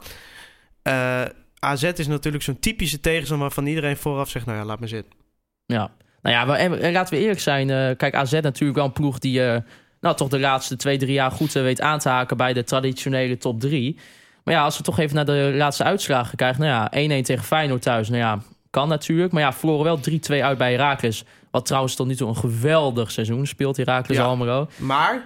Eh, 0.81 1.21
AZ 1.59 1.83
is 1.83 2.07
natuurlijk 2.07 2.43
zo'n 2.43 2.59
typische 2.59 2.99
tegenstander 2.99 3.45
waarvan 3.45 3.65
iedereen 3.65 3.97
vooraf 3.97 4.29
zegt... 4.29 4.45
nou 4.45 4.57
ja, 4.57 4.65
laat 4.65 4.79
me 4.79 4.87
zitten. 4.87 5.13
ja. 5.65 5.91
Nou 6.21 6.35
ja, 6.35 6.57
en, 6.57 6.81
en 6.81 6.91
laten 6.91 7.13
we 7.13 7.21
eerlijk 7.21 7.39
zijn. 7.39 7.97
kijk, 7.97 8.15
AZ 8.15 8.31
natuurlijk 8.31 8.77
wel 8.77 8.85
een 8.85 8.93
ploeg 8.93 9.19
die 9.19 9.41
nou, 10.01 10.15
toch 10.15 10.29
de 10.29 10.39
laatste 10.39 10.75
twee, 10.75 10.97
drie 10.97 11.13
jaar 11.13 11.31
goed 11.31 11.51
weet 11.51 11.81
aan 11.81 11.99
te 11.99 12.09
haken 12.09 12.37
bij 12.37 12.53
de 12.53 12.63
traditionele 12.63 13.37
top 13.37 13.59
drie. 13.59 13.97
Maar 14.43 14.53
ja, 14.53 14.63
als 14.63 14.77
we 14.77 14.83
toch 14.83 14.99
even 14.99 15.15
naar 15.15 15.25
de 15.25 15.51
laatste 15.55 15.83
uitslagen 15.83 16.37
kijken. 16.37 16.61
Nou 16.61 16.89
ja, 16.91 17.19
1-1 17.19 17.25
tegen 17.25 17.43
Feyenoord 17.43 17.81
thuis. 17.81 18.09
Nou 18.09 18.21
ja, 18.21 18.41
kan 18.69 18.87
natuurlijk. 18.87 19.31
Maar 19.31 19.41
ja, 19.41 19.53
verloren 19.53 19.83
wel 19.83 20.19
3-2 20.39 20.43
uit 20.43 20.57
bij 20.57 20.71
Heracles. 20.71 21.23
Wat 21.51 21.65
trouwens 21.65 21.95
tot 21.95 22.07
nu 22.07 22.15
toe 22.15 22.27
een 22.27 22.35
geweldig 22.35 23.11
seizoen 23.11 23.47
speelt, 23.47 23.77
Heracles 23.77 24.17
Ja. 24.17 24.23
Almelo. 24.23 24.69
Maar, 24.77 25.25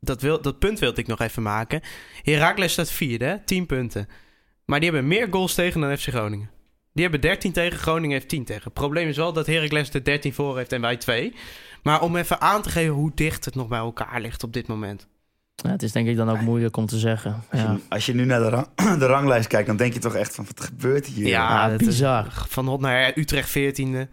dat, 0.00 0.22
wil, 0.22 0.42
dat 0.42 0.58
punt 0.58 0.78
wilde 0.78 1.00
ik 1.00 1.06
nog 1.06 1.20
even 1.20 1.42
maken. 1.42 1.80
Heracles 2.22 2.72
staat 2.72 2.90
vierde, 2.90 3.24
hè? 3.24 3.38
10 3.44 3.66
punten. 3.66 4.08
Maar 4.64 4.80
die 4.80 4.90
hebben 4.90 5.08
meer 5.08 5.28
goals 5.30 5.54
tegen 5.54 5.80
dan 5.80 5.96
FC 5.96 6.08
Groningen. 6.08 6.50
Die 6.92 7.02
hebben 7.02 7.20
13 7.20 7.52
tegen, 7.52 7.78
Groningen 7.78 8.16
heeft 8.16 8.28
10 8.28 8.44
tegen. 8.44 8.62
Het 8.64 8.72
probleem 8.72 9.08
is 9.08 9.16
wel 9.16 9.32
dat 9.32 9.46
Heracles 9.46 9.90
er 9.90 10.04
13 10.04 10.34
voor 10.34 10.56
heeft 10.56 10.72
en 10.72 10.80
wij 10.80 10.96
2. 10.96 11.34
Maar 11.82 12.02
om 12.02 12.16
even 12.16 12.40
aan 12.40 12.62
te 12.62 12.68
geven 12.68 12.94
hoe 12.94 13.12
dicht 13.14 13.44
het 13.44 13.54
nog 13.54 13.68
bij 13.68 13.78
elkaar 13.78 14.20
ligt 14.20 14.42
op 14.42 14.52
dit 14.52 14.66
moment. 14.66 15.08
Ja, 15.56 15.70
het 15.70 15.82
is 15.82 15.92
denk 15.92 16.08
ik 16.08 16.16
dan 16.16 16.30
ook 16.30 16.40
moeilijk 16.40 16.76
om 16.76 16.86
te 16.86 16.98
zeggen. 16.98 17.42
Als, 17.50 17.60
Ja, 17.60 17.70
je, 17.72 17.78
als 17.88 18.06
je 18.06 18.14
nu 18.14 18.24
naar 18.24 18.40
de, 18.40 18.48
rang- 18.48 18.68
de 18.98 19.06
ranglijst 19.06 19.46
kijkt, 19.48 19.66
dan 19.66 19.76
denk 19.76 19.92
je 19.92 19.98
toch 19.98 20.14
echt 20.14 20.34
van, 20.34 20.44
wat 20.54 20.64
gebeurt 20.64 21.06
hier? 21.06 21.26
Ja, 21.26 21.68
dat 21.68 21.80
is 21.80 21.86
bizar. 21.86 22.26
van 22.48 22.66
Hot 22.66 22.80
naar 22.80 23.12
Utrecht 23.14 23.48
14e. 23.58 24.08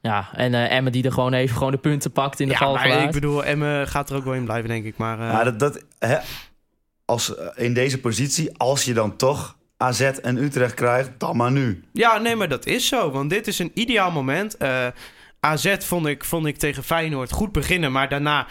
ja 0.00 0.28
en 0.34 0.54
eh 0.54 0.76
Emmen 0.76 0.92
die 0.92 1.04
er 1.04 1.12
gewoon 1.12 1.32
even 1.32 1.56
gewoon 1.56 1.72
de 1.72 1.78
punten 1.78 2.12
pakt 2.12 2.40
in 2.40 2.46
de 2.46 2.52
Ja, 2.52 2.58
val 2.58 2.74
maar 2.74 3.02
ik 3.02 3.10
bedoel, 3.10 3.44
Emme 3.44 3.84
gaat 3.88 4.10
er 4.10 4.16
ook 4.16 4.24
wel 4.24 4.34
in 4.34 4.44
blijven, 4.44 4.68
denk 4.68 4.84
ik. 4.84 4.96
Maar, 4.96 5.20
eh, 5.20 5.26
Ja, 5.32 5.44
dat, 5.44 5.58
dat, 5.58 5.84
hè, 5.98 6.18
als, 7.04 7.36
eh, 7.36 7.46
in 7.64 7.74
deze 7.74 8.00
positie, 8.00 8.58
als 8.58 8.84
je 8.84 8.92
dan 8.94 9.16
toch 9.16 9.56
AZ 9.76 10.00
en 10.00 10.36
Utrecht 10.36 10.74
krijgt, 10.74 11.10
dan 11.18 11.36
maar 11.36 11.52
nu. 11.52 11.84
Ja, 11.92 12.18
nee, 12.18 12.36
maar 12.36 12.48
dat 12.48 12.66
is 12.66 12.86
zo. 12.88 13.10
Want 13.10 13.30
dit 13.30 13.46
is 13.46 13.58
een 13.58 13.70
ideaal 13.74 14.10
moment. 14.10 14.56
Eh, 14.56 14.86
AZ 15.40 15.76
vond 15.78 16.06
ik, 16.06 16.24
vond 16.24 16.46
ik 16.46 16.56
tegen 16.56 16.82
Feyenoord 16.84 17.30
goed 17.32 17.52
beginnen. 17.52 17.92
Maar 17.92 18.08
daarna... 18.08 18.46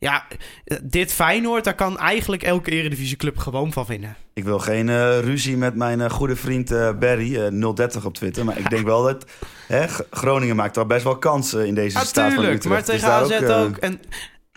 Ja, 0.00 0.26
eh, 0.64 0.76
dit 0.82 1.12
Feyenoord, 1.12 1.64
daar 1.64 1.74
kan 1.74 1.98
eigenlijk 1.98 2.42
elke 2.42 2.70
eredivisieclub 2.70 3.38
gewoon 3.38 3.72
van 3.72 3.84
winnen. 3.84 4.16
Ik 4.34 4.44
wil 4.44 4.58
geen 4.58 4.88
eh, 4.88 5.18
ruzie 5.20 5.56
met 5.56 5.74
mijn 5.74 6.00
eh, 6.00 6.10
goede 6.10 6.36
vriend 6.36 6.70
eh, 6.70 6.98
Barry, 6.98 7.36
eh 7.36 7.72
030 7.74 8.04
op 8.04 8.14
Twitter. 8.14 8.44
Maar 8.44 8.58
ik 8.58 8.70
denk 8.70 8.84
wel 8.84 9.02
dat 9.02 9.24
hè, 9.66 9.86
Groningen 10.10 10.56
maakt 10.56 10.76
wel 10.76 10.86
best 10.86 11.04
wel 11.04 11.18
kansen 11.18 11.66
in 11.66 11.74
deze 11.74 11.98
staat 11.98 12.32
van 12.34 12.44
Utrecht. 12.44 12.64
maar 12.64 12.76
Dus 12.76 12.86
tegen 12.86 13.08
AZ 13.08 13.30
eh, 13.30 13.62
ook. 13.62 13.76
En 13.76 14.00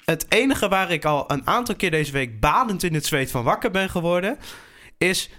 het 0.05 0.25
enige 0.29 0.67
waar 0.67 0.91
ik 0.91 1.05
al 1.05 1.31
een 1.31 1.47
aantal 1.47 1.75
keer 1.75 1.91
deze 1.91 2.11
week 2.11 2.39
badend 2.39 2.83
in 2.83 2.93
het 2.93 3.05
zweet 3.05 3.31
van 3.31 3.43
wakker 3.43 3.71
ben 3.71 3.89
geworden... 3.89 4.37
is 4.97 5.29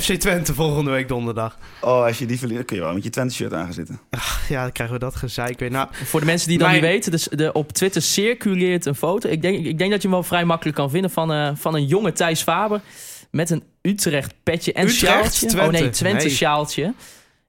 FC 0.00 0.12
Twente 0.12 0.54
volgende 0.54 0.90
week 0.90 1.08
donderdag. 1.08 1.58
Oh, 1.80 2.04
als 2.04 2.18
je 2.18 2.26
die 2.26 2.38
verliest, 2.38 2.64
kun 2.64 2.76
je 2.76 2.82
wel 2.82 2.92
met 2.92 3.02
je 3.04 3.10
Twente-shirt 3.10 3.52
aan 3.52 3.64
gaan 3.64 3.72
zitten. 3.72 4.00
Ja, 4.48 4.62
dan 4.62 4.72
krijgen 4.72 4.94
we 4.94 5.00
dat 5.00 5.16
gezeik 5.16 5.58
weer. 5.58 5.70
Nou, 5.70 5.88
Voor 6.04 6.20
de 6.20 6.26
mensen 6.26 6.48
die 6.48 6.58
dat 6.58 6.68
Mijn- 6.68 6.82
niet 6.82 6.90
weten, 6.90 7.10
dus 7.10 7.28
de, 7.30 7.52
op 7.52 7.72
Twitter 7.72 8.02
circuleert 8.02 8.86
een 8.86 8.94
foto. 8.94 9.28
Ik 9.28 9.42
denk, 9.42 9.64
ik 9.66 9.78
denk 9.78 9.90
dat 9.90 10.02
je 10.02 10.08
hem 10.08 10.16
wel 10.16 10.26
vrij 10.26 10.44
makkelijk 10.44 10.76
kan 10.76 10.90
vinden 10.90 11.10
van, 11.10 11.32
eh, 11.32 11.50
van 11.54 11.74
een 11.74 11.86
jonge 11.86 12.12
Thijs 12.12 12.42
Faber. 12.42 12.80
Met 13.30 13.50
een 13.50 13.62
Utrecht 13.82 14.34
petje 14.42 14.72
en 14.72 14.82
Utrecht? 14.88 14.98
sjaaltje. 15.12 15.46
Twente. 15.46 15.66
Oh 15.76 15.80
nee, 15.80 15.90
Twente 15.90 16.24
Nee. 16.26 16.34
sjaaltje. 16.34 16.92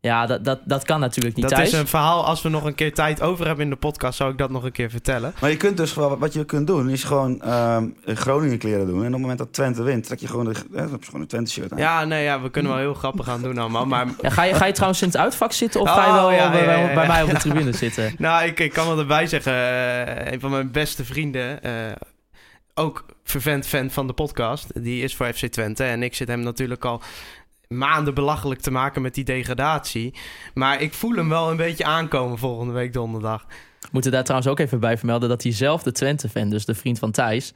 Ja, 0.08 0.26
dat, 0.26 0.46
dat, 0.46 0.60
dat 0.64 0.84
kan 0.84 1.00
natuurlijk 1.00 1.36
niet 1.36 1.50
dat 1.50 1.60
is 1.60 1.72
een 1.72 1.88
verhaal. 1.88 2.26
Als 2.26 2.42
we 2.42 2.50
nog 2.50 2.64
een 2.64 2.76
keer 2.76 2.94
tijd 2.94 3.22
over 3.22 3.46
hebben 3.46 3.64
in 3.64 3.70
de 3.70 3.76
podcast, 3.76 4.18
zou 4.18 4.32
ik 4.32 4.38
dat 4.38 4.50
nog 4.50 4.64
een 4.64 4.72
keer 4.72 4.90
vertellen. 4.90 5.34
Maar 5.42 5.50
je 5.50 5.58
kunt 5.58 5.78
dus 5.78 5.94
wel, 5.94 6.18
wat 6.18 6.34
je 6.34 6.46
kunt 6.46 6.68
doen, 6.68 6.90
is 6.90 7.04
gewoon 7.04 7.42
ehm, 7.42 7.88
Groningen 8.06 8.58
kleren 8.58 8.86
doen. 8.88 9.00
En 9.00 9.06
op 9.06 9.12
het 9.12 9.22
moment 9.22 9.38
dat 9.40 9.54
Twente 9.54 9.84
wint, 9.84 10.06
trek 10.06 10.20
je 10.20 10.28
gewoon, 10.28 10.46
de, 10.46 10.56
gewoon 11.02 11.22
een 11.22 11.28
Twente-shirt 11.28 11.72
aan. 11.72 11.78
Ja, 11.78 12.06
nee, 12.06 12.24
ja, 12.24 12.42
we 12.42 12.50
kunnen 12.50 12.72
wel 12.72 12.82
heel 12.82 12.94
grappig 12.94 13.26
gaan 13.26 13.42
doen 13.42 13.58
allemaal. 13.58 13.86
Maar 13.86 14.08
Ja, 14.22 14.30
ga, 14.30 14.44
je, 14.44 14.54
ga 14.54 14.66
je 14.66 14.74
trouwens 14.74 15.02
in 15.02 15.08
het 15.08 15.18
uitvak 15.18 15.52
zitten 15.52 15.82
of 15.82 15.88
Oh, 15.88 15.94
ga 15.94 16.06
je 16.06 16.14
wel 16.14 16.32
ja, 16.32 16.52
bij, 16.52 16.64
ja, 16.64 16.72
ja, 16.72 16.88
ja. 16.88 16.94
bij 16.94 17.08
mij 17.08 17.24
op 17.24 17.30
de 17.30 17.38
tribune 17.38 17.72
zitten? 17.86 18.16
nou, 18.18 18.46
ik, 18.46 18.60
ik 18.60 18.74
kan 18.74 18.88
wel 18.88 19.00
erbij 19.00 19.28
zeggen, 19.28 19.54
eh, 19.54 20.32
een 20.32 20.40
van 20.40 20.52
mijn 20.52 20.72
beste 20.72 21.06
vrienden, 21.06 21.64
eh, 21.64 21.72
ook 22.74 23.06
vervent 23.24 23.68
fan 23.68 23.90
van 23.90 24.08
de 24.08 24.14
podcast, 24.14 24.84
die 24.84 25.04
is 25.04 25.16
voor 25.16 25.34
FC 25.34 25.46
Twente. 25.46 25.84
En 25.84 26.04
ik 26.04 26.16
zit 26.16 26.28
hem 26.28 26.40
natuurlijk 26.40 26.86
al 26.86 27.02
maanden 27.68 28.14
belachelijk 28.14 28.62
te 28.62 28.72
maken 28.72 29.02
met 29.02 29.14
die 29.14 29.24
degradatie. 29.24 30.14
Maar 30.54 30.82
ik 30.82 30.94
voel 30.94 31.16
hem 31.16 31.30
wel 31.30 31.52
een 31.52 31.58
beetje 31.58 31.86
aankomen 31.86 32.38
volgende 32.38 32.74
week 32.74 32.94
donderdag. 32.94 33.46
We 33.80 33.88
moeten 33.92 34.12
daar 34.12 34.24
trouwens 34.24 34.52
ook 34.52 34.60
even 34.60 34.80
bij 34.80 34.98
vermelden 34.98 35.30
dat 35.30 35.42
diezelfde 35.42 35.92
Twente-fan, 35.92 36.50
dus 36.50 36.66
de 36.66 36.76
vriend 36.76 37.00
van 37.00 37.12
Thijs... 37.12 37.54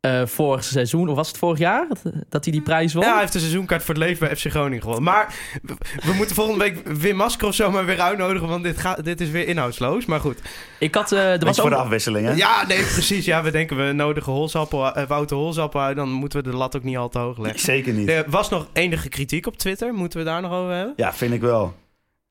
eh, 0.00 0.26
vorig 0.26 0.64
seizoen, 0.64 1.08
of 1.08 1.16
was 1.16 1.28
het 1.28 1.38
vorig 1.38 1.58
jaar, 1.58 1.86
dat, 2.28 2.44
hij 2.44 2.52
die 2.52 2.62
prijs 2.62 2.94
won? 2.94 3.04
Ja, 3.04 3.10
hij 3.10 3.20
heeft 3.20 3.34
een 3.34 3.40
seizoenkaart 3.40 3.82
voor 3.82 3.94
het 3.94 4.02
leven 4.02 4.26
bij 4.26 4.36
FC 4.36 4.46
Groningen 4.50 4.80
gewonnen. 4.80 5.04
Maar 5.04 5.34
we, 5.62 5.74
we 6.02 6.12
moeten 6.12 6.34
volgende 6.34 6.64
week 6.64 6.86
Wim 6.86 7.16
Masker 7.16 7.48
of 7.48 7.54
zo 7.54 7.70
maar 7.70 7.84
weer 7.84 8.00
uitnodigen, 8.00 8.48
want 8.48 8.62
dit, 8.62 8.78
gaat, 8.78 9.04
dit 9.04 9.20
is 9.20 9.30
weer 9.30 9.48
inhoudsloos. 9.48 10.06
Maar 10.06 10.20
goed. 10.20 10.38
Ik 10.78 10.94
had, 10.94 11.12
eh, 11.12 11.32
er 11.32 11.44
was 11.44 11.60
voor 11.60 11.70
de 11.70 11.76
afwisseling, 11.76 12.26
hè? 12.26 12.32
Ja, 12.32 12.66
nee, 12.66 12.82
precies. 12.82 13.24
Ja, 13.24 13.42
we 13.42 13.50
denken 13.50 13.86
we 13.86 13.92
nodigen 13.92 14.32
Holzappel, 14.32 14.94
eh, 14.94 15.06
Wouter 15.06 15.36
Holzappel 15.36 15.80
uit, 15.80 15.96
dan 15.96 16.10
moeten 16.10 16.42
we 16.42 16.50
de 16.50 16.56
lat 16.56 16.76
ook 16.76 16.82
niet 16.82 16.96
al 16.96 17.08
te 17.08 17.18
hoog 17.18 17.38
leggen. 17.38 17.60
Zeker 17.60 17.92
niet. 17.92 18.08
Er 18.08 18.24
was 18.28 18.48
nog 18.48 18.68
enige 18.72 19.08
kritiek 19.08 19.46
op 19.46 19.56
Twitter, 19.56 19.94
moeten 19.94 20.18
we 20.18 20.24
daar 20.24 20.40
nog 20.40 20.52
over 20.52 20.74
hebben? 20.74 20.92
Ja, 20.96 21.12
vind 21.12 21.32
ik 21.32 21.40
wel. 21.40 21.74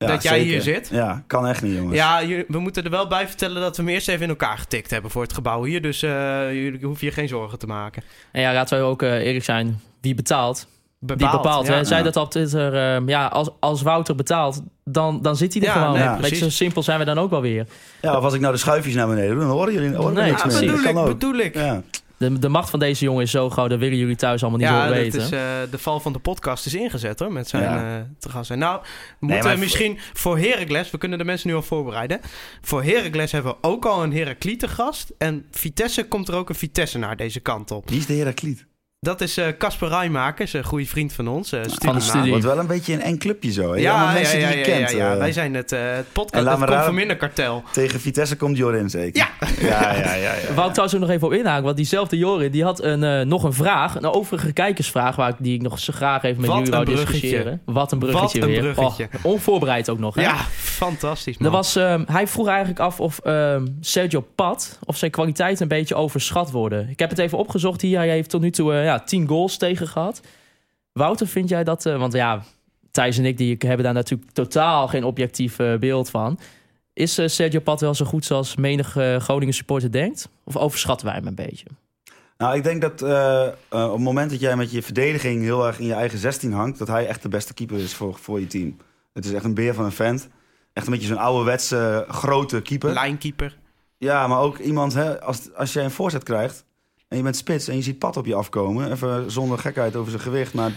Ja, 0.00 0.06
Dat 0.06 0.22
jij 0.22 0.38
hier 0.40 0.62
zit? 0.62 0.88
Ja, 0.92 1.22
kan 1.26 1.46
echt 1.46 1.62
niet, 1.62 1.76
jongens. 1.76 1.96
Ja, 1.96 2.20
we 2.48 2.58
moeten 2.58 2.84
er 2.84 2.90
wel 2.90 3.06
bij 3.06 3.26
vertellen 3.28 3.60
dat 3.62 3.76
we 3.76 3.82
hem 3.82 3.92
eerst 3.92 4.08
even 4.08 4.22
in 4.22 4.28
elkaar 4.28 4.58
getikt 4.58 4.90
hebben 4.90 5.10
voor 5.10 5.22
het 5.22 5.32
gebouw 5.32 5.64
hier. 5.64 5.82
Dus 5.82 6.02
eh 6.02 6.10
jullie 6.52 6.78
hoeven 6.82 7.06
je 7.06 7.12
geen 7.12 7.28
zorgen 7.28 7.58
te 7.58 7.66
maken. 7.66 8.02
en 8.32 8.40
ja, 8.40 8.52
laten 8.52 8.78
we 8.78 8.84
ook 8.84 9.02
eh, 9.02 9.12
eerlijk 9.26 9.44
zijn, 9.44 9.80
wie 10.00 10.14
betaalt? 10.14 10.66
die 11.00 11.16
bepaalt. 11.16 11.66
ja. 11.66 11.72
hè? 11.74 11.84
Zij 11.84 11.98
Ja. 11.98 12.04
dat 12.04 12.16
op 12.16 12.30
Twitter, 12.30 12.74
eh, 12.96 13.06
ja, 13.06 13.26
als, 13.26 13.48
als 13.60 13.82
Wouter 13.82 14.14
betaalt, 14.14 14.62
dan, 14.84 15.22
dan 15.22 15.36
zit 15.36 15.52
hij 15.54 15.62
er 15.62 15.68
Ja, 15.68 15.74
gewoon. 15.74 15.92
nee, 15.92 16.02
Weet 16.02 16.12
je, 16.14 16.20
precies. 16.20 16.38
zo 16.38 16.50
simpel 16.50 16.82
zijn 16.82 16.98
we 16.98 17.04
dan 17.04 17.18
ook 17.18 17.30
wel 17.30 17.40
weer. 17.40 17.66
Ja, 18.00 18.16
of 18.16 18.24
als 18.24 18.34
ik 18.34 18.40
nou 18.40 18.52
de 18.52 18.58
schuifjes 18.58 18.94
naar 18.94 19.08
beneden 19.08 19.30
doe, 19.30 19.40
dan 19.40 19.50
horen 19.50 19.72
jullie 19.72 19.94
horen 19.94 20.14
Nee, 20.14 20.30
niks 20.30 20.42
Ja, 20.42 20.46
meer. 20.48 20.60
bedoel 20.60 20.94
Dat 20.94 21.06
ik, 21.08 21.12
bedoel 21.12 21.34
ik. 21.38 21.54
De, 22.20 22.38
de 22.38 22.48
macht 22.48 22.70
van 22.70 22.78
deze 22.78 23.04
jongen 23.04 23.22
is 23.22 23.30
zo 23.30 23.50
groot, 23.50 23.70
dat 23.70 23.78
willen 23.78 23.96
jullie 23.98 24.16
thuis 24.16 24.42
allemaal 24.42 24.60
niet 24.60 24.68
Ja, 24.68 24.86
zo 24.86 24.92
weten. 24.92 25.20
is, 25.20 25.30
eh, 25.30 25.40
de 25.70 25.78
val 25.78 26.00
van 26.00 26.12
de 26.12 26.18
podcast 26.18 26.66
is 26.66 26.74
ingezet 26.74 27.18
hoor, 27.18 27.32
met 27.32 27.48
zijn 27.48 27.62
Ja. 27.62 27.96
eh 27.98 28.02
te 28.18 28.28
gast 28.28 28.46
zijn. 28.46 28.58
Nou, 28.58 28.80
we 29.20 29.26
moeten 29.26 29.44
maar- 29.44 29.58
misschien 29.58 29.98
voor 30.12 30.38
Heracles, 30.38 30.90
we 30.90 30.98
kunnen 30.98 31.18
de 31.18 31.24
mensen 31.24 31.48
nu 31.48 31.54
al 31.54 31.62
voorbereiden. 31.62 32.20
Voor 32.62 32.82
Heracles 32.82 33.32
hebben 33.32 33.52
we 33.52 33.68
ook 33.68 33.84
al 33.86 34.02
een 34.02 34.12
Heracliet 34.12 34.58
te 34.60 34.68
gast. 34.68 35.12
En 35.18 35.46
Vitesse 35.50 36.08
komt 36.08 36.28
er 36.28 36.34
ook 36.34 36.48
een 36.48 36.54
Vitesse 36.54 36.98
naar 36.98 37.16
deze 37.16 37.40
kant 37.40 37.70
op. 37.70 37.88
Wie 37.88 37.98
is 37.98 38.06
de 38.06 38.14
Herakliet? 38.14 38.66
Dat 39.06 39.20
is 39.20 39.36
eh, 39.36 39.46
Casper 39.58 39.88
Rijmakers, 39.88 40.52
een 40.52 40.64
goede 40.64 40.86
vriend 40.86 41.12
van 41.12 41.28
ons. 41.28 41.52
eh 41.52 41.60
Van 41.60 41.68
de 41.68 41.74
studiemaat. 41.74 42.02
studie. 42.02 42.30
Wordt 42.30 42.44
wel 42.44 42.58
een 42.58 42.66
beetje 42.66 42.92
een 42.92 43.00
eng 43.02 43.16
clubje 43.16 43.52
zo. 43.52 43.72
Hè? 43.72 43.78
Ja, 43.80 44.12
mensen 44.12 44.38
ja, 44.40 44.48
die 44.48 44.58
ja, 44.58 44.64
je 44.64 44.70
ja, 44.70 44.76
kent. 44.86 44.90
ja. 44.98 45.12
eh. 45.12 45.18
Wij 45.18 45.32
zijn 45.32 45.54
het, 45.54 45.72
eh, 45.72 45.80
het 45.80 45.96
En 45.96 46.04
podcast, 46.12 46.46
het 46.60 46.64
Conforminder-kartel. 46.70 47.62
Tegen 47.72 48.00
Vitesse 48.00 48.36
komt 48.36 48.56
Jorin 48.56 48.90
zeker. 48.90 49.26
Ja. 49.40 49.46
Ja, 49.68 49.94
ja, 49.94 50.14
ja. 50.14 50.14
ja, 50.14 50.54
Wou 50.54 50.66
ik 50.66 50.72
trouwens 50.72 50.94
ook 50.94 51.00
nog 51.00 51.10
even 51.10 51.26
op 51.26 51.32
inhaken, 51.32 51.64
want 51.64 51.76
diezelfde 51.76 52.16
Jorin 52.18 52.50
die 52.50 52.64
had 52.64 52.82
een, 52.82 53.04
eh, 53.04 53.20
nog 53.26 53.42
een 53.42 53.52
vraag, 53.52 53.94
een 53.94 54.04
overige 54.06 54.52
kijkersvraag, 54.52 55.16
waar 55.16 55.28
ik, 55.28 55.36
die 55.38 55.54
ik 55.54 55.62
nog 55.62 55.78
zo 55.78 55.92
graag 55.92 56.22
even 56.22 56.40
met 56.40 56.50
Wat 56.50 56.58
jullie 56.58 56.72
wou 56.72 56.86
een 56.86 56.92
bruggetje. 56.94 57.20
discussiëren. 57.20 57.60
Wat 57.64 57.92
een 57.92 57.98
bruggetje 57.98 58.40
Wat 58.40 58.48
een 58.48 58.54
weer. 58.54 58.72
bruggetje. 58.72 59.08
Oh, 59.16 59.24
onvoorbereid 59.32 59.88
ook 59.90 59.98
nog. 59.98 60.14
Hè? 60.14 60.22
Ja, 60.22 60.36
fantastisch 60.58 61.38
man. 61.38 61.46
Er 61.46 61.52
was, 61.52 61.76
ehm, 61.76 62.02
hij 62.06 62.26
vroeg 62.26 62.48
eigenlijk 62.48 62.80
af 62.80 63.00
of 63.00 63.18
ehm, 63.18 63.66
Sergio 63.80 64.26
Pat, 64.34 64.78
of 64.84 64.96
zijn 64.96 65.10
kwaliteiten 65.10 65.62
een 65.62 65.68
beetje 65.68 65.94
overschat 65.94 66.50
worden. 66.50 66.88
Ik 66.90 66.98
heb 66.98 67.10
het 67.10 67.18
even 67.18 67.38
opgezocht 67.38 67.80
hier. 67.80 67.98
Hij 67.98 68.08
heeft 68.08 68.30
tot 68.30 68.40
nu 68.40 68.50
toe 68.50 68.88
ja, 68.90 69.00
10 69.00 69.28
goals 69.28 69.56
tegen 69.56 69.88
gehad. 69.88 70.20
Wouter, 70.92 71.26
vind 71.26 71.48
jij 71.48 71.64
dat... 71.64 71.86
eh, 71.86 71.98
want 71.98 72.12
ja, 72.12 72.42
Thijs 72.90 73.18
en 73.18 73.24
ik 73.24 73.38
die 73.38 73.56
hebben 73.58 73.84
daar 73.84 73.94
natuurlijk 73.94 74.30
totaal 74.30 74.88
geen 74.88 75.04
objectief 75.04 75.58
eh, 75.58 75.76
beeld 75.78 76.10
van. 76.10 76.38
Is 76.92 77.18
eh, 77.18 77.28
Sergio 77.28 77.60
Pat 77.60 77.80
wel 77.80 77.94
zo 77.94 78.04
goed 78.04 78.24
zoals 78.24 78.56
menig 78.56 78.96
Groningen 79.18 79.54
supporter 79.54 79.92
denkt? 79.92 80.28
Of 80.44 80.56
overschatten 80.56 81.06
wij 81.06 81.16
hem 81.16 81.26
een 81.26 81.34
beetje? 81.34 81.66
Nou, 82.36 82.56
ik 82.56 82.62
denk 82.62 82.80
dat 82.80 83.02
op 83.70 83.90
het 83.90 83.98
moment 83.98 84.30
dat 84.30 84.40
jij 84.40 84.56
met 84.56 84.70
je 84.70 84.82
verdediging 84.82 85.42
heel 85.42 85.66
erg 85.66 85.78
in 85.78 85.86
je 85.86 85.94
eigen 85.94 86.18
16 86.18 86.52
hangt, 86.52 86.78
dat 86.78 86.88
hij 86.88 87.06
echt 87.06 87.22
de 87.22 87.28
beste 87.28 87.54
keeper 87.54 87.78
is 87.78 87.94
voor, 87.94 88.18
voor 88.18 88.40
je 88.40 88.46
team. 88.46 88.76
Het 89.12 89.24
is 89.24 89.32
echt 89.32 89.44
een 89.44 89.54
beer 89.54 89.74
van 89.74 89.84
een 89.84 89.92
vent. 89.92 90.28
Echt 90.72 90.86
een 90.86 90.92
beetje 90.92 91.08
zo'n 91.08 91.18
ouderwetse 91.18 92.04
grote 92.08 92.60
keeper. 92.60 92.92
Lijnkeeper. 92.92 93.58
Ja, 93.98 94.26
maar 94.26 94.40
ook 94.40 94.58
iemand, 94.58 94.94
hè, 94.94 95.20
als, 95.20 95.54
als 95.54 95.72
jij 95.72 95.84
een 95.84 95.90
voorzet 95.90 96.22
krijgt 96.22 96.64
en 97.10 97.16
je 97.16 97.22
bent 97.22 97.36
spits 97.36 97.68
en 97.68 97.76
je 97.76 97.82
ziet 97.82 97.98
pad 97.98 98.16
op 98.16 98.26
je 98.26 98.34
afkomen, 98.34 98.92
even 98.92 99.30
zonder 99.30 99.58
gekheid 99.58 99.96
over 99.96 100.10
zijn 100.10 100.22
gewicht, 100.22 100.54
maar 100.54 100.72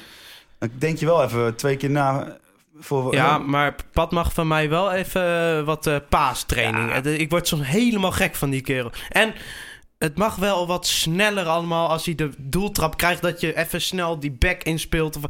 dan 0.60 0.70
denk 0.74 0.98
je 0.98 1.06
wel 1.06 1.24
even 1.24 1.56
twee 1.56 1.78
keer 1.78 1.90
na. 1.90 2.38
Voor, 2.80 3.14
Ja, 3.14 3.38
maar 3.38 3.76
Pat 3.92 4.12
mag 4.12 4.34
van 4.34 4.48
mij 4.48 4.70
wel 4.70 4.92
even 4.92 5.58
eh, 5.58 5.64
wat 5.66 5.88
eh 5.88 5.96
paastraining. 6.10 6.90
Ja. 6.90 7.04
Eh, 7.04 7.20
Ik 7.20 7.30
word 7.30 7.48
soms 7.48 7.68
helemaal 7.68 8.12
gek 8.12 8.36
van 8.36 8.50
die 8.50 8.62
kerel. 8.62 8.92
En 9.10 9.34
het 10.04 10.18
mag 10.18 10.36
wel 10.36 10.68
wat 10.68 10.88
sneller 10.88 11.46
allemaal 11.46 11.90
als 11.90 12.06
hij 12.06 12.16
de 12.16 12.30
doeltrap 12.38 12.98
krijgt... 12.98 13.22
dat 13.22 13.42
je 13.42 13.58
even 13.58 13.82
snel 13.82 14.20
die 14.20 14.32
back 14.32 14.64
inspeelt. 14.64 15.18
Of, 15.18 15.24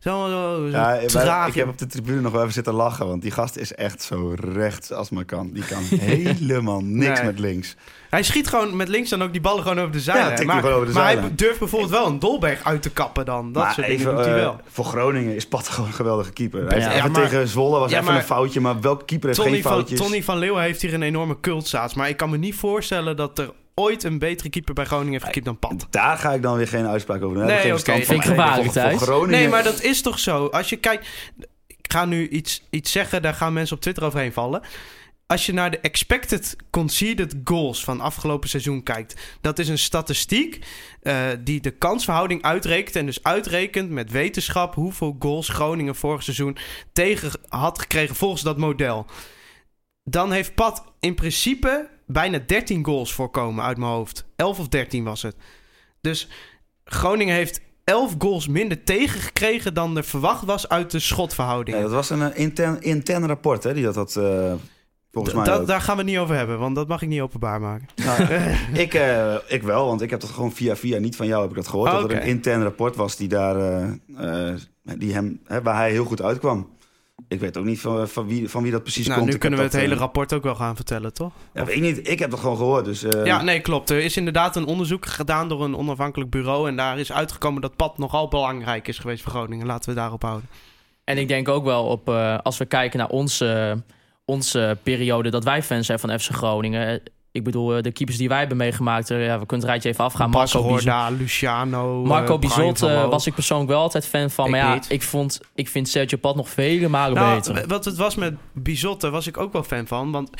zo, 0.00 0.28
Ja, 0.70 1.00
traag. 1.06 1.48
ik 1.48 1.54
heb 1.54 1.68
op 1.68 1.78
de 1.78 1.86
tribune 1.86 2.20
nog 2.20 2.32
wel 2.32 2.40
even 2.40 2.52
zitten 2.52 2.74
lachen, 2.74 3.06
want 3.06 3.22
die 3.22 3.30
gast 3.30 3.56
is 3.56 3.74
echt 3.74 4.02
zo 4.02 4.34
rechts 4.40 4.92
als 4.92 5.10
maar 5.10 5.24
kan. 5.24 5.50
Die 5.52 5.64
kan 5.64 5.82
helemaal 5.98 6.80
niks 6.80 7.18
Nee. 7.20 7.26
met 7.30 7.38
links. 7.38 7.76
Hij 8.10 8.22
schiet 8.22 8.48
gewoon 8.48 8.76
met 8.76 8.88
links 8.88 9.10
dan 9.10 9.22
ook 9.22 9.32
die 9.32 9.40
ballen 9.40 9.62
gewoon 9.62 9.78
over 9.80 9.92
de 9.92 10.00
zijlijn. 10.00 10.46
maar 10.46 10.60
gewoon 10.60 10.74
over 10.74 10.86
de 10.86 10.92
maar 10.92 11.16
hij 11.18 11.34
durft 11.34 11.58
bijvoorbeeld 11.58 11.90
wel 11.90 12.06
een 12.06 12.18
Dolberg 12.18 12.64
uit 12.64 12.82
te 12.82 12.90
kappen 12.90 13.24
dan. 13.24 13.52
Dat 13.52 13.62
maar 13.62 13.72
soort 13.74 13.86
dingen 13.86 14.00
even, 14.00 14.16
doet 14.16 14.24
hij 14.24 14.34
eh, 14.34 14.40
wel. 14.40 14.60
voor 14.66 14.84
Groningen 14.84 15.34
is 15.34 15.46
Pat 15.48 15.68
gewoon 15.68 15.88
een 15.88 15.94
geweldige 15.96 16.32
keeper. 16.32 16.64
Hij 16.66 16.74
heeft 16.74 16.86
Ja, 16.90 16.92
even 16.98 17.10
maar- 17.12 17.22
tegen 17.22 17.48
Zwolle 17.48 17.78
was 17.78 17.92
even 17.92 18.04
maar- 18.04 18.16
een 18.16 18.22
foutje, 18.22 18.60
maar 18.60 18.80
welke 18.80 19.04
keeper 19.04 19.26
heeft 19.28 19.40
Tony 19.40 19.52
geen 19.52 19.62
van, 19.62 19.72
foutjes? 19.72 20.00
Tony 20.00 20.22
van 20.22 20.38
Leeuwen 20.38 20.62
heeft 20.62 20.82
hier 20.82 20.94
een 20.94 21.02
enorme 21.02 21.40
cultstaats. 21.40 21.94
Maar 21.94 22.08
ik 22.08 22.16
kan 22.16 22.30
me 22.30 22.36
niet 22.36 22.54
voorstellen 22.54 23.16
dat 23.16 23.38
er 23.38 23.50
ooit 23.74 24.02
een 24.02 24.18
betere 24.18 24.48
keeper 24.48 24.74
bij 24.74 24.84
Groningen 24.84 25.12
heeft 25.12 25.24
gekiept 25.24 25.44
dan 25.44 25.58
Pat. 25.58 25.86
Daar 25.90 26.18
ga 26.18 26.32
ik 26.32 26.42
dan 26.42 26.56
weer 26.56 26.68
geen 26.68 26.86
uitspraak 26.86 27.22
over 27.22 27.36
doen. 27.36 27.46
Nee, 27.46 27.74
oké. 27.74 27.92
Vind 27.92 28.10
ik 28.10 28.22
gevaarlijk. 28.22 29.00
Groningen, 29.00 29.30
Nee, 29.30 29.48
maar 29.48 29.62
dat 29.62 29.82
is 29.82 30.02
toch 30.02 30.18
zo. 30.18 30.46
Als 30.46 30.68
je 30.68 30.76
kijkt... 30.76 31.08
Ik 31.66 31.92
ga 31.92 32.04
nu 32.04 32.28
iets, 32.28 32.62
iets 32.70 32.92
zeggen, 32.92 33.22
daar 33.22 33.34
gaan 33.34 33.52
mensen 33.52 33.76
op 33.76 33.82
Twitter 33.82 34.04
overheen 34.04 34.32
vallen. 34.32 34.62
Als 35.26 35.46
je 35.46 35.52
naar 35.52 35.70
de 35.70 35.78
expected 35.78 36.56
conceded 36.70 37.34
goals 37.44 37.84
van 37.84 38.00
afgelopen 38.00 38.48
seizoen 38.48 38.82
kijkt... 38.82 39.36
dat 39.40 39.58
is 39.58 39.68
een 39.68 39.78
statistiek 39.78 40.66
eh, 41.02 41.26
die 41.40 41.60
de 41.60 41.70
kansverhouding 41.70 42.42
uitrekent... 42.42 42.96
en 42.96 43.06
dus 43.06 43.22
uitrekent 43.22 43.90
met 43.90 44.10
wetenschap... 44.10 44.74
hoeveel 44.74 45.16
goals 45.18 45.48
Groningen 45.48 45.94
vorig 45.94 46.22
seizoen 46.22 46.56
tegen 46.92 47.30
had 47.48 47.78
gekregen 47.78 48.16
volgens 48.16 48.42
dat 48.42 48.58
model. 48.58 49.06
Dan 50.04 50.32
heeft 50.32 50.54
Pat 50.54 50.84
in 51.00 51.14
principe 51.14 51.88
bijna 52.06 52.38
13 52.46 52.84
goals 52.84 53.12
voorkomen 53.12 53.64
uit 53.64 53.76
mijn 53.76 53.90
hoofd. 53.90 54.24
11 54.36 54.58
of 54.58 54.68
13 54.68 55.04
was 55.04 55.22
het. 55.22 55.36
Dus 56.00 56.28
Groningen 56.84 57.34
heeft 57.34 57.60
11 57.84 58.14
goals 58.18 58.48
minder 58.48 58.82
tegengekregen 58.84 59.74
dan 59.74 59.96
er 59.96 60.04
verwacht 60.04 60.44
was 60.44 60.68
uit 60.68 60.90
de 60.90 60.98
schotverhouding. 60.98 61.76
Ja, 61.76 61.82
dat 61.82 61.92
was 61.92 62.10
een 62.10 62.22
eh, 62.32 62.38
intern, 62.40 62.82
intern 62.82 63.26
rapport 63.26 63.64
hè, 63.64 63.74
die 63.74 63.84
dat 63.84 63.94
had, 63.94 64.16
eh, 64.16 64.52
volgens 65.12 65.34
mij 65.34 65.44
Dat- 65.44 65.66
daar 65.66 65.80
gaan 65.80 65.96
we 65.96 66.02
het 66.02 66.10
niet 66.10 66.20
over 66.20 66.36
hebben, 66.36 66.58
want 66.58 66.74
dat 66.74 66.88
mag 66.88 67.02
ik 67.02 67.08
niet 67.08 67.20
openbaar 67.20 67.60
maken. 67.60 67.86
Nou, 68.04 68.22
ik, 68.84 68.94
eh, 68.94 69.34
ik 69.46 69.62
wel, 69.62 69.86
want 69.86 70.00
ik 70.02 70.10
heb 70.10 70.20
dat 70.20 70.30
gewoon 70.30 70.52
via 70.52 70.76
via, 70.76 70.98
niet 70.98 71.16
van 71.16 71.26
jou 71.26 71.40
heb 71.40 71.50
ik 71.50 71.56
dat 71.56 71.68
gehoord. 71.68 71.90
Oh, 71.90 71.94
Dat 72.00 72.10
er 72.10 72.16
oké. 72.16 72.24
een 72.24 72.28
intern 72.30 72.62
rapport 72.62 72.96
was 72.96 73.16
die 73.16 73.28
daar, 73.28 73.88
die 74.82 75.12
hem, 75.14 75.40
hè, 75.44 75.62
waar 75.62 75.76
hij 75.76 75.90
heel 75.90 76.04
goed 76.04 76.22
uitkwam. 76.22 76.68
Ik 77.32 77.40
weet 77.40 77.56
ook 77.56 77.64
niet 77.64 77.80
van, 77.80 78.08
van, 78.08 78.26
wie, 78.26 78.48
van 78.48 78.62
wie 78.62 78.72
dat 78.72 78.82
precies 78.82 79.06
nou, 79.06 79.16
komt. 79.18 79.28
nu 79.28 79.34
Ik 79.34 79.40
kunnen 79.40 79.58
we 79.58 79.64
het 79.64 79.74
hele 79.74 79.94
eh, 79.94 80.00
rapport 80.00 80.32
ook 80.32 80.42
wel 80.42 80.54
gaan 80.54 80.76
vertellen, 80.76 81.12
toch? 81.12 81.32
Ja, 81.54 81.64
weet 81.64 81.76
ik 81.76 81.82
niet. 81.82 82.08
Ik 82.08 82.18
heb 82.18 82.30
dat 82.30 82.40
gewoon 82.40 82.56
gehoord. 82.56 82.84
Dus, 82.84 83.02
eh, 83.02 83.24
ja, 83.24 83.42
nee, 83.42 83.60
klopt. 83.60 83.90
Er 83.90 84.00
is 84.00 84.16
inderdaad 84.16 84.56
een 84.56 84.64
onderzoek 84.64 85.06
gedaan 85.06 85.48
door 85.48 85.64
een 85.64 85.76
onafhankelijk 85.76 86.30
bureau. 86.30 86.68
En 86.68 86.76
daar 86.76 86.98
is 86.98 87.12
uitgekomen 87.12 87.62
dat 87.62 87.76
pad 87.76 87.98
nogal 87.98 88.28
belangrijk 88.28 88.88
is 88.88 88.98
geweest 88.98 89.22
voor 89.22 89.32
Groningen. 89.32 89.66
Laten 89.66 89.90
we 89.90 89.96
daarop 89.96 90.22
houden. 90.22 90.48
En 91.04 91.18
ik 91.18 91.28
denk 91.28 91.48
ook 91.48 91.64
wel 91.64 91.84
op, 91.84 92.08
eh, 92.08 92.38
als 92.42 92.58
we 92.58 92.64
kijken 92.64 92.98
naar 92.98 93.08
onze, 93.08 93.82
onze 94.24 94.78
periode 94.82 95.30
dat 95.30 95.44
wij 95.44 95.62
fans 95.62 95.86
zijn 95.86 95.98
van 95.98 96.20
FC 96.20 96.30
Groningen. 96.30 97.02
Ik 97.32 97.44
bedoel, 97.44 97.76
eh, 97.76 97.82
de 97.82 97.92
keepers 97.92 98.18
die 98.18 98.28
wij 98.28 98.38
hebben 98.38 98.56
meegemaakt, 98.56 99.10
eh, 99.10 99.24
ja, 99.26 99.38
we 99.38 99.46
kunnen 99.46 99.66
het 99.66 99.74
rijtje 99.74 99.88
even 99.88 100.04
afgaan. 100.04 100.30
Marco 100.30 100.62
Horda, 100.62 101.10
Luciano, 101.10 102.04
Marco 102.04 102.38
Bizot 102.38 102.82
eh, 102.82 103.08
was 103.08 103.26
ik 103.26 103.34
persoonlijk 103.34 103.70
wel 103.70 103.80
altijd 103.80 104.06
fan 104.06 104.30
van. 104.30 104.44
Ik 104.44 104.50
maar 104.50 104.60
ja, 104.60 104.74
niet. 104.74 104.86
ik, 104.88 105.02
vond, 105.02 105.40
ik 105.54 105.68
vind 105.68 105.88
Sergio 105.88 106.18
Pat 106.18 106.36
nog 106.36 106.48
vele 106.48 106.88
malen 106.88 107.16
Nou, 107.16 107.34
beter. 107.36 107.66
wat 107.66 107.84
het 107.84 107.96
was 107.96 108.14
met 108.14 108.34
Bizot, 108.52 109.00
daar 109.00 109.10
was 109.10 109.26
ik 109.26 109.36
ook 109.36 109.52
wel 109.52 109.62
fan 109.62 109.86
van. 109.86 110.10
Want 110.10 110.30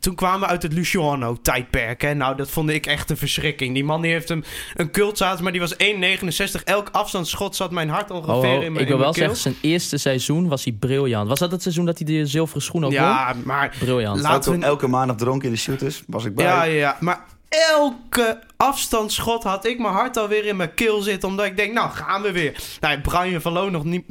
toen 0.00 0.14
kwamen 0.14 0.40
we 0.40 0.46
uit 0.46 0.62
het 0.62 0.72
Luciano-tijdperk. 0.72 2.02
Hè? 2.02 2.14
Nou, 2.14 2.36
dat 2.36 2.50
vond 2.50 2.70
ik 2.70 2.86
echt 2.86 3.10
een 3.10 3.16
verschrikking. 3.16 3.74
Die 3.74 3.84
man 3.84 4.00
die 4.02 4.12
heeft 4.12 4.28
hem 4.28 4.44
een 4.74 4.90
cultzaad, 4.90 5.40
maar 5.40 5.52
die 5.52 5.60
was 5.60 5.74
1,69. 5.76 6.64
Elk 6.64 6.88
afstandsschot 6.92 7.56
zat 7.56 7.70
mijn 7.70 7.88
hart 7.88 8.10
ongeveer 8.10 8.34
Oh, 8.34 8.38
oh, 8.56 8.62
in 8.62 8.72
mijn 8.72 8.84
ik 8.84 8.88
wil 8.88 8.98
wel 8.98 9.12
zeggen, 9.14 9.36
zijn 9.36 9.54
eerste 9.60 9.96
seizoen 9.98 10.48
was 10.48 10.64
hij 10.64 10.72
briljant. 10.72 11.28
Was 11.28 11.38
dat 11.38 11.50
het 11.50 11.62
seizoen 11.62 11.84
dat 11.84 11.98
hij 11.98 12.06
de 12.06 12.26
zilveren 12.26 12.62
schoen 12.62 12.84
ook 12.84 12.90
won? 12.90 13.00
Ja, 13.00 13.34
maar... 13.44 13.76
Briljant. 13.78 14.20
Laten 14.20 14.52
Elke, 14.52 14.60
we- 14.64 14.66
elke 14.66 14.86
maandag 14.86 15.16
dronken 15.16 15.48
in 15.48 15.54
de 15.54 15.60
shooters 15.60 16.02
was 16.06 16.24
ik 16.24 16.29
bij. 16.30 16.44
Ja, 16.44 16.62
ja. 16.62 16.96
Maar 17.00 17.24
elke 17.48 18.42
afstandsschot 18.56 19.42
had 19.42 19.64
ik 19.64 19.78
mijn 19.78 19.94
hart 19.94 20.16
alweer 20.16 20.44
in 20.44 20.56
mijn 20.56 20.74
keel 20.74 21.00
zitten. 21.00 21.28
Omdat 21.28 21.46
ik 21.46 21.56
denk, 21.56 21.72
nou 21.72 21.90
gaan 21.90 22.22
we 22.22 22.32
weer. 22.32 22.62
Nou, 22.80 23.00
Brian 23.00 23.40
van 23.40 23.72
nog 23.72 23.84
niet, 23.84 24.04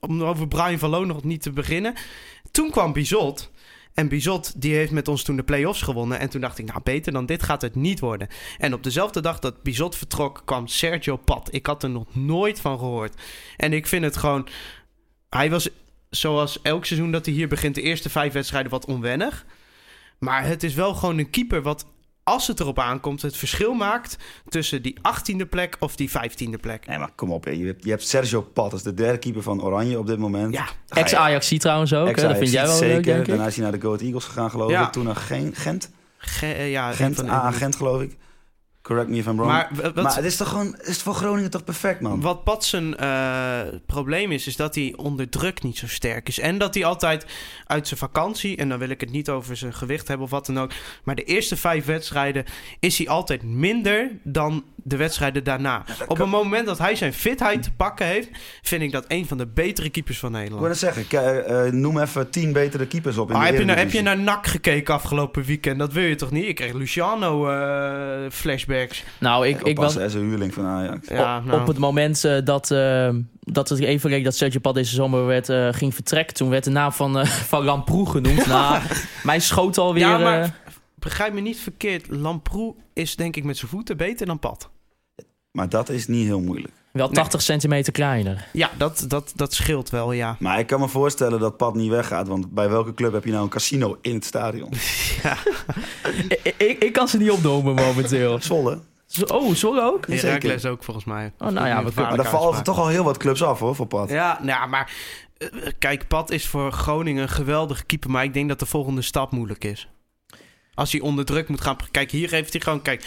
om 0.00 0.22
over 0.22 0.48
Brian 0.48 0.78
van 0.78 1.06
nog 1.06 1.24
niet 1.24 1.42
te 1.42 1.50
beginnen. 1.50 1.94
Toen 2.50 2.70
kwam 2.70 2.92
Bizot. 2.92 3.50
En 3.94 4.08
Bizot 4.08 4.60
die 4.60 4.74
heeft 4.74 4.90
met 4.90 5.08
ons 5.08 5.22
toen 5.22 5.36
de 5.36 5.42
play-offs 5.42 5.82
gewonnen. 5.82 6.18
En 6.18 6.28
toen 6.28 6.40
dacht 6.40 6.58
ik, 6.58 6.66
nou 6.66 6.80
beter 6.82 7.12
dan 7.12 7.26
dit 7.26 7.42
gaat 7.42 7.62
het 7.62 7.74
niet 7.74 8.00
worden. 8.00 8.28
En 8.58 8.74
op 8.74 8.82
dezelfde 8.82 9.20
dag 9.20 9.38
dat 9.38 9.62
Bizot 9.62 9.96
vertrok, 9.96 10.42
kwam 10.44 10.66
Sergio 10.66 11.16
Pat. 11.16 11.48
Ik 11.50 11.66
had 11.66 11.82
er 11.82 11.90
nog 11.90 12.04
nooit 12.14 12.60
van 12.60 12.78
gehoord. 12.78 13.14
En 13.56 13.72
ik 13.72 13.86
vind 13.86 14.04
het 14.04 14.16
gewoon... 14.16 14.48
Hij 15.30 15.50
was 15.50 15.68
zoals 16.10 16.62
elk 16.62 16.84
seizoen 16.84 17.12
dat 17.12 17.26
hij 17.26 17.34
hier 17.34 17.48
begint, 17.48 17.74
de 17.74 17.82
eerste 17.82 18.10
vijf 18.10 18.32
wedstrijden 18.32 18.70
wat 18.70 18.86
onwennig. 18.86 19.44
Maar 20.18 20.46
het 20.46 20.62
is 20.62 20.74
wel 20.74 20.94
gewoon 20.94 21.18
een 21.18 21.30
keeper 21.30 21.62
wat 21.62 21.86
als 22.22 22.46
het 22.46 22.60
erop 22.60 22.78
aankomt, 22.78 23.22
het 23.22 23.36
verschil 23.36 23.74
maakt 23.74 24.16
tussen 24.48 24.82
die 24.82 24.96
18e 24.98 25.48
plek 25.50 25.76
of 25.80 25.96
die 25.96 26.10
15e 26.10 26.60
plek. 26.60 26.86
Nee, 26.86 26.98
maar 26.98 27.10
kom 27.14 27.32
op. 27.32 27.44
hè. 27.44 27.50
Je 27.50 27.64
hebt, 27.66 27.84
je 27.84 27.90
hebt 27.90 28.08
Sergio 28.08 28.40
Pat, 28.42 28.70
dat 28.70 28.78
is 28.78 28.84
de 28.84 28.94
derde 28.94 29.18
keeper 29.18 29.42
van 29.42 29.62
Oranje 29.62 29.98
op 29.98 30.06
dit 30.06 30.18
moment. 30.18 30.54
Ja, 30.54 30.66
Ex-Ajax 30.88 31.48
trouwens 31.58 31.94
ook. 31.94 32.16
Dat 32.20 32.36
vind 32.36 32.50
jij 32.50 32.66
wel 32.66 32.76
zeker. 32.76 32.94
leuk, 32.94 33.04
denk 33.04 33.18
ik. 33.20 33.26
Daarna 33.26 33.46
is 33.46 33.54
hij 33.54 33.62
naar 33.62 33.72
de 33.72 33.80
Go 33.80 33.86
Ahead 33.88 34.02
Eagles 34.02 34.24
gegaan, 34.24 34.50
geloof 34.50 34.70
Ja. 34.70 34.86
ik. 34.86 34.92
Toen 34.92 35.04
naar 35.04 35.16
Gen- 35.16 35.54
Gent. 35.54 35.90
Ge- 36.18 36.46
ja 36.46 36.92
Gent, 36.92 37.16
van- 37.16 37.30
AA 37.30 37.50
Gent, 37.50 37.76
geloof 37.76 38.02
ik. 38.02 38.16
Correct 38.86 39.08
me 39.08 39.16
if 39.16 39.26
I'm 39.26 39.36
wrong. 39.36 39.50
Maar 39.94 40.14
het 40.14 40.24
is 40.24 40.36
toch 40.36 40.48
gewoon... 40.48 40.76
Is 40.80 41.02
voor 41.02 41.14
Groningen 41.14 41.50
toch 41.50 41.64
perfect, 41.64 42.00
man? 42.00 42.20
Wat 42.20 42.44
Pat 42.44 42.64
zijn 42.64 42.96
eh, 42.96 43.60
probleem 43.86 44.32
is, 44.32 44.46
is 44.46 44.56
dat 44.56 44.74
hij 44.74 44.94
onder 44.96 45.28
druk 45.28 45.62
niet 45.62 45.78
zo 45.78 45.86
sterk 45.86 46.28
is. 46.28 46.38
En 46.38 46.58
dat 46.58 46.74
hij 46.74 46.84
altijd 46.84 47.26
uit 47.64 47.88
zijn 47.88 48.00
vakantie, 48.00 48.56
en 48.56 48.68
dan 48.68 48.78
wil 48.78 48.88
ik 48.88 49.00
het 49.00 49.10
niet 49.10 49.30
over 49.30 49.56
zijn 49.56 49.74
gewicht 49.74 50.08
hebben 50.08 50.26
of 50.26 50.32
wat 50.32 50.46
dan 50.46 50.58
ook. 50.58 50.70
Maar 51.04 51.14
de 51.14 51.24
eerste 51.24 51.56
vijf 51.56 51.84
wedstrijden 51.84 52.44
is 52.80 52.98
hij 52.98 53.08
altijd 53.08 53.42
minder 53.42 54.10
dan 54.22 54.64
de 54.88 54.96
wedstrijden 54.96 55.44
daarna. 55.44 55.84
Op 56.06 56.18
het 56.18 56.28
moment 56.28 56.66
dat 56.66 56.78
hij 56.78 56.94
zijn 56.96 57.12
fitheid 57.12 57.62
te 57.62 57.72
pakken 57.72 58.06
heeft, 58.06 58.28
vind 58.62 58.82
ik 58.82 58.92
dat 58.92 59.04
een 59.08 59.26
van 59.26 59.38
de 59.38 59.46
betere 59.46 59.90
keepers 59.90 60.18
van 60.18 60.28
Ik 60.28 60.34
Nederland. 60.34 60.60
wil 60.60 60.70
net 60.70 60.78
zeggen, 60.78 61.06
ke- 61.06 61.18
eh, 61.40 61.72
noem 61.72 61.98
even 61.98 62.30
tien 62.30 62.52
betere 62.52 62.86
keepers 62.86 63.18
op 63.18 63.28
in 63.30 63.36
Maar 63.36 63.44
de 63.46 63.50
heb, 63.50 63.60
je 63.60 63.66
naar, 63.66 63.76
heb 63.78 63.90
je 63.90 64.02
naar 64.02 64.18
NAC 64.18 64.46
gekeken 64.46 64.94
afgelopen 64.94 65.42
weekend? 65.44 65.78
Dat 65.78 65.92
wil 65.92 66.02
je 66.04 66.14
toch 66.14 66.30
niet? 66.30 66.44
Ik 66.48 66.54
kreeg 66.54 66.72
Luciano 66.72 67.48
eh, 67.48 68.30
flashbacks. 68.30 69.04
Nou, 69.18 69.46
ik, 69.46 69.60
ik 69.62 69.76
was, 69.76 69.92
zijn 69.92 70.12
huurling 70.28 70.54
van 70.54 70.64
Ajax. 70.66 71.08
Ja, 71.08 71.38
op, 71.38 71.44
nou. 71.44 71.60
op 71.60 71.66
het 71.66 71.78
moment 71.78 72.24
eh, 72.24 72.36
dat, 72.44 72.70
eh, 72.70 73.08
dat 73.40 73.68
het 73.68 73.78
even 73.80 74.10
leek 74.10 74.24
dat 74.24 74.34
Sergio 74.36 74.60
Pat 74.60 74.74
deze 74.74 74.94
zomer 74.94 75.26
werd, 75.26 75.48
eh, 75.48 75.68
ging 75.72 75.94
vertrekken... 75.94 76.34
toen 76.36 76.48
werd 76.50 76.64
de 76.64 76.70
naam 76.70 76.92
van, 76.92 77.18
eh 77.18 77.26
van 77.52 77.64
Lamproe 77.64 78.10
genoemd. 78.10 78.46
nou, 78.46 78.82
mij 79.22 79.40
schoot 79.40 79.78
alweer... 79.78 80.02
Ja, 80.06 80.18
maar- 80.18 80.42
eh, 80.42 80.48
Begrijp 80.98 81.32
me 81.32 81.40
niet 81.40 81.58
verkeerd. 81.58 82.06
Lamproe 82.08 82.74
is 82.94 83.16
denk 83.16 83.36
ik 83.36 83.44
met 83.44 83.56
zijn 83.56 83.70
voeten 83.70 83.96
beter 83.96 84.26
dan 84.26 84.38
Pat. 84.38 84.70
Maar 85.56 85.68
dat 85.68 85.88
is 85.88 86.06
niet 86.06 86.26
heel 86.26 86.40
moeilijk. 86.40 86.72
wel 86.92 87.08
80 87.08 87.42
centimeter 87.42 87.92
kleiner. 87.92 88.46
Ja, 88.52 88.70
dat, 88.76 89.04
dat, 89.08 89.32
dat 89.34 89.54
scheelt 89.54 89.90
wel, 89.90 90.12
ja. 90.12 90.36
Maar 90.38 90.58
ik 90.58 90.66
kan 90.66 90.80
me 90.80 90.88
voorstellen 90.88 91.40
dat 91.40 91.56
Pat 91.56 91.74
niet 91.74 91.90
weggaat. 91.90 92.28
Want 92.28 92.50
bij 92.50 92.68
welke 92.70 92.94
club 92.94 93.12
heb 93.12 93.24
je 93.24 93.30
nou 93.30 93.42
een 93.42 93.48
casino 93.48 93.98
in 94.02 94.14
het 94.14 94.24
stadion? 94.24 94.72
ik, 96.28 96.54
ik, 96.56 96.82
ik 96.82 96.92
kan 96.92 97.08
ze 97.08 97.18
niet 97.18 97.30
opnoemen 97.30 97.74
momenteel. 97.74 98.38
Zwolle. 98.42 98.78
Zo- 99.06 99.24
Oh, 99.24 99.54
sorry 99.54 99.80
ook? 99.80 100.04
Zeker. 100.08 100.26
Heracles 100.26 100.64
ook 100.64 100.84
volgens 100.84 101.06
mij. 101.06 101.32
Oh, 101.38 101.48
nou 101.48 101.66
ja, 101.66 101.84
we 101.84 101.92
kunnen- 101.92 102.02
Maar 102.14 102.16
daar 102.22 102.30
vallen 102.40 102.62
toch 102.62 102.78
al 102.78 102.88
heel 102.88 103.04
wat 103.04 103.16
clubs 103.16 103.42
af 103.42 103.58
hoor, 103.58 103.74
voor 103.74 103.86
Pat. 103.86 104.10
Ja, 104.10 104.38
nou 104.42 104.60
ja, 104.60 104.66
maar 104.66 104.92
eh, 105.38 105.48
kijk, 105.78 106.06
Pat 106.08 106.30
is 106.30 106.46
voor 106.46 106.72
Groningen 106.72 107.22
een 107.22 107.28
geweldige 107.28 107.84
keeper. 107.84 108.10
Maar 108.10 108.24
ik 108.24 108.34
denk 108.34 108.48
dat 108.48 108.58
de 108.58 108.66
volgende 108.66 109.02
stap 109.02 109.30
moeilijk 109.32 109.64
is. 109.64 109.88
Als 110.74 110.92
hij 110.92 111.00
onder 111.00 111.24
druk 111.24 111.48
moet 111.48 111.60
gaan. 111.60 111.76
Kijk, 111.90 112.10
hier 112.10 112.30
heeft 112.30 112.52
hij 112.52 112.62
gewoon. 112.62 112.82
Kijk, 112.82 113.04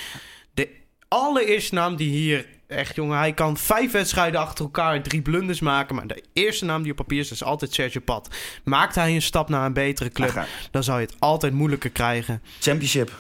allereerste 1.10 1.76
naam 1.76 1.96
die 1.96 2.10
hier. 2.10 2.46
Echt 2.68 2.96
jongen, 2.96 3.18
hij 3.18 3.34
kan 3.34 3.58
vijf 3.58 3.92
wedstrijden 3.92 4.40
achter 4.40 4.66
elkaar 4.66 5.02
drie 5.02 5.22
blunders 5.22 5.60
maken. 5.60 5.96
Maar 5.96 6.08
de 6.08 6.24
eerste 6.34 6.66
naam 6.66 6.82
die 6.82 6.92
op 6.92 6.98
papier 6.98 7.20
is, 7.20 7.32
is 7.32 7.44
altijd 7.44 7.74
Sergio 7.74 8.02
Pat. 8.02 8.36
Maakt 8.64 8.96
hij 8.96 9.14
een 9.16 9.22
stap 9.22 9.50
naar 9.50 9.66
een 9.66 9.74
betere 9.74 10.10
club, 10.10 10.46
dan 10.72 10.84
zou 10.84 11.00
je 11.00 11.06
het 11.06 11.16
altijd 11.20 11.54
moeilijker 11.54 11.90
krijgen. 11.90 12.42
Championship. 12.60 13.12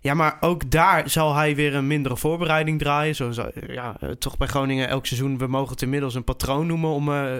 Ja, 0.00 0.14
maar 0.14 0.36
ook 0.40 0.70
daar 0.70 1.10
zal 1.10 1.34
hij 1.34 1.54
weer 1.54 1.74
een 1.74 1.86
mindere 1.86 2.16
voorbereiding 2.16 2.78
draaien. 2.78 3.16
Eh, 3.36 3.74
ja, 3.74 3.96
eh, 4.00 4.08
toch 4.08 4.36
bij 4.36 4.48
Groningen 4.48 4.88
elk 4.88 5.06
seizoen. 5.06 5.38
We 5.38 5.46
mogen 5.46 5.70
het 5.70 5.82
inmiddels 5.82 6.14
een 6.14 6.24
patroon 6.24 6.66
noemen 6.66 6.90
om 6.90 7.12
eh, 7.12 7.36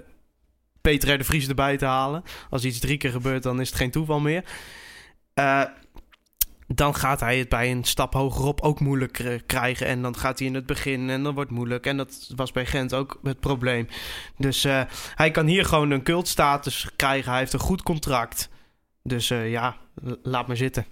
Peter 0.80 1.14
R. 1.14 1.18
de 1.18 1.24
Vries 1.24 1.48
erbij 1.48 1.76
te 1.76 1.84
halen. 1.84 2.22
Als 2.50 2.64
iets 2.64 2.78
drie 2.78 2.96
keer 2.96 3.10
gebeurt, 3.10 3.42
dan 3.42 3.60
is 3.60 3.68
het 3.68 3.78
geen 3.78 3.90
toeval 3.90 4.20
meer. 4.20 4.44
Eh, 5.34 5.62
dan 6.74 6.94
gaat 6.94 7.20
hij 7.20 7.38
het 7.38 7.48
bij 7.48 7.70
een 7.70 7.84
stap 7.84 8.12
hogerop 8.12 8.60
ook 8.60 8.80
moeilijk 8.80 9.18
eh, 9.18 9.38
krijgen. 9.46 9.86
En 9.86 10.02
dan 10.02 10.16
gaat 10.16 10.38
hij 10.38 10.48
in 10.48 10.54
het 10.54 10.66
begin 10.66 11.10
en 11.10 11.22
dan 11.22 11.34
wordt 11.34 11.48
het 11.48 11.58
moeilijk. 11.58 11.86
En 11.86 11.96
dat 11.96 12.30
was 12.36 12.52
bij 12.52 12.66
Gent 12.66 12.94
ook 12.94 13.20
het 13.22 13.40
probleem. 13.40 13.88
Dus 14.36 14.64
eh, 14.64 14.80
hij 15.14 15.30
kan 15.30 15.46
hier 15.46 15.64
gewoon 15.64 15.90
een 15.90 16.02
cultstatus 16.02 16.88
krijgen. 16.96 17.30
Hij 17.30 17.40
heeft 17.40 17.52
een 17.52 17.58
goed 17.58 17.82
contract. 17.82 18.48
Dus 19.02 19.30
eh, 19.30 19.50
ja, 19.50 19.76
laat 20.22 20.46
maar 20.46 20.56
zitten. 20.56 20.86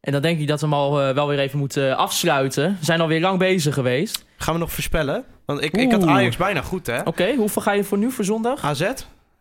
En 0.00 0.12
dan 0.12 0.22
denk 0.22 0.40
ik 0.40 0.46
dat 0.46 0.60
we 0.60 0.66
hem 0.66 0.74
al 0.74 0.92
wel 1.14 1.28
weer 1.28 1.38
even 1.38 1.58
moeten 1.58 1.96
afsluiten. 1.96 2.76
We 2.78 2.84
zijn 2.84 3.00
alweer 3.00 3.20
lang 3.20 3.38
bezig 3.38 3.74
geweest. 3.74 4.24
Gaan 4.36 4.54
we 4.54 4.60
nog 4.60 4.72
voorspellen? 4.72 5.24
Want 5.44 5.62
ik, 5.62 5.76
ik 5.76 5.90
had. 5.90 6.06
Ajax 6.06 6.36
bijna 6.36 6.62
goed, 6.62 6.86
hè? 6.86 7.02
Oké, 7.02 7.34
hoeveel 7.34 7.62
ga 7.62 7.72
je 7.72 7.84
voor 7.84 7.98
nu 7.98 8.10
voor 8.10 8.24
zondag? 8.24 8.64
AZ? 8.64 8.92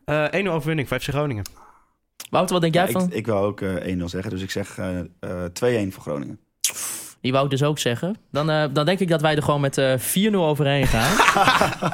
Eh 0.06 0.34
1 0.34 0.48
overwinning, 0.48 0.88
5 0.88 1.04
Groningen. 1.04 1.44
Wouter, 2.30 2.53
wat 2.53 2.61
denk 2.61 2.74
jij 2.74 2.91
van? 2.91 3.07
ik, 3.07 3.13
ik 3.13 3.26
wil 3.26 3.38
ook 3.38 3.61
eh 3.61 3.97
1-0 3.97 4.03
zeggen, 4.03 4.32
dus 4.32 4.41
ik 4.41 4.51
zeg 4.51 4.78
eh, 4.78 4.99
eh, 4.99 5.88
2-1 5.89 5.93
voor 5.93 6.01
Groningen. 6.01 6.39
Die 7.22 7.32
wou 7.32 7.43
ik 7.43 7.51
dus 7.51 7.63
ook 7.63 7.80
zeggen. 7.80 8.15
Dan, 8.32 8.49
eh, 8.49 8.63
dan 8.74 8.86
denk 8.86 8.99
ik 8.99 9.07
dat 9.07 9.22
wij 9.22 9.36
er 9.36 9.43
gewoon 9.43 9.61
met 9.61 9.78
eh 9.78 9.97
4-0 9.97 10.36
overheen 10.36 10.88
gaan. 10.88 11.11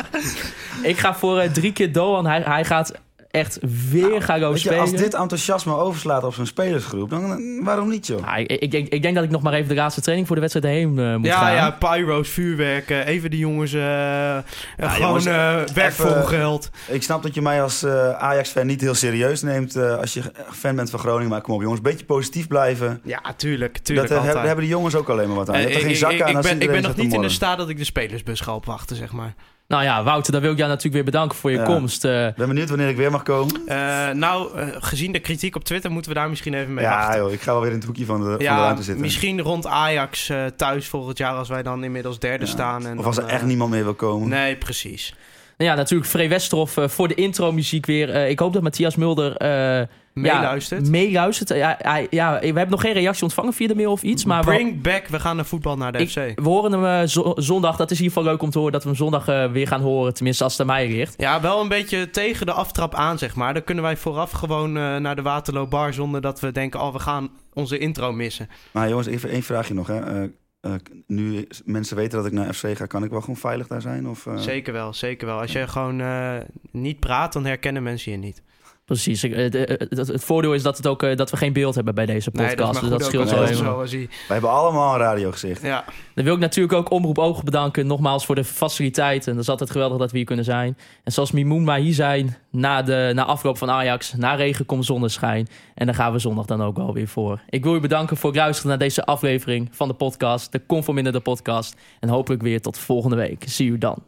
ik 0.91 0.97
ga 0.97 1.15
voor 1.15 1.39
eh, 1.39 1.51
drie 1.51 1.73
keer 1.73 1.91
Doan. 1.91 2.25
Hij, 2.25 2.41
hij 2.41 2.65
gaat 2.65 2.93
echt 3.35 3.57
weer 3.91 4.09
Weet 4.09 4.51
je, 4.51 4.57
spelen. 4.57 4.79
als 4.79 4.91
dit 4.91 5.13
enthousiasme 5.13 5.75
overslaat 5.75 6.23
op 6.23 6.33
zijn 6.33 6.47
spelersgroep, 6.47 7.09
dan 7.09 7.31
eh, 7.31 7.65
waarom 7.65 7.89
niet 7.89 8.07
joh? 8.07 8.27
Ah, 8.27 8.39
ik, 8.39 8.51
ik, 8.51 8.71
denk, 8.71 8.87
ik 8.87 9.01
denk 9.01 9.15
dat 9.15 9.23
ik 9.23 9.29
nog 9.29 9.41
maar 9.41 9.53
even 9.53 9.67
de 9.69 9.75
laatste 9.75 10.01
training 10.01 10.27
voor 10.27 10.35
de 10.35 10.41
wedstrijd 10.41 10.75
heen 10.75 10.99
eh, 10.99 11.15
moet 11.15 11.25
Ja, 11.25 11.39
gaan. 11.39 11.53
ja, 11.53 11.71
pyro's, 11.71 12.29
vuurwerk. 12.29 12.89
even 12.89 13.29
die 13.29 13.39
jongens 13.39 13.73
eh, 13.73 14.37
gewoon 14.77 14.99
jongens, 15.07 15.25
eh 15.25 15.61
werk 15.73 15.93
voor 15.93 16.23
geld. 16.23 16.69
Ik 16.87 17.03
snap 17.03 17.23
dat 17.23 17.33
je 17.33 17.41
mij 17.41 17.61
als 17.61 17.83
eh, 17.83 18.09
Ajax-fan 18.11 18.65
niet 18.65 18.81
heel 18.81 18.93
serieus 18.95 19.41
neemt 19.41 19.75
eh, 19.75 19.97
als 19.97 20.13
je 20.13 20.21
fan 20.51 20.75
bent 20.75 20.89
van 20.89 20.99
Groningen. 20.99 21.29
Maar 21.29 21.41
kom 21.41 21.53
op 21.55 21.61
jongens, 21.61 21.79
een 21.79 21.89
beetje 21.91 22.05
positief 22.05 22.47
blijven. 22.47 23.01
Ja, 23.03 23.21
tuurlijk, 23.37 23.77
tuurlijk. 23.77 24.07
dat, 24.07 24.17
altijd. 24.17 24.23
hebben, 24.23 24.43
hebben 24.47 24.65
de 24.65 24.71
jongens 24.71 24.95
ook 24.95 25.09
alleen 25.09 25.27
maar 25.27 25.37
wat 25.37 25.49
aan. 25.49 25.55
Je 25.55 25.61
hebt 25.61 25.73
er 25.73 25.79
ik, 25.81 25.85
geen 25.87 25.95
zak 25.95 26.11
ik- 26.11 26.21
aan. 26.21 26.29
ik 26.29 26.35
als 26.35 26.45
ben, 26.45 26.61
ik 26.61 26.67
ben 26.71 26.81
nog 26.81 26.95
niet 26.95 27.13
in 27.13 27.21
de 27.21 27.29
staat 27.29 27.57
dat 27.57 27.69
ik 27.69 27.77
de 27.77 27.83
spelersbus 27.83 28.39
ga 28.39 28.55
opwachten, 28.55 28.95
zeg 28.95 29.11
maar. 29.11 29.33
Nou 29.67 29.83
ja, 29.83 30.03
Wouter, 30.03 30.31
dan 30.31 30.41
wil 30.41 30.51
ik 30.51 30.57
jou 30.57 30.69
natuurlijk 30.69 30.95
weer 30.95 31.03
bedanken 31.11 31.37
voor 31.37 31.51
je 31.51 31.57
Ja. 31.57 31.63
komst. 31.63 32.05
eh. 32.05 32.27
Ik 32.27 32.35
ben 32.35 32.47
benieuwd 32.47 32.69
wanneer 32.69 32.89
ik 32.89 32.97
weer 32.97 33.11
mag 33.11 33.23
komen. 33.23 33.61
Eh, 33.67 34.09
nou, 34.09 34.57
eh, 34.59 34.67
gezien 34.79 35.11
de 35.11 35.19
kritiek 35.19 35.55
op 35.55 35.63
Twitter 35.63 35.91
moeten 35.91 36.11
we 36.11 36.17
daar 36.17 36.29
misschien 36.29 36.53
even 36.53 36.73
mee 36.73 36.83
Ja 36.83 36.97
wachten. 36.97 37.21
joh, 37.23 37.31
ik 37.31 37.41
ga 37.41 37.51
wel 37.51 37.61
weer 37.61 37.69
in 37.71 37.75
het 37.77 37.85
hoekje 37.85 38.05
van 38.05 38.19
de, 38.19 38.25
van 38.29 38.37
de 38.37 38.45
ruimte 38.45 38.83
zitten. 38.83 39.03
misschien 39.03 39.41
rond 39.41 39.67
Ajax 39.67 40.29
eh, 40.29 40.45
thuis 40.45 40.87
volgend 40.87 41.17
jaar 41.17 41.33
als 41.33 41.49
wij 41.49 41.63
dan 41.63 41.83
inmiddels 41.83 42.19
derde 42.19 42.45
Ja. 42.45 42.51
staan. 42.51 42.85
En 42.87 42.97
Of 42.99 43.05
als 43.05 43.15
er 43.17 43.21
dan, 43.21 43.31
echt 43.31 43.45
niemand 43.45 43.71
meer 43.71 43.83
wil 43.83 43.93
komen. 43.93 44.29
Nee, 44.29 44.55
precies. 44.55 45.13
Nou 45.57 45.69
ja, 45.69 45.75
natuurlijk 45.75 46.09
Free 46.09 46.29
Westerhof 46.29 46.77
eh, 46.77 46.87
voor 46.87 47.07
de 47.07 47.13
intro-muziek 47.13 47.85
weer. 47.85 48.09
Eh, 48.09 48.29
ik 48.29 48.39
hoop 48.39 48.53
dat 48.53 48.61
Matthias 48.61 48.95
Mulder... 48.95 49.37
eh, 49.37 49.87
Meeluistert. 50.13 50.85
Ja, 50.85 50.91
meeluistert. 50.91 51.49
Ja, 51.49 51.75
hij- 51.81 52.07
ja, 52.09 52.39
we 52.39 52.45
hebben 52.45 52.69
nog 52.69 52.81
geen 52.81 52.93
reactie 52.93 53.23
ontvangen 53.23 53.53
via 53.53 53.67
de 53.67 53.75
mail 53.75 53.91
of 53.91 54.03
iets. 54.03 54.25
Maar 54.25 54.43
we- 54.43 54.51
Bring 54.53 54.81
back, 54.81 55.07
we 55.07 55.19
gaan 55.19 55.35
naar 55.35 55.45
voetbal 55.45 55.77
naar 55.77 55.91
de 55.91 55.97
Ik- 55.97 56.09
FC. 56.09 56.15
we 56.15 56.41
horen 56.49 56.71
hem 56.71 57.07
zo- 57.07 57.33
zondag. 57.35 57.75
Dat 57.75 57.91
is 57.91 57.97
in 57.97 58.03
ieder 58.03 58.17
geval 58.17 58.33
leuk 58.33 58.41
om 58.43 58.49
te 58.49 58.57
horen 58.57 58.73
dat 58.73 58.83
we 58.83 58.89
hem 58.89 58.97
zondag 58.97 59.25
weer 59.51 59.67
gaan 59.67 59.81
horen. 59.81 60.13
Tenminste, 60.13 60.43
als 60.43 60.51
het 60.51 60.61
aan 60.61 60.67
mij 60.75 60.87
ligt. 60.87 61.13
Ja, 61.17 61.41
wel 61.41 61.61
een 61.61 61.67
beetje 61.67 62.09
tegen 62.09 62.45
de 62.45 62.51
aftrap 62.51 62.95
aan, 62.95 63.17
zeg 63.17 63.35
maar. 63.35 63.53
Dan 63.53 63.63
kunnen 63.63 63.83
wij 63.83 63.97
vooraf 63.97 64.31
gewoon 64.31 64.77
eh, 64.77 64.95
naar 64.97 65.15
de 65.15 65.21
Waterloo 65.21 65.67
Bar 65.67 65.93
zonder 65.93 66.21
dat 66.21 66.39
we 66.39 66.51
denken, 66.51 66.81
oh, 66.81 66.93
we 66.93 66.99
gaan 66.99 67.29
onze 67.53 67.77
intro 67.77 68.11
missen. 68.11 68.49
Maar 68.71 68.89
jongens, 68.89 69.07
even 69.07 69.29
één 69.29 69.43
vraagje 69.43 69.73
nog. 69.73 69.87
Hè. 69.87 70.27
Eh, 70.65 70.73
nu 71.07 71.47
mensen 71.65 71.95
weten 71.95 72.17
dat 72.17 72.27
ik 72.27 72.33
naar 72.33 72.53
FC 72.53 72.77
ga, 72.77 72.85
kan 72.85 73.03
ik 73.03 73.09
wel 73.09 73.19
gewoon 73.19 73.37
veilig 73.37 73.67
daar 73.67 73.81
zijn? 73.81 74.07
Of, 74.07 74.25
eh? 74.25 74.37
Zeker 74.37 74.73
wel, 74.73 74.93
zeker 74.93 75.27
wel. 75.27 75.39
Als 75.39 75.51
je 75.51 75.67
gewoon 75.67 76.01
eh, 76.01 76.37
niet 76.71 76.99
praat, 76.99 77.33
dan 77.33 77.45
herkennen 77.45 77.83
mensen 77.83 78.11
je 78.11 78.17
niet. 78.17 78.41
Precies. 78.85 79.23
Ik- 79.23 79.33
eh, 79.33 79.51
de- 79.51 79.65
eh, 79.65 79.87
het, 79.97 80.07
het 80.07 80.23
voordeel 80.23 80.53
is 80.53 80.63
dat, 80.63 80.77
het 80.77 80.87
ook, 80.87 81.03
eh, 81.03 81.15
dat 81.15 81.31
we 81.31 81.37
geen 81.37 81.53
beeld 81.53 81.75
hebben 81.75 81.95
bij 81.95 82.05
deze 82.05 82.31
podcast. 82.31 82.55
Nee, 82.55 82.65
dat 82.65 82.75
is 82.75 82.79
dus 82.81 82.89
dat 82.89 83.03
scheelt 83.05 83.29
wel 83.31 83.47
zo, 83.47 83.79
als 83.81 83.91
Wij 83.91 84.07
hebben 84.27 84.49
allemaal 84.49 84.93
een 84.93 84.99
radiogezicht. 84.99 85.61
Ja, 85.61 85.83
Dan 86.15 86.23
wil 86.25 86.33
ik 86.33 86.39
natuurlijk 86.39 86.73
ook 86.73 86.91
Omroep 86.91 87.17
Ogen 87.17 87.45
bedanken. 87.45 87.87
Nogmaals 87.87 88.25
voor 88.25 88.35
de 88.35 88.43
faciliteiten. 88.43 89.33
Dat 89.33 89.43
is 89.43 89.49
altijd 89.49 89.71
geweldig 89.71 89.97
dat 89.97 90.11
we 90.11 90.17
hier 90.17 90.25
kunnen 90.25 90.45
zijn. 90.45 90.77
En 91.03 91.11
zoals 91.11 91.31
Mimoen 91.31 91.63
maar 91.63 91.79
hier 91.79 91.93
zijn 91.93 92.37
na, 92.51 92.81
de, 92.81 93.11
na 93.15 93.25
afloop 93.25 93.57
van 93.57 93.69
Ajax. 93.69 94.13
Na 94.13 94.33
regen 94.35 94.65
komt 94.65 94.85
zonneschijn. 94.85 95.47
En 95.75 95.85
daar 95.85 95.95
gaan 95.95 96.11
we 96.11 96.19
zondag 96.19 96.45
dan 96.45 96.61
ook 96.63 96.77
wel 96.77 96.93
weer 96.93 97.07
voor. 97.07 97.41
Ik 97.49 97.63
wil 97.63 97.75
u 97.75 97.79
bedanken 97.79 98.17
voor 98.17 98.29
het 98.29 98.39
luisteren 98.39 98.69
naar 98.69 98.79
deze 98.79 99.05
aflevering 99.05 99.67
van 99.71 99.87
de 99.87 99.93
podcast. 99.93 100.51
De 100.51 100.65
Conforminder 100.65 101.13
de 101.13 101.19
podcast. 101.19 101.75
En 101.99 102.09
hopelijk 102.09 102.41
weer 102.41 102.61
tot 102.61 102.77
volgende 102.77 103.15
week. 103.15 103.43
Zie 103.47 103.69
u 103.69 103.77
dan. 103.77 104.03